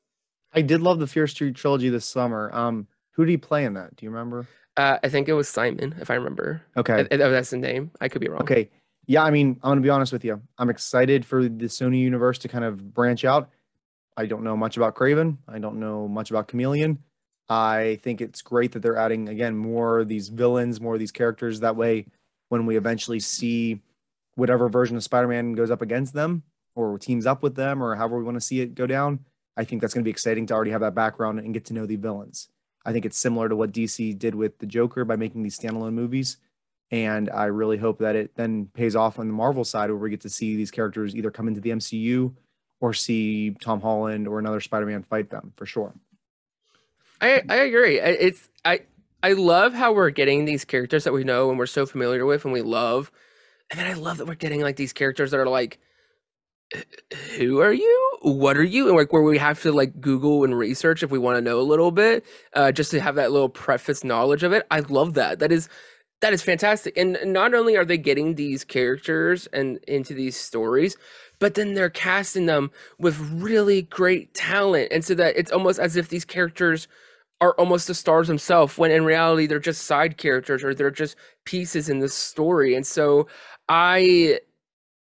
I 0.53 0.63
did 0.63 0.81
love 0.81 0.99
the 0.99 1.07
Fear 1.07 1.27
Street 1.27 1.57
trilogy 1.57 1.91
this 1.91 2.07
summer. 2.07 2.51
Um, 2.55 2.87
who 3.13 3.25
did 3.25 3.31
he 3.33 3.37
play 3.37 3.65
in 3.65 3.75
that? 3.75 3.97
Do 3.97 4.07
you 4.07 4.11
remember? 4.11 4.47
Uh, 4.77 4.99
I 5.03 5.09
think 5.09 5.29
it 5.29 5.33
was 5.35 5.49
Simon, 5.49 5.95
if 6.01 6.11
I 6.11 6.15
remember. 6.15 6.63
Okay. 6.77 7.01
If- 7.01 7.09
if 7.13 7.19
that's 7.19 7.51
the 7.51 7.57
name. 7.59 7.91
I 8.01 8.09
could 8.09 8.21
be 8.21 8.29
wrong. 8.29 8.43
Okay. 8.43 8.71
Yeah, 9.07 9.25
I 9.25 9.31
mean, 9.31 9.59
I'm 9.63 9.71
gonna 9.71 9.81
be 9.81 9.91
honest 9.91 10.13
with 10.13 10.25
you. 10.25 10.41
I'm 10.59 10.71
excited 10.71 11.25
for 11.27 11.43
the 11.43 11.67
Sony 11.67 12.01
universe 12.01 12.39
to 12.39 12.49
kind 12.49 12.65
of 12.65 12.95
branch 12.95 13.25
out. 13.25 13.51
I 14.17 14.27
don't 14.27 14.45
know 14.45 14.57
much 14.57 14.77
about 14.77 14.95
Kraven. 14.95 15.39
I 15.49 15.59
don't 15.59 15.81
know 15.81 16.07
much 16.07 16.31
about 16.31 16.49
Chameleon. 16.49 16.99
I 17.49 17.99
think 18.03 18.21
it's 18.21 18.43
great 18.43 18.73
that 18.73 18.81
they're 18.81 18.97
adding 18.97 19.29
again 19.29 19.57
more 19.57 20.01
of 20.01 20.09
these 20.09 20.29
villains, 20.29 20.81
more 20.81 20.95
of 20.95 21.01
these 21.01 21.11
characters. 21.11 21.61
That 21.61 21.75
way, 21.75 22.07
when 22.49 22.67
we 22.67 22.77
eventually 22.77 23.19
see 23.19 23.81
whatever 24.37 24.69
version 24.69 24.97
of 24.97 25.03
Spider-Man 25.03 25.55
goes 25.55 25.71
up 25.71 25.83
against 25.83 26.13
them 26.15 26.45
or 26.77 26.97
teams 26.99 27.27
up 27.27 27.43
with 27.43 27.57
them 27.57 27.83
or 27.83 27.97
however 27.97 28.19
we 28.19 28.25
want 28.25 28.37
to 28.37 28.41
see 28.41 28.61
it 28.61 28.75
go 28.77 28.87
down, 28.87 29.21
I 29.57 29.65
think 29.65 29.81
that's 29.81 29.93
going 29.95 30.03
to 30.05 30.09
be 30.09 30.13
exciting 30.13 30.47
to 30.47 30.55
already 30.55 30.71
have 30.71 30.81
that 30.83 30.95
background 30.95 31.41
and 31.41 31.53
get 31.53 31.65
to 31.67 31.75
know 31.75 31.87
the 31.87 31.97
villains. 31.97 32.49
I 32.85 32.93
think 32.93 33.05
it's 33.05 33.19
similar 33.19 33.49
to 33.49 33.57
what 33.57 33.73
DC 33.73 34.19
did 34.19 34.35
with 34.35 34.59
the 34.59 34.67
Joker 34.67 35.05
by 35.05 35.17
making 35.17 35.43
these 35.43 35.59
standalone 35.59 35.93
movies. 35.93 36.39
And 36.91 37.31
I 37.31 37.45
really 37.47 37.77
hope 37.77 37.99
that 37.99 38.17
it 38.17 38.35
then 38.35 38.67
pays 38.75 38.97
off 38.97 39.19
on 39.19 39.29
the 39.29 39.33
Marvel 39.33 39.65
side 39.65 39.91
where 39.91 39.99
we 39.99 40.11
get 40.11 40.23
to 40.23 40.29
see 40.29 40.57
these 40.57 40.71
characters 40.71 41.15
either 41.15 41.31
come 41.31 41.47
into 41.47 41.61
the 41.61 41.71
MCU 41.71 42.35
or 42.81 42.93
see 42.95 43.51
Tom 43.61 43.81
Holland 43.81 44.27
or 44.27 44.39
another 44.39 44.61
Spider-Man 44.61 45.03
fight 45.05 45.31
them 45.31 45.53
for 45.57 45.67
sure. 45.67 45.95
I 47.21 47.43
I 47.49 47.57
agree. 47.57 48.01
It's 48.01 48.49
I 48.65 48.81
I 49.23 49.35
love 49.35 49.75
how 49.75 49.93
we're 49.93 50.11
getting 50.11 50.47
these 50.47 50.65
characters 50.65 51.05
that 51.05 51.13
we 51.13 51.25
know 51.25 51.51
and 51.51 51.59
we're 51.59 51.67
so 51.67 51.87
familiar 51.87 52.25
with 52.25 52.45
and 52.45 52.53
we 52.53 52.63
love, 52.63 53.13
and 53.71 53.79
then 53.79 53.87
I 53.87 53.93
love 53.93 54.19
that 54.19 54.27
we're 54.27 54.35
getting 54.35 54.63
like 54.63 54.77
these 54.77 54.95
characters 54.95 55.31
that 55.31 55.39
are 55.39 55.49
like, 55.49 55.75
"H- 55.75 55.81
who 57.37 57.61
are 57.61 57.73
you? 57.73 58.11
What 58.23 58.57
are 58.57 58.65
you? 58.65 58.89
And 58.89 58.97
like 58.97 59.13
where 59.13 59.23
we 59.23 59.39
have 59.39 59.61
to 59.63 59.73
like 59.73 60.01
Google 60.01 60.45
and 60.45 60.57
research 60.57 61.03
if 61.03 61.11
we 61.11 61.19
want 61.19 61.37
to 61.37 61.41
know 61.41 61.61
a 61.61 61.63
little 61.63 61.91
bit, 61.91 62.25
uh, 62.55 62.73
just 62.73 62.91
to 62.93 63.01
have 63.01 63.17
that 63.17 63.33
little 63.33 63.49
preface 63.49 64.05
knowledge 64.05 64.43
of 64.43 64.53
it. 64.53 64.67
I 64.71 64.81
love 64.81 65.15
that. 65.15 65.39
That 65.41 65.53
is 65.53 65.69
that 66.21 66.33
is 66.33 66.43
fantastic. 66.43 66.97
And 66.99 67.19
not 67.25 67.55
only 67.55 67.77
are 67.77 67.85
they 67.85 67.97
getting 67.99 68.35
these 68.35 68.63
characters 68.65 69.47
and 69.53 69.79
into 69.89 70.13
these 70.15 70.37
stories, 70.37 70.97
but 71.39 71.55
then 71.55 71.75
they're 71.75 71.89
casting 71.91 72.47
them 72.47 72.71
with 72.99 73.19
really 73.19 73.83
great 73.83 74.35
talent, 74.35 74.89
and 74.93 75.05
so 75.05 75.15
that 75.15 75.37
it's 75.37 75.51
almost 75.53 75.79
as 75.79 75.97
if 75.97 76.09
these 76.09 76.25
characters 76.25 76.87
are 77.41 77.55
almost 77.55 77.87
the 77.87 77.95
stars 77.95 78.29
themselves 78.29 78.77
when 78.77 78.91
in 78.91 79.05
reality 79.05 79.47
they're 79.47 79.59
just 79.59 79.87
side 79.87 80.19
characters 80.19 80.63
or 80.63 80.75
they're 80.75 80.91
just 80.91 81.17
pieces 81.47 81.89
in 81.89 82.01
the 82.01 82.09
story 82.09 82.75
and 82.75 82.87
so 82.87 83.27
i 83.69 84.39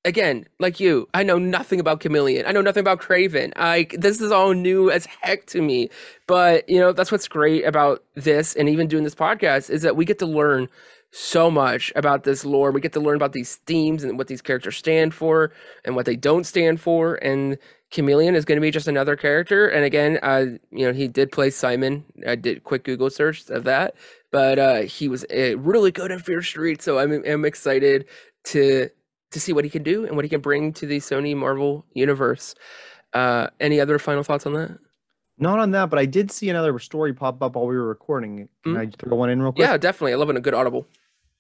again 0.06 0.46
like 0.60 0.80
you 0.80 1.08
i 1.14 1.24
know 1.24 1.38
nothing 1.38 1.80
about 1.80 2.00
chameleon 2.00 2.46
i 2.46 2.52
know 2.52 2.62
nothing 2.62 2.82
about 2.82 3.00
Kraven 3.00 3.54
Like 3.58 3.96
this 3.98 4.22
is 4.22 4.32
all 4.32 4.54
new 4.54 4.92
as 4.92 5.06
heck 5.22 5.46
to 5.48 5.62
me 5.62 5.90
but 6.28 6.68
you 6.70 6.80
know 6.80 6.92
that's 6.92 7.12
what's 7.12 7.28
great 7.28 7.66
about 7.66 8.04
this 8.16 8.56
and 8.56 8.68
even 8.68 8.88
doing 8.88 9.04
this 9.04 9.16
podcast 9.16 9.70
is 9.70 9.82
that 9.82 9.96
we 9.96 10.06
get 10.06 10.20
to 10.20 10.26
learn 10.26 10.68
so 11.12 11.52
much 11.52 11.94
about 11.96 12.24
this 12.24 12.44
lore 12.44 12.72
we 12.72 12.82
get 12.82 12.94
to 12.94 13.00
learn 13.00 13.16
about 13.16 13.34
these 13.34 13.58
themes 13.68 14.04
and 14.04 14.18
what 14.18 14.28
these 14.28 14.42
characters 14.42 14.76
stand 14.76 15.14
for 15.14 15.52
and 15.86 15.96
what 15.96 16.06
they 16.06 16.16
don't 16.16 16.46
stand 16.46 16.82
for 16.82 17.16
and 17.16 17.58
Chameleon 17.94 18.34
is 18.34 18.44
going 18.44 18.58
to 18.58 18.62
be 18.62 18.72
just 18.72 18.88
another 18.88 19.16
character. 19.16 19.68
And 19.68 19.86
again, 19.86 20.18
uh, 20.24 20.46
you 20.72 20.88
know, 20.88 20.94
he 20.94 21.08
did 21.08 21.32
play 21.32 21.52
Simon. 21.52 22.04
I 22.26 22.34
did 22.36 22.64
quick 22.64 22.84
Google 22.84 23.12
search 23.12 23.48
of 23.52 23.66
that, 23.66 23.94
but 24.32 24.58
uh, 24.58 24.82
he 24.82 25.08
was 25.08 25.24
uh, 25.26 25.60
really 25.60 25.92
good 25.92 26.10
in 26.10 26.18
Fear 26.18 26.42
Street. 26.42 26.82
So 26.82 26.98
I'm, 26.98 27.24
I'm 27.24 27.46
excited 27.46 28.06
to 28.46 28.90
to 29.34 29.40
see 29.40 29.54
what 29.54 29.64
he 29.64 29.70
can 29.70 29.84
do 29.84 30.06
and 30.06 30.16
what 30.16 30.26
he 30.26 30.30
can 30.30 30.42
bring 30.42 30.74
to 30.74 30.86
the 30.86 30.98
Sony 31.00 31.36
Marvel 31.36 31.86
universe. 31.94 32.56
Uh, 33.14 33.48
any 33.60 33.80
other 33.80 34.00
final 34.00 34.24
thoughts 34.24 34.46
on 34.46 34.54
that? 34.54 34.80
Not 35.38 35.60
on 35.60 35.72
that, 35.72 35.90
but 35.90 36.00
I 36.00 36.06
did 36.06 36.32
see 36.32 36.50
another 36.50 36.78
story 36.80 37.14
pop 37.14 37.42
up 37.42 37.56
while 37.56 37.66
we 37.68 37.76
were 37.76 37.88
recording. 37.88 38.48
Can 38.64 38.74
Mm. 38.74 38.78
I 38.80 38.90
throw 38.98 39.18
one 39.18 39.30
in 39.30 39.42
real 39.42 39.52
quick? 39.52 39.68
Yeah, 39.68 39.78
definitely. 39.78 40.14
I 40.14 40.16
love 40.16 40.30
it. 40.30 40.38
A 40.38 40.42
good 40.42 40.54
audible. 40.54 40.88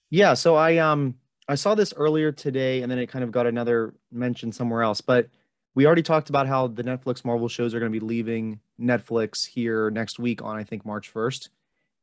Yeah, 0.09 0.33
so 0.33 0.55
I 0.55 0.77
um 0.77 1.15
I 1.47 1.55
saw 1.55 1.75
this 1.75 1.93
earlier 1.95 2.31
today 2.31 2.81
and 2.81 2.91
then 2.91 2.99
it 2.99 3.07
kind 3.07 3.23
of 3.23 3.31
got 3.31 3.45
another 3.47 3.93
mention 4.11 4.51
somewhere 4.51 4.81
else, 4.81 5.01
but 5.01 5.29
we 5.75 5.85
already 5.85 6.03
talked 6.03 6.29
about 6.29 6.47
how 6.47 6.67
the 6.67 6.83
Netflix 6.83 7.25
Marvel 7.25 7.47
shows 7.49 7.73
are 7.73 7.79
going 7.79 7.91
to 7.91 7.99
be 7.99 8.05
leaving 8.05 8.59
Netflix 8.79 9.45
here 9.47 9.89
next 9.89 10.19
week 10.19 10.41
on 10.43 10.55
I 10.55 10.63
think 10.63 10.85
March 10.85 11.11
1st. 11.13 11.49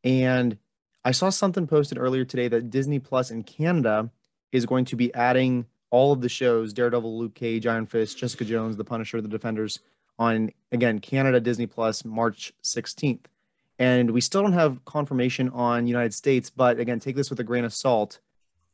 And 0.04 0.58
I 1.04 1.12
saw 1.12 1.30
something 1.30 1.66
posted 1.66 1.96
earlier 1.98 2.24
today 2.24 2.48
that 2.48 2.70
Disney 2.70 2.98
Plus 2.98 3.30
in 3.30 3.42
Canada 3.44 4.10
is 4.52 4.66
going 4.66 4.84
to 4.86 4.96
be 4.96 5.14
adding 5.14 5.66
all 5.90 6.12
of 6.12 6.20
the 6.20 6.28
shows 6.28 6.72
Daredevil, 6.72 7.18
Luke 7.18 7.34
Cage, 7.34 7.66
Iron 7.66 7.86
Fist, 7.86 8.18
Jessica 8.18 8.44
Jones, 8.44 8.76
The 8.76 8.84
Punisher, 8.84 9.20
The 9.20 9.28
Defenders 9.28 9.80
on 10.18 10.50
again 10.70 10.98
Canada 10.98 11.40
Disney 11.40 11.66
Plus 11.66 12.04
March 12.04 12.52
16th. 12.62 13.24
And 13.78 14.10
we 14.10 14.20
still 14.20 14.42
don't 14.42 14.52
have 14.52 14.84
confirmation 14.84 15.48
on 15.50 15.86
United 15.86 16.12
States, 16.12 16.50
but 16.50 16.78
again, 16.78 17.00
take 17.00 17.16
this 17.16 17.30
with 17.30 17.40
a 17.40 17.44
grain 17.44 17.64
of 17.64 17.72
salt. 17.72 18.20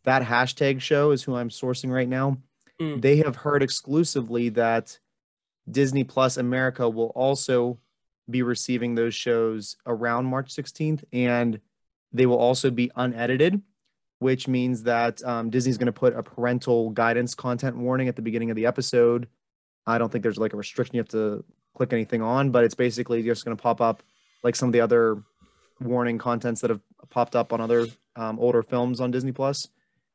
That 0.02 0.22
hashtag 0.22 0.80
show 0.80 1.12
is 1.12 1.22
who 1.22 1.36
I'm 1.36 1.48
sourcing 1.48 1.90
right 1.90 2.08
now. 2.08 2.38
Mm. 2.80 3.00
They 3.00 3.18
have 3.18 3.36
heard 3.36 3.62
exclusively 3.62 4.48
that 4.50 4.98
Disney 5.70 6.04
Plus 6.04 6.36
America 6.36 6.88
will 6.88 7.12
also 7.14 7.78
be 8.28 8.42
receiving 8.42 8.94
those 8.94 9.14
shows 9.14 9.76
around 9.86 10.26
March 10.26 10.54
16th, 10.54 11.04
and 11.12 11.60
they 12.12 12.26
will 12.26 12.38
also 12.38 12.70
be 12.70 12.90
unedited, 12.96 13.62
which 14.18 14.48
means 14.48 14.84
that 14.84 15.22
um, 15.24 15.50
Disney's 15.50 15.78
going 15.78 15.86
to 15.86 15.92
put 15.92 16.14
a 16.14 16.22
parental 16.22 16.90
guidance 16.90 17.34
content 17.34 17.76
warning 17.76 18.08
at 18.08 18.16
the 18.16 18.22
beginning 18.22 18.50
of 18.50 18.56
the 18.56 18.66
episode. 18.66 19.28
I 19.86 19.98
don't 19.98 20.10
think 20.10 20.22
there's 20.22 20.38
like 20.38 20.52
a 20.52 20.56
restriction 20.56 20.96
you 20.96 21.00
have 21.00 21.08
to 21.08 21.44
click 21.74 21.92
anything 21.92 22.22
on, 22.22 22.50
but 22.50 22.64
it's 22.64 22.74
basically 22.74 23.22
just 23.22 23.44
going 23.44 23.56
to 23.56 23.62
pop 23.62 23.80
up 23.80 24.02
like 24.42 24.56
some 24.56 24.68
of 24.68 24.72
the 24.72 24.80
other 24.80 25.22
warning 25.80 26.18
contents 26.18 26.62
that 26.62 26.70
have 26.70 26.80
popped 27.10 27.36
up 27.36 27.52
on 27.52 27.60
other 27.60 27.86
um, 28.16 28.38
older 28.38 28.62
films 28.62 29.00
on 29.00 29.10
Disney 29.10 29.32
Plus. 29.32 29.68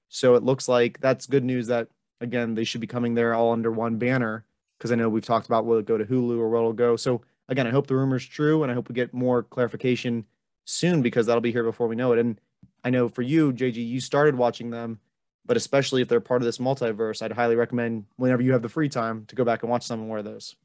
So 0.10 0.36
it 0.36 0.44
looks 0.44 0.68
like 0.68 1.00
that's 1.00 1.26
good 1.26 1.44
news 1.44 1.68
that 1.68 1.88
again 2.20 2.56
they 2.56 2.64
should 2.64 2.82
be 2.82 2.88
coming 2.88 3.14
there 3.14 3.34
all 3.34 3.54
under 3.54 3.72
one 3.72 3.98
banner 3.98 4.46
because 4.78 4.92
I 4.92 4.96
know 4.96 5.10
we've 5.10 5.26
talked 5.26 5.46
about 5.46 5.66
will 5.66 5.78
it 5.78 5.86
go 5.86 5.98
to 5.98 6.06
Hulu 6.06 6.40
or 6.40 6.50
where 6.50 6.60
it'll 6.60 6.74
go. 6.74 6.96
So 6.96 7.22
again, 7.48 7.68
I 7.68 7.70
hope 7.72 7.88
the 7.88 7.96
rumor's 7.96 8.26
true 8.26 8.64
and 8.64 8.72
I 8.72 8.76
hope 8.76 8.90
we 8.90 8.96
get 8.96 9.14
more 9.14 9.44
clarification 9.44 10.26
soon 10.66 11.02
because 11.02 11.28
that'll 11.28 11.42
be 11.42 11.52
here 11.52 11.64
before 11.64 11.88
we 11.88 11.96
know 11.96 12.14
it. 12.14 12.20
And 12.20 12.42
I 12.84 12.90
know 12.90 13.10
for 13.10 13.22
you, 13.22 13.54
JG, 13.54 13.76
you 13.76 14.00
started 14.00 14.36
watching 14.36 14.70
them, 14.70 15.00
but 15.46 15.58
especially 15.58 16.02
if 16.02 16.08
they're 16.08 16.20
part 16.20 16.42
of 16.42 16.46
this 16.46 16.58
multiverse, 16.58 17.22
I'd 17.22 17.32
highly 17.32 17.56
recommend 17.56 18.06
whenever 18.16 18.42
you 18.42 18.54
have 18.54 18.62
the 18.62 18.70
free 18.70 18.90
time 18.90 19.26
to 19.28 19.36
go 19.36 19.44
back 19.44 19.64
and 19.64 19.72
watch 19.72 19.84
some 19.84 20.00
more 20.00 20.20
of 20.20 20.26
those. 20.26 20.56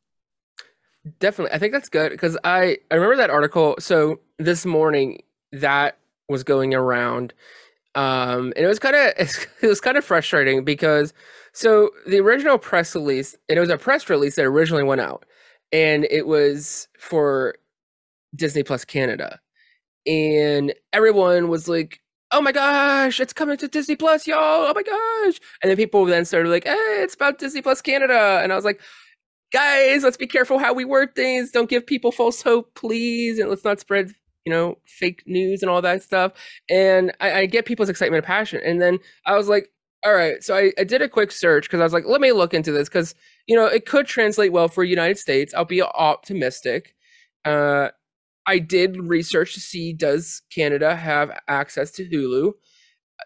Definitely. 1.20 1.54
I 1.54 1.58
think 1.58 1.72
that's 1.72 1.88
good 1.88 2.10
because 2.10 2.36
I, 2.42 2.78
I 2.90 2.94
remember 2.94 3.16
that 3.16 3.30
article. 3.30 3.76
So 3.78 4.20
this 4.38 4.66
morning 4.66 5.22
that 5.52 5.98
was 6.28 6.42
going 6.42 6.74
around. 6.74 7.32
Um, 7.94 8.52
and 8.56 8.64
it 8.64 8.66
was 8.66 8.78
kind 8.78 8.96
of 8.96 9.12
it 9.62 9.66
was 9.66 9.80
kind 9.80 9.96
of 9.96 10.04
frustrating 10.04 10.64
because 10.64 11.12
so 11.52 11.90
the 12.06 12.18
original 12.20 12.58
press 12.58 12.94
release, 12.94 13.34
and 13.48 13.56
it 13.56 13.60
was 13.60 13.70
a 13.70 13.78
press 13.78 14.10
release 14.10 14.36
that 14.36 14.44
originally 14.44 14.84
went 14.84 15.00
out, 15.00 15.24
and 15.72 16.06
it 16.10 16.26
was 16.26 16.88
for 16.98 17.54
Disney 18.34 18.62
Plus 18.62 18.84
Canada, 18.84 19.40
and 20.06 20.74
everyone 20.92 21.48
was 21.48 21.66
like, 21.68 22.02
"Oh 22.32 22.40
my 22.40 22.52
gosh, 22.52 23.20
it's 23.20 23.32
coming 23.32 23.56
to 23.58 23.68
Disney 23.68 23.96
Plus, 23.96 24.26
y'all! 24.26 24.66
Oh 24.68 24.72
my 24.74 24.82
gosh!" 24.82 25.40
And 25.62 25.70
then 25.70 25.76
people 25.76 26.04
then 26.04 26.24
started 26.24 26.50
like, 26.50 26.64
"Hey, 26.64 26.72
it's 27.02 27.14
about 27.14 27.38
Disney 27.38 27.62
Plus 27.62 27.80
Canada," 27.82 28.40
and 28.42 28.52
I 28.52 28.56
was 28.56 28.64
like, 28.64 28.80
guys, 29.52 30.02
let's 30.02 30.16
be 30.16 30.26
careful 30.26 30.58
how 30.58 30.72
we 30.74 30.84
word 30.84 31.14
things. 31.14 31.50
Don't 31.50 31.70
give 31.70 31.86
people 31.86 32.12
false 32.12 32.42
hope, 32.42 32.74
please, 32.74 33.38
and 33.38 33.48
let's 33.48 33.64
not 33.64 33.80
spread, 33.80 34.12
you 34.44 34.52
know, 34.52 34.78
fake 34.86 35.22
news 35.26 35.62
and 35.62 35.70
all 35.70 35.82
that 35.82 36.02
stuff. 36.02 36.32
And 36.68 37.12
I, 37.20 37.32
I 37.40 37.46
get 37.46 37.66
people's 37.66 37.88
excitement 37.88 38.24
and 38.24 38.26
passion. 38.26 38.60
And 38.64 38.80
then 38.80 38.98
I 39.24 39.36
was 39.36 39.48
like, 39.48 39.70
all 40.04 40.14
right. 40.14 40.42
So 40.42 40.56
I, 40.56 40.72
I 40.78 40.84
did 40.84 41.02
a 41.02 41.08
quick 41.08 41.32
search 41.32 41.64
because 41.64 41.80
I 41.80 41.84
was 41.84 41.92
like, 41.92 42.04
let 42.06 42.20
me 42.20 42.32
look 42.32 42.54
into 42.54 42.72
this 42.72 42.88
because 42.88 43.14
you 43.46 43.56
know 43.56 43.66
it 43.66 43.86
could 43.86 44.06
translate 44.06 44.52
well 44.52 44.68
for 44.68 44.84
United 44.84 45.18
States. 45.18 45.54
I'll 45.54 45.64
be 45.64 45.82
optimistic. 45.82 46.94
Uh, 47.44 47.88
I 48.46 48.58
did 48.58 48.96
research 49.00 49.54
to 49.54 49.60
see 49.60 49.92
does 49.92 50.42
Canada 50.50 50.94
have 50.96 51.36
access 51.48 51.90
to 51.92 52.08
Hulu. 52.08 52.52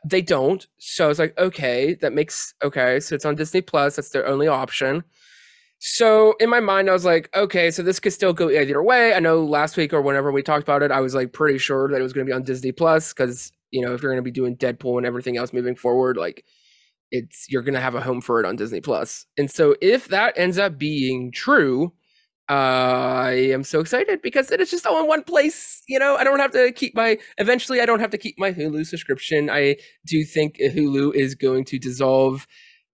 They 0.05 0.23
don't. 0.23 0.67
So 0.79 1.05
I 1.05 1.09
was 1.09 1.19
like, 1.19 1.37
okay, 1.39 1.95
that 2.01 2.13
makes 2.13 2.55
okay. 2.63 3.01
So 3.01 3.15
it's 3.15 3.25
on 3.25 3.35
Disney 3.35 3.61
Plus. 3.61 3.97
That's 3.97 4.11
their 4.11 4.27
only 4.27 4.47
option. 4.47 5.05
So 5.79 6.35
in 6.41 6.51
my 6.51 6.61
mind, 6.61 6.91
I 6.91 6.93
was 6.93 7.07
like, 7.07 7.31
okay, 7.35 7.71
so 7.71 7.83
this 7.83 7.99
could 8.01 8.13
still 8.13 8.35
go 8.35 8.51
either 8.51 8.83
way. 8.83 9.15
I 9.15 9.19
know 9.19 9.43
last 9.43 9.77
week 9.79 9.95
or 9.95 10.03
whenever 10.03 10.31
we 10.31 10.43
talked 10.43 10.63
about 10.63 10.83
it, 10.83 10.91
I 10.91 11.01
was 11.01 11.15
like 11.15 11.33
pretty 11.33 11.59
sure 11.59 11.89
that 11.89 11.99
it 11.99 12.03
was 12.03 12.13
going 12.13 12.27
to 12.27 12.31
be 12.31 12.35
on 12.35 12.43
Disney 12.43 12.71
Plus 12.73 13.13
because 13.13 13.51
you 13.71 13.85
know 13.85 13.95
if 13.95 14.03
you're 14.03 14.13
going 14.13 14.23
to 14.23 14.31
be 14.31 14.31
doing 14.31 14.57
Deadpool 14.57 14.99
and 14.99 15.07
everything 15.07 15.37
else 15.37 15.53
moving 15.53 15.75
forward, 15.77 16.17
like 16.17 16.45
it's 17.11 17.47
you're 17.49 17.63
going 17.63 17.75
to 17.75 17.81
have 17.81 17.95
a 17.95 18.01
home 18.01 18.21
for 18.21 18.41
it 18.41 18.47
on 18.47 18.57
Disney 18.57 18.81
Plus. 18.81 19.27
And 19.39 19.51
so 19.51 19.75
if 19.81 20.09
that 20.09 20.35
ends 20.37 20.59
up 20.59 20.79
being 20.79 21.33
true, 21.33 21.93
I 22.51 23.31
am 23.53 23.63
so 23.63 23.79
excited 23.79 24.23
because 24.23 24.51
it 24.51 24.61
is 24.61 24.71
just 24.71 24.85
all 24.85 25.01
in 25.01 25.07
one 25.07 25.23
place. 25.23 25.83
You 25.89 26.01
know, 26.01 26.17
I 26.17 26.25
don't 26.25 26.41
have 26.41 26.51
to 26.53 26.73
keep 26.73 26.97
my. 26.97 27.19
Eventually, 27.39 27.81
I 27.81 27.87
don't 27.87 28.01
have 28.01 28.11
to 28.11 28.19
keep 28.19 28.39
my 28.39 28.53
Hulu 28.53 28.85
subscription. 28.87 29.49
I 29.49 29.77
do 30.05 30.25
think 30.25 30.57
Hulu 30.59 31.15
is 31.15 31.37
going 31.37 31.65
to 31.67 31.79
dissolve 31.79 32.49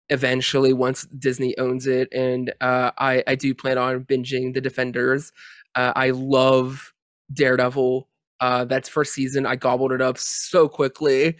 eventually 0.09 0.73
once 0.73 1.03
Disney 1.17 1.57
owns 1.57 1.87
it. 1.87 2.09
And 2.11 2.53
uh, 2.61 2.91
I, 2.97 3.23
I 3.27 3.35
do 3.35 3.55
plan 3.55 3.77
on 3.77 4.03
binging 4.03 4.53
The 4.53 4.61
Defenders. 4.61 5.31
Uh, 5.73 5.93
I 5.95 6.09
love 6.11 6.93
Daredevil. 7.33 8.07
Uh, 8.41 8.65
that's 8.65 8.89
first 8.89 9.13
season. 9.13 9.45
I 9.45 9.55
gobbled 9.55 9.93
it 9.93 10.01
up 10.01 10.17
so 10.17 10.67
quickly, 10.67 11.37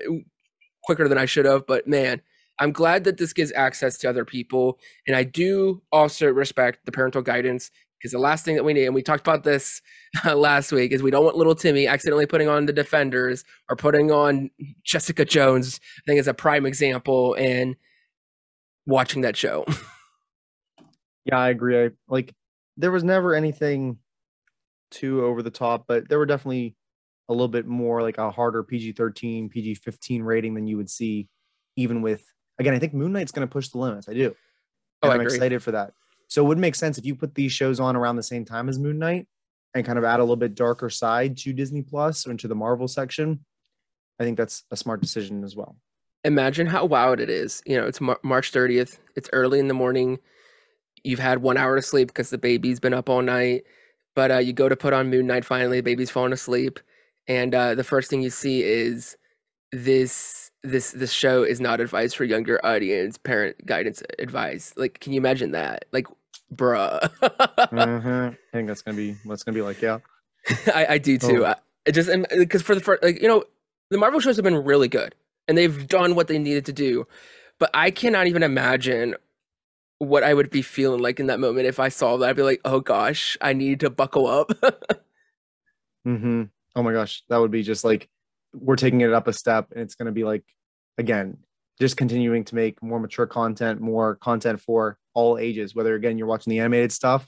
quicker 0.84 1.08
than 1.08 1.18
I 1.18 1.26
should 1.26 1.46
have. 1.46 1.66
But 1.66 1.86
man, 1.86 2.20
I'm 2.58 2.72
glad 2.72 3.04
that 3.04 3.16
this 3.16 3.32
gives 3.32 3.52
access 3.52 3.98
to 3.98 4.08
other 4.08 4.24
people. 4.24 4.78
And 5.06 5.16
I 5.16 5.24
do 5.24 5.82
also 5.90 6.28
respect 6.28 6.84
the 6.84 6.92
parental 6.92 7.22
guidance 7.22 7.70
because 7.98 8.12
the 8.12 8.18
last 8.18 8.44
thing 8.44 8.54
that 8.54 8.64
we 8.64 8.74
need, 8.74 8.84
and 8.84 8.94
we 8.94 9.02
talked 9.02 9.26
about 9.26 9.44
this 9.44 9.80
last 10.24 10.70
week, 10.72 10.92
is 10.92 11.02
we 11.02 11.10
don't 11.10 11.24
want 11.24 11.36
little 11.36 11.54
Timmy 11.54 11.86
accidentally 11.86 12.26
putting 12.26 12.48
on 12.48 12.66
the 12.66 12.72
Defenders 12.72 13.44
or 13.68 13.76
putting 13.76 14.12
on 14.12 14.50
Jessica 14.84 15.24
Jones. 15.24 15.80
I 15.98 16.02
think 16.06 16.20
is 16.20 16.28
a 16.28 16.34
prime 16.34 16.66
example. 16.66 17.34
And 17.38 17.76
watching 18.86 19.22
that 19.22 19.36
show. 19.36 19.64
yeah, 21.24 21.38
I 21.38 21.50
agree. 21.50 21.84
I 21.84 21.90
like 22.08 22.34
there 22.76 22.92
was 22.92 23.04
never 23.04 23.34
anything 23.34 23.98
too 24.90 25.24
over 25.24 25.42
the 25.42 25.50
top, 25.50 25.84
but 25.88 26.08
there 26.08 26.18
were 26.18 26.26
definitely 26.26 26.76
a 27.28 27.32
little 27.32 27.48
bit 27.48 27.66
more 27.66 28.02
like 28.02 28.18
a 28.18 28.30
harder 28.30 28.62
PG 28.62 28.92
13, 28.92 29.48
PG 29.48 29.76
15 29.76 30.22
rating 30.22 30.54
than 30.54 30.66
you 30.66 30.76
would 30.76 30.90
see, 30.90 31.28
even 31.76 32.02
with 32.02 32.24
again, 32.58 32.74
I 32.74 32.78
think 32.78 32.94
Moon 32.94 33.12
Knight's 33.12 33.32
going 33.32 33.46
to 33.46 33.52
push 33.52 33.68
the 33.68 33.78
limits. 33.78 34.08
I 34.08 34.14
do. 34.14 34.34
Oh, 35.02 35.08
I 35.08 35.14
I'm 35.14 35.20
agree. 35.20 35.34
excited 35.34 35.62
for 35.62 35.72
that. 35.72 35.92
So 36.28 36.44
it 36.44 36.48
would 36.48 36.58
make 36.58 36.74
sense 36.74 36.98
if 36.98 37.04
you 37.04 37.14
put 37.14 37.34
these 37.34 37.52
shows 37.52 37.80
on 37.80 37.96
around 37.96 38.16
the 38.16 38.22
same 38.22 38.44
time 38.44 38.68
as 38.68 38.78
Moon 38.78 38.98
Knight 38.98 39.26
and 39.74 39.84
kind 39.84 39.98
of 39.98 40.04
add 40.04 40.20
a 40.20 40.22
little 40.22 40.36
bit 40.36 40.54
darker 40.54 40.88
side 40.88 41.36
to 41.38 41.52
Disney 41.52 41.82
Plus 41.82 42.26
or 42.26 42.30
into 42.30 42.48
the 42.48 42.54
Marvel 42.54 42.88
section. 42.88 43.44
I 44.18 44.24
think 44.24 44.38
that's 44.38 44.64
a 44.70 44.76
smart 44.76 45.00
decision 45.00 45.44
as 45.44 45.56
well 45.56 45.76
imagine 46.24 46.66
how 46.66 46.84
wild 46.84 47.20
it 47.20 47.30
is. 47.30 47.62
You 47.66 47.76
know, 47.76 47.86
it's 47.86 48.00
Mar- 48.00 48.20
March 48.22 48.50
30th. 48.50 48.98
It's 49.14 49.30
early 49.32 49.60
in 49.60 49.68
the 49.68 49.74
morning. 49.74 50.18
You've 51.04 51.18
had 51.18 51.42
one 51.42 51.56
hour 51.56 51.76
to 51.76 51.82
sleep 51.82 52.08
because 52.08 52.30
the 52.30 52.38
baby's 52.38 52.80
been 52.80 52.94
up 52.94 53.08
all 53.08 53.22
night. 53.22 53.64
But 54.14 54.30
uh, 54.30 54.38
you 54.38 54.52
go 54.52 54.68
to 54.68 54.76
put 54.76 54.92
on 54.92 55.10
Moon 55.10 55.26
Knight 55.26 55.44
finally, 55.44 55.78
the 55.78 55.82
baby's 55.82 56.10
falling 56.10 56.32
asleep. 56.32 56.80
And 57.28 57.54
uh, 57.54 57.74
the 57.74 57.84
first 57.84 58.10
thing 58.10 58.22
you 58.22 58.30
see 58.30 58.62
is 58.62 59.16
this 59.72 60.43
this 60.64 60.92
this 60.92 61.12
show 61.12 61.44
is 61.44 61.60
not 61.60 61.80
advice 61.80 62.14
for 62.14 62.24
younger 62.24 62.64
audience, 62.64 63.18
parent 63.18 63.64
guidance 63.64 64.02
advice. 64.18 64.72
Like, 64.76 64.98
can 64.98 65.12
you 65.12 65.18
imagine 65.18 65.52
that? 65.52 65.84
Like, 65.92 66.08
bruh. 66.52 67.00
mm-hmm. 67.20 68.08
I 68.08 68.36
think 68.52 68.66
that's 68.66 68.82
gonna 68.82 68.96
be 68.96 69.16
what's 69.24 69.44
gonna 69.44 69.54
be 69.54 69.62
like. 69.62 69.80
Yeah, 69.80 69.98
I, 70.74 70.86
I 70.90 70.98
do 70.98 71.18
too. 71.18 71.44
Oh. 71.44 71.50
I, 71.50 71.56
it 71.86 71.92
just 71.92 72.10
because 72.30 72.62
for 72.62 72.74
the 72.74 72.80
first, 72.80 73.02
like 73.02 73.20
you 73.20 73.28
know, 73.28 73.44
the 73.90 73.98
Marvel 73.98 74.20
shows 74.20 74.36
have 74.36 74.44
been 74.44 74.64
really 74.64 74.88
good 74.88 75.14
and 75.46 75.56
they've 75.56 75.86
done 75.86 76.14
what 76.14 76.28
they 76.28 76.38
needed 76.38 76.64
to 76.66 76.72
do. 76.72 77.06
But 77.58 77.70
I 77.74 77.90
cannot 77.90 78.26
even 78.26 78.42
imagine 78.42 79.14
what 79.98 80.22
I 80.22 80.34
would 80.34 80.50
be 80.50 80.62
feeling 80.62 81.00
like 81.00 81.20
in 81.20 81.26
that 81.26 81.40
moment 81.40 81.66
if 81.66 81.78
I 81.78 81.88
saw 81.88 82.16
that. 82.16 82.28
I'd 82.28 82.36
be 82.36 82.42
like, 82.42 82.60
oh 82.64 82.80
gosh, 82.80 83.36
I 83.40 83.52
need 83.52 83.80
to 83.80 83.90
buckle 83.90 84.26
up. 84.26 84.48
mm-hmm. 86.06 86.44
Oh 86.74 86.82
my 86.82 86.92
gosh, 86.92 87.22
that 87.28 87.36
would 87.36 87.50
be 87.50 87.62
just 87.62 87.84
like 87.84 88.08
we're 88.54 88.76
taking 88.76 89.00
it 89.00 89.12
up 89.12 89.28
a 89.28 89.32
step, 89.32 89.70
and 89.72 89.80
it's 89.80 89.94
going 89.94 90.06
to 90.06 90.12
be 90.12 90.24
like 90.24 90.44
again, 90.98 91.38
just 91.80 91.96
continuing 91.96 92.44
to 92.44 92.54
make 92.54 92.82
more 92.82 93.00
mature 93.00 93.26
content, 93.26 93.80
more 93.80 94.16
content 94.16 94.60
for 94.60 94.98
all 95.14 95.38
ages. 95.38 95.74
Whether 95.74 95.94
again 95.94 96.18
you're 96.18 96.26
watching 96.26 96.50
the 96.50 96.60
animated 96.60 96.92
stuff 96.92 97.26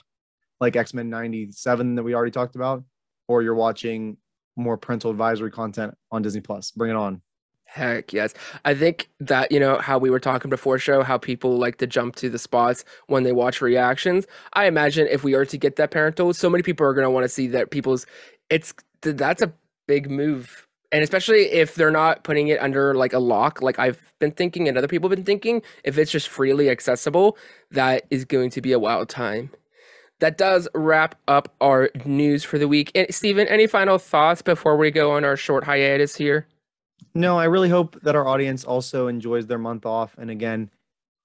like 0.59 0.75
X 0.75 0.93
Men 0.93 1.09
'97 1.09 1.95
that 1.95 2.03
we 2.03 2.15
already 2.15 2.31
talked 2.31 2.55
about, 2.55 2.83
or 3.27 3.41
you're 3.41 3.55
watching 3.55 4.17
more 4.55 4.77
parental 4.77 5.11
advisory 5.11 5.51
content 5.51 5.95
on 6.11 6.21
Disney 6.21 6.41
Plus. 6.41 6.71
Bring 6.71 6.91
it 6.91 6.97
on. 6.97 7.21
Heck 7.65 8.13
yes. 8.13 8.33
I 8.63 8.73
think 8.73 9.09
that, 9.19 9.51
you 9.51 9.59
know, 9.59 9.77
how 9.77 9.97
we 9.97 10.09
were 10.09 10.21
talking 10.21 10.49
before 10.49 10.79
show, 10.79 11.03
how 11.03 11.17
people 11.17 11.57
like 11.57 11.77
to 11.77 11.87
jump 11.87 12.15
to 12.15 12.29
the 12.29 12.39
spots 12.39 12.85
when 13.07 13.23
they 13.23 13.33
watch 13.33 13.61
reactions. 13.61 14.25
I 14.53 14.65
imagine 14.65 15.07
if 15.11 15.23
we 15.23 15.35
are 15.35 15.45
to 15.45 15.57
get 15.57 15.75
that 15.75 15.91
parental, 15.91 16.33
so 16.33 16.49
many 16.49 16.63
people 16.63 16.87
are 16.87 16.93
going 16.93 17.03
to 17.03 17.11
want 17.11 17.25
to 17.25 17.29
see 17.29 17.47
that 17.47 17.69
people's, 17.69 18.07
it's, 18.49 18.73
that's 19.01 19.41
a 19.41 19.53
big 19.85 20.09
move 20.09 20.66
and 20.91 21.03
especially 21.03 21.43
if 21.51 21.75
they're 21.75 21.91
not 21.91 22.23
putting 22.23 22.47
it 22.47 22.59
under 22.61 22.95
like 22.95 23.13
a 23.13 23.19
lock 23.19 23.61
like 23.61 23.79
i've 23.79 24.13
been 24.19 24.31
thinking 24.31 24.67
and 24.67 24.77
other 24.77 24.87
people 24.87 25.09
have 25.09 25.15
been 25.17 25.25
thinking 25.25 25.61
if 25.83 25.97
it's 25.97 26.11
just 26.11 26.27
freely 26.29 26.69
accessible 26.69 27.37
that 27.71 28.05
is 28.09 28.25
going 28.25 28.49
to 28.49 28.61
be 28.61 28.71
a 28.71 28.79
wild 28.79 29.09
time 29.09 29.49
that 30.19 30.37
does 30.37 30.67
wrap 30.73 31.15
up 31.27 31.53
our 31.61 31.89
news 32.05 32.43
for 32.43 32.57
the 32.57 32.67
week 32.67 32.91
and 32.95 33.13
stephen 33.13 33.47
any 33.47 33.67
final 33.67 33.97
thoughts 33.97 34.41
before 34.41 34.77
we 34.77 34.91
go 34.91 35.11
on 35.11 35.23
our 35.25 35.37
short 35.37 35.63
hiatus 35.65 36.15
here 36.15 36.47
No, 37.13 37.37
I 37.39 37.45
really 37.45 37.69
hope 37.69 37.99
that 38.03 38.15
our 38.15 38.27
audience 38.27 38.63
also 38.63 39.07
enjoys 39.07 39.47
their 39.47 39.57
month 39.57 39.85
off. 39.85 40.15
And 40.17 40.29
again, 40.29 40.69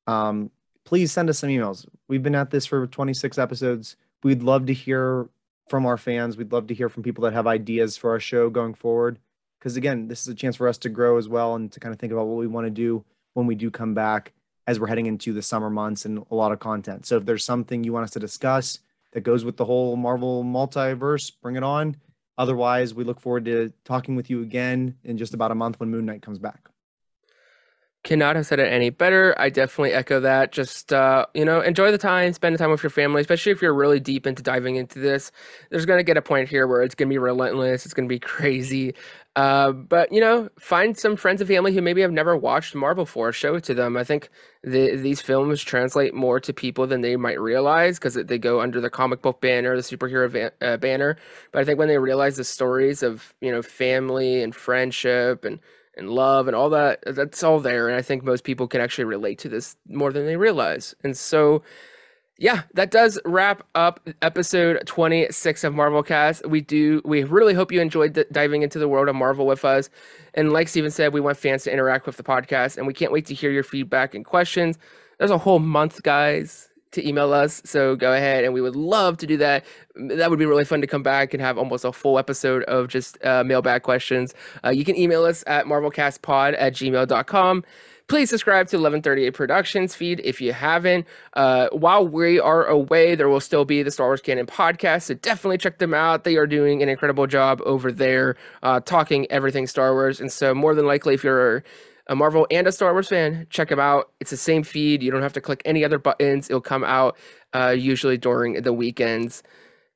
um, 0.07 0.51
please 0.85 1.13
send 1.13 1.29
us 1.31 1.39
some 1.41 1.51
emails. 1.51 1.87
We've 2.09 2.23
been 2.23 2.35
at 2.35 2.51
this 2.51 2.67
for 2.67 2.87
26 2.87 3.39
episodes. 3.39 3.97
We'd 4.23 4.43
love 4.43 4.67
to 4.67 4.73
hear 4.75 5.29
from 5.69 5.87
our 5.87 5.99
fans. 5.99 6.37
We'd 6.37 6.53
love 6.53 6.67
to 6.69 6.75
hear 6.75 6.89
from 6.89 7.03
people 7.03 7.25
that 7.25 7.35
have 7.35 7.47
ideas 7.47 7.97
for 7.97 8.11
our 8.11 8.21
show 8.21 8.51
going 8.51 8.75
forward. 8.75 9.19
Because 9.63 9.77
again, 9.77 10.09
this 10.09 10.23
is 10.23 10.27
a 10.27 10.35
chance 10.35 10.57
for 10.57 10.67
us 10.67 10.77
to 10.79 10.89
grow 10.89 11.19
as 11.19 11.29
well 11.29 11.55
and 11.55 11.71
to 11.71 11.79
kind 11.79 11.95
of 11.95 12.01
think 12.01 12.13
about 12.13 12.27
what 12.27 12.37
we 12.37 12.49
want 12.49 12.67
to 12.67 12.71
do 12.71 13.05
when 13.35 13.47
we 13.47 13.55
do 13.55 13.71
come 13.71 13.95
back 13.95 14.33
as 14.67 14.81
we're 14.81 14.89
heading 14.89 15.07
into 15.07 15.33
the 15.33 15.41
summer 15.41 15.71
months 15.71 16.05
and 16.05 16.27
a 16.33 16.35
lot 16.35 16.51
of 16.51 16.59
content. 16.59 17.07
So 17.07 17.17
if 17.17 17.27
there's 17.27 17.45
something 17.45 17.85
you 17.85 17.93
want 17.93 18.03
us 18.03 18.11
to 18.11 18.19
discuss 18.19 18.81
that 19.13 19.21
goes 19.21 19.45
with 19.45 19.59
the 19.59 19.65
whole 19.65 19.95
Marvel 19.95 20.43
multiverse, 20.43 21.31
bring 21.41 21.55
it 21.55 21.63
on. 21.63 21.95
Otherwise, 22.37 22.93
we 22.93 23.05
look 23.05 23.21
forward 23.21 23.45
to 23.45 23.73
talking 23.85 24.17
with 24.17 24.29
you 24.29 24.43
again 24.43 24.97
in 25.05 25.17
just 25.17 25.33
about 25.33 25.53
a 25.53 25.55
month 25.55 25.79
when 25.79 25.93
Moon 25.93 26.07
Knight 26.07 26.23
comes 26.23 26.41
back. 26.41 26.69
Cannot 28.05 28.35
have 28.35 28.47
said 28.47 28.59
it 28.59 28.73
any 28.73 28.91
better. 28.91 29.35
I 29.39 29.49
definitely 29.49 29.93
echo 29.93 30.21
that. 30.21 30.53
Just 30.53 30.93
uh, 30.93 31.27
you 31.35 31.45
know, 31.45 31.61
enjoy 31.61 31.93
the 31.93 31.99
time, 31.99 32.33
spend 32.33 32.55
the 32.55 32.59
time 32.59 32.71
with 32.71 32.83
your 32.83 32.91
family, 32.91 33.21
especially 33.21 33.53
if 33.53 33.63
you're 33.63 33.75
really 33.75 34.01
deep 34.01 34.27
into 34.27 34.43
diving 34.43 34.77
into 34.77 34.99
this. 34.99 35.31
There's 35.71 35.87
gonna 35.87 36.03
get 36.03 36.17
a 36.17 36.23
point 36.23 36.49
here 36.49 36.67
where 36.67 36.83
it's 36.83 36.95
gonna 36.95 37.09
be 37.09 37.19
relentless. 37.19 37.85
It's 37.85 37.95
gonna 37.95 38.09
be 38.09 38.19
crazy. 38.21 38.95
Uh, 39.35 39.73
but 39.73 40.13
you 40.13 40.21
know, 40.21 40.49
find 40.59 40.99
some 40.99 41.17
friends 41.17 41.41
and 41.41 41.49
family 41.49 41.73
who 41.73 41.81
maybe 41.81 42.03
have 42.03 42.13
never 42.13 42.37
watched 42.37 42.75
Marvel 42.75 43.05
before. 43.05 43.33
Show 43.33 43.55
it 43.55 43.65
to 43.65 43.75
them. 43.75 43.97
I 43.97 44.05
think 44.05 44.29
the, 44.63 44.97
these 44.97 45.21
films 45.23 45.63
translate 45.63 46.13
more 46.13 46.39
to 46.41 46.53
people 46.53 46.87
than 46.87 47.01
they 47.01 47.17
might 47.17 47.41
realize 47.41 47.99
because 47.99 48.15
they 48.15 48.39
go 48.39 48.61
under 48.61 48.81
the 48.81 48.91
comic 48.91 49.23
book 49.23 49.41
banner, 49.41 49.75
the 49.75 49.83
superhero 49.83 50.51
uh, 50.61 50.77
banner. 50.77 51.17
But 51.53 51.63
I 51.63 51.65
think 51.65 51.79
when 51.79 51.89
they 51.89 51.99
realize 51.99 52.37
the 52.37 52.45
stories 52.45 53.03
of 53.03 53.33
you 53.41 53.53
know 53.53 53.63
family 53.63 54.43
and 54.43 54.55
friendship 54.55 55.45
and 55.45 55.61
and 55.97 56.11
love 56.11 56.47
and 56.47 56.57
all 56.57 56.71
that 56.71 57.03
uh, 57.07 57.13
that's 57.13 57.43
all 57.43 57.61
there 57.61 57.89
and 57.89 57.97
i 57.97 58.03
think 58.03 58.23
most 58.23 58.45
people 58.45 58.67
can 58.67 58.81
actually 58.81 59.05
relate 59.05 59.39
to 59.39 59.49
this 59.49 59.77
more 59.89 60.13
than 60.13 60.27
they 60.27 60.37
realize 60.37 60.95
and 61.05 61.17
so 61.17 61.63
yeah 62.39 62.63
that 62.75 62.91
does 62.91 63.19
wrap 63.25 63.67
up 63.75 64.09
episode 64.23 64.83
26 64.87 65.65
of 65.65 65.75
marvel 65.75 66.03
cast. 66.03 66.47
We 66.47 66.61
do 66.61 67.03
we 67.05 67.25
really 67.25 67.55
hope 67.55 67.71
you 67.71 67.81
enjoyed 67.81 68.15
the, 68.15 68.27
diving 68.33 68.63
into 68.63 68.79
the 68.79 68.89
world 68.89 69.09
of 69.09 69.15
marvel 69.15 69.47
with 69.47 69.65
us 69.65 69.91
and 70.35 70.53
like 70.53 70.69
steven 70.69 70.91
said 70.91 71.13
we 71.13 71.21
want 71.21 71.37
fans 71.37 71.65
to 71.65 71.73
interact 71.73 72.07
with 72.07 72.17
the 72.17 72.23
podcast 72.23 72.79
and 72.79 72.87
we 72.87 72.95
can't 72.95 73.13
wait 73.13 73.27
to 73.27 73.35
hear 73.35 73.51
your 73.51 73.63
feedback 73.63 74.15
and 74.15 74.25
questions. 74.25 74.79
There's 75.19 75.31
a 75.31 75.39
whole 75.39 75.61
month 75.61 76.03
guys 76.03 76.69
to 76.93 77.07
email 77.07 77.33
us. 77.33 77.61
So 77.65 77.97
go 77.97 78.13
ahead 78.13 78.45
and 78.45 78.55
we 78.55 78.61
would 78.61 78.77
love 78.77 79.17
to 79.19 79.27
do 79.27 79.37
that. 79.39 79.65
That 79.97 80.31
would 80.31 80.39
be 80.39 80.47
really 80.47 80.65
fun 80.65 80.81
to 80.81 80.87
come 80.87 81.03
back 81.03 81.35
and 81.35 81.41
have 81.43 81.59
almost 81.59 81.85
a 81.85 81.93
full 81.93 82.19
episode 82.19 82.63
of 82.65 82.89
just 82.89 83.23
uh, 83.25 83.45
mailbag 83.45 83.83
questions. 83.83 84.35
Uh, 84.65 84.71
you 84.71 84.85
can 84.85 84.97
email 84.97 85.25
us 85.25 85.45
at 85.47 85.67
marvelcastpod 85.67 86.55
at 86.59 86.75
gmail.com. 86.75 87.65
Please 88.09 88.29
subscribe 88.29 88.67
to 88.67 88.77
1138 88.77 89.31
Productions 89.31 89.95
feed 89.95 90.21
if 90.25 90.41
you 90.41 90.53
haven't. 90.53 91.07
Uh, 91.33 91.69
while 91.73 92.07
we 92.07 92.39
are 92.39 92.67
away, 92.67 93.15
there 93.15 93.29
will 93.29 93.41
still 93.41 93.65
be 93.65 93.83
the 93.83 93.91
Star 93.91 94.09
Wars 94.09 94.21
Canon 94.21 94.45
podcast, 94.45 95.05
so 95.05 95.15
definitely 95.15 95.57
check 95.57 95.79
them 95.79 95.95
out. 95.95 96.25
They 96.25 96.37
are 96.37 96.47
doing 96.47 96.83
an 96.83 96.89
incredible 96.89 97.27
job 97.27 97.63
over 97.65 97.91
there, 97.91 98.37
uh, 98.63 98.81
talking 98.81 99.31
everything 99.31 99.67
Star 99.67 99.95
Wars. 99.95 100.21
And 100.21 100.31
so, 100.31 100.55
more 100.55 100.75
than 100.75 100.87
likely, 100.87 101.15
if 101.15 101.25
you're 101.25 101.65
a 102.13 102.15
Marvel 102.15 102.47
and 102.51 102.67
a 102.67 102.73
Star 102.73 102.93
Wars 102.93 103.09
fan, 103.09 103.47
check 103.49 103.71
them 103.71 103.81
out. 103.81 104.13
It's 104.21 104.31
the 104.31 104.37
same 104.37 104.63
feed. 104.63 105.03
You 105.03 105.11
don't 105.11 105.23
have 105.23 105.33
to 105.33 105.41
click 105.41 105.63
any 105.65 105.83
other 105.83 105.99
buttons. 105.99 106.51
It'll 106.51 106.61
come 106.61 106.85
out 106.85 107.17
uh, 107.55 107.71
usually 107.71 108.19
during 108.19 108.63
the 108.63 108.73
weekends. 108.73 109.43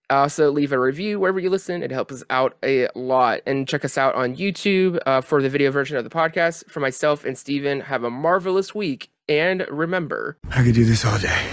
Also, 0.09 0.51
leave 0.51 0.73
a 0.73 0.79
review 0.79 1.21
wherever 1.21 1.39
you 1.39 1.51
listen. 1.51 1.83
It 1.83 1.91
helps 1.91 2.15
us 2.15 2.25
out 2.31 2.57
a 2.65 2.89
lot. 2.95 3.41
And 3.45 3.69
check 3.69 3.85
us 3.85 3.99
out 3.99 4.15
on 4.15 4.35
YouTube 4.37 4.99
uh, 5.05 5.21
for 5.21 5.43
the 5.43 5.51
video 5.51 5.71
version 5.71 5.97
of 5.97 6.05
the 6.05 6.11
podcast. 6.11 6.71
For 6.71 6.81
myself 6.81 7.25
and 7.25 7.37
Steven, 7.37 7.81
have 7.81 8.03
a 8.03 8.11
marvelous 8.11 8.75
week. 8.75 9.11
And 9.29 9.67
remember, 9.69 10.39
I 10.51 10.63
could 10.63 10.75
do 10.75 10.85
this 10.85 11.05
all 11.05 11.19
day. 11.19 11.47